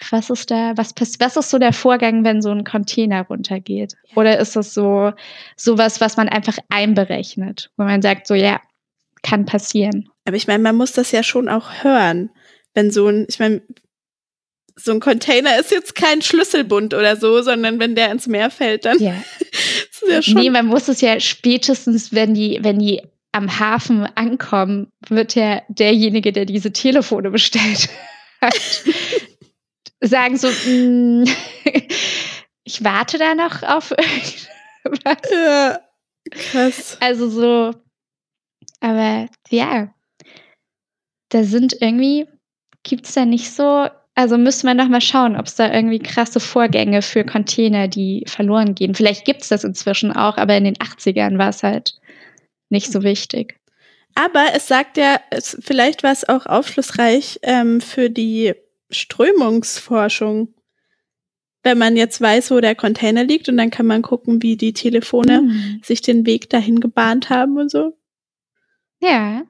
Was 0.09 0.29
ist 0.31 0.49
da, 0.49 0.73
was 0.77 0.93
was 1.19 1.37
ist 1.37 1.49
so 1.49 1.59
der 1.59 1.73
Vorgang, 1.73 2.23
wenn 2.23 2.41
so 2.41 2.49
ein 2.49 2.63
Container 2.63 3.23
runtergeht? 3.23 3.95
Oder 4.15 4.39
ist 4.39 4.55
das 4.55 4.73
so, 4.73 5.13
sowas, 5.55 6.01
was 6.01 6.17
man 6.17 6.27
einfach 6.27 6.57
einberechnet, 6.69 7.69
wo 7.77 7.83
man 7.83 8.01
sagt, 8.01 8.25
so, 8.25 8.33
ja, 8.33 8.61
kann 9.21 9.45
passieren? 9.45 10.09
Aber 10.25 10.35
ich 10.37 10.47
meine, 10.47 10.63
man 10.63 10.75
muss 10.75 10.93
das 10.93 11.11
ja 11.11 11.21
schon 11.21 11.49
auch 11.49 11.83
hören, 11.83 12.31
wenn 12.73 12.89
so 12.89 13.07
ein, 13.07 13.27
ich 13.29 13.39
meine, 13.39 13.61
so 14.75 14.91
ein 14.91 14.99
Container 14.99 15.59
ist 15.59 15.69
jetzt 15.69 15.93
kein 15.93 16.21
Schlüsselbund 16.21 16.93
oder 16.93 17.15
so, 17.15 17.41
sondern 17.41 17.79
wenn 17.79 17.95
der 17.95 18.11
ins 18.11 18.27
Meer 18.27 18.49
fällt, 18.49 18.85
dann 18.85 18.97
ja. 18.99 19.13
ist 19.51 20.03
ja 20.07 20.21
schon. 20.21 20.35
Nee, 20.35 20.49
man 20.49 20.65
muss 20.65 20.87
es 20.87 21.01
ja 21.01 21.19
spätestens, 21.19 22.13
wenn 22.13 22.33
die, 22.33 22.59
wenn 22.61 22.79
die 22.79 23.01
am 23.31 23.59
Hafen 23.59 24.05
ankommen, 24.15 24.91
wird 25.07 25.35
ja 25.35 25.61
derjenige, 25.69 26.31
der 26.33 26.45
diese 26.45 26.73
Telefone 26.73 27.31
bestellt 27.31 27.89
hat, 28.41 28.59
sagen 30.01 30.37
so, 30.37 30.49
mm, 30.49 31.25
ich 32.63 32.83
warte 32.83 33.17
da 33.17 33.35
noch 33.35 33.63
auf 33.63 33.91
irgendwas. 33.91 35.31
Ja, 35.31 35.79
krass. 36.31 36.97
Also 36.99 37.29
so, 37.29 37.73
Aber 38.81 39.27
ja, 39.49 39.93
da 41.29 41.43
sind 41.43 41.75
irgendwie, 41.79 42.27
gibt 42.83 43.05
es 43.05 43.13
da 43.13 43.25
nicht 43.25 43.51
so, 43.51 43.87
also 44.15 44.37
müsste 44.37 44.65
man 44.65 44.77
noch 44.77 44.89
mal 44.89 45.01
schauen, 45.01 45.37
ob 45.37 45.45
es 45.45 45.55
da 45.55 45.71
irgendwie 45.73 45.99
krasse 45.99 46.39
Vorgänge 46.39 47.01
für 47.01 47.23
Container, 47.23 47.87
die 47.87 48.25
verloren 48.27 48.75
gehen. 48.75 48.95
Vielleicht 48.95 49.25
gibt 49.25 49.43
es 49.43 49.49
das 49.49 49.63
inzwischen 49.63 50.11
auch, 50.11 50.37
aber 50.37 50.57
in 50.57 50.65
den 50.65 50.75
80ern 50.75 51.37
war 51.37 51.49
es 51.49 51.63
halt 51.63 52.00
nicht 52.71 52.91
so 52.91 53.03
wichtig. 53.03 53.59
Aber 54.15 54.47
es 54.53 54.67
sagt 54.67 54.97
ja, 54.97 55.19
es, 55.29 55.57
vielleicht 55.61 56.03
war 56.03 56.11
es 56.11 56.27
auch 56.27 56.45
aufschlussreich 56.45 57.39
ähm, 57.43 57.79
für 57.81 58.09
die 58.09 58.53
Strömungsforschung. 58.89 60.53
Wenn 61.63 61.77
man 61.77 61.95
jetzt 61.95 62.19
weiß, 62.19 62.51
wo 62.51 62.59
der 62.59 62.75
Container 62.75 63.23
liegt 63.23 63.47
und 63.47 63.55
dann 63.57 63.69
kann 63.69 63.85
man 63.85 64.01
gucken, 64.01 64.41
wie 64.41 64.57
die 64.57 64.73
Telefone 64.73 65.37
Hm. 65.37 65.81
sich 65.83 66.01
den 66.01 66.25
Weg 66.25 66.49
dahin 66.49 66.79
gebahnt 66.79 67.29
haben 67.29 67.57
und 67.57 67.69
so. 67.69 67.95
Ja. 68.99 69.43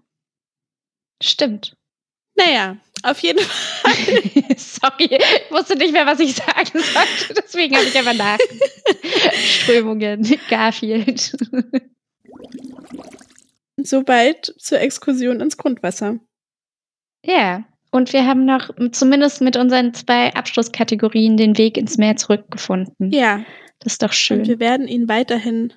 Stimmt. 1.24 1.76
Naja, 2.36 2.78
auf 3.04 3.20
jeden 3.20 3.40
Fall. 3.40 3.94
Sorry, 4.58 5.10
ich 5.10 5.52
wusste 5.52 5.76
nicht 5.78 5.94
mehr, 5.94 6.06
was 6.06 6.20
ich 6.20 6.36
sagen 6.36 6.72
sollte. 6.74 7.42
Deswegen 7.42 7.76
habe 7.76 7.86
ich 7.86 7.98
einfach 7.98 8.14
nach. 8.14 8.38
Strömungen, 9.46 10.38
Garfield. 10.50 11.34
Soweit 13.84 14.54
zur 14.58 14.80
Exkursion 14.80 15.40
ins 15.42 15.58
Grundwasser. 15.58 16.20
Ja, 17.26 17.64
und 17.92 18.14
wir 18.14 18.26
haben 18.26 18.46
noch 18.46 18.70
zumindest 18.92 19.42
mit 19.42 19.58
unseren 19.58 19.94
zwei 19.94 20.34
Abschlusskategorien 20.34 21.38
den 21.38 21.58
Weg 21.58 21.78
ins 21.78 21.98
Meer 21.98 22.16
zurückgefunden. 22.16 23.12
Ja, 23.12 23.44
Das 23.80 23.94
ist 23.94 24.02
doch 24.04 24.10
und 24.10 24.16
schön. 24.16 24.48
wir 24.48 24.60
werden 24.60 24.88
ihn 24.88 25.08
weiterhin 25.10 25.74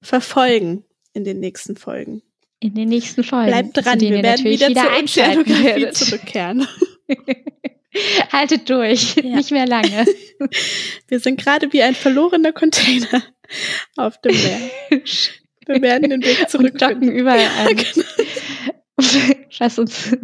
verfolgen 0.00 0.84
in 1.12 1.24
den 1.24 1.40
nächsten 1.40 1.76
Folgen. 1.76 2.22
In 2.60 2.74
den 2.74 2.88
nächsten 2.88 3.24
Folgen. 3.24 3.48
Bleibt 3.48 3.76
dran, 3.84 4.00
wir 4.00 4.10
werden 4.10 4.22
natürlich 4.26 4.60
wieder, 4.66 4.82
zur 4.82 4.98
Ozeanografie 5.02 5.90
zurückkehren. 5.92 6.66
Haltet 8.32 8.70
durch, 8.70 9.16
Ja. 9.16 9.36
nicht 9.36 9.50
mehr 9.50 9.66
lange. 9.66 10.06
Wir 11.08 11.18
sind 11.18 11.40
gerade 11.40 11.72
wie 11.72 11.82
ein 11.82 11.94
verlorener 11.96 12.52
Container 12.52 13.22
auf 13.96 14.20
dem 14.20 14.36
Meer. 14.36 15.00
Wir 15.70 15.82
werden 15.82 16.10
den 16.10 16.22
Weg 16.24 16.48
docken 16.78 17.12
überall 17.12 17.38
an. 17.58 17.76
Genau. 17.76 18.04
was, 19.58 19.78
uns, 19.78 20.16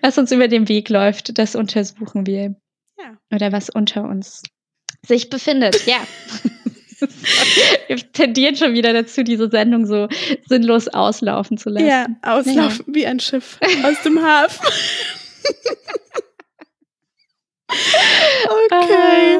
was 0.00 0.18
uns 0.18 0.30
über 0.30 0.46
den 0.46 0.68
Weg 0.68 0.88
läuft, 0.88 1.36
das 1.36 1.56
untersuchen 1.56 2.26
wir. 2.26 2.54
Ja. 2.98 3.18
Oder 3.34 3.50
was 3.52 3.70
unter 3.70 4.04
uns 4.04 4.42
sich 5.04 5.30
befindet. 5.30 5.84
Ja. 5.86 5.98
wir 7.88 7.96
tendieren 8.12 8.54
schon 8.56 8.74
wieder 8.74 8.92
dazu, 8.92 9.24
diese 9.24 9.50
Sendung 9.50 9.86
so 9.86 10.08
sinnlos 10.46 10.86
auslaufen 10.88 11.58
zu 11.58 11.70
lassen. 11.70 11.86
Ja, 11.86 12.06
auslaufen 12.22 12.86
wie 12.88 13.06
ein 13.06 13.18
Schiff 13.20 13.58
aus 13.82 14.02
dem 14.02 14.22
Hafen. 14.22 14.66
okay. 18.66 19.38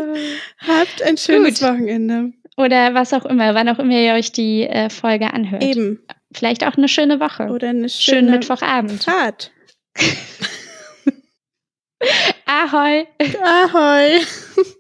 Habt 0.67 1.03
ein 1.03 1.17
schönes 1.17 1.61
Gut. 1.61 1.69
Wochenende. 1.69 2.33
Oder 2.59 2.93
was 2.93 3.13
auch 3.15 3.25
immer, 3.25 3.55
wann 3.55 3.69
auch 3.69 3.79
immer 3.79 3.95
ihr 3.95 4.15
euch 4.15 4.33
die 4.33 4.65
äh, 4.65 4.91
Folge 4.91 5.33
anhört. 5.33 5.63
Eben. 5.63 6.01
Vielleicht 6.33 6.67
auch 6.67 6.77
eine 6.77 6.89
schöne 6.89 7.21
Woche. 7.21 7.45
Oder 7.45 7.69
eine 7.69 7.89
Schönen 7.89 8.27
schöne 8.27 8.31
Mittwochabend. 8.33 9.05
Fahrt. 9.05 9.53
Ahoi! 12.47 13.07
Ahoi. 13.45 14.21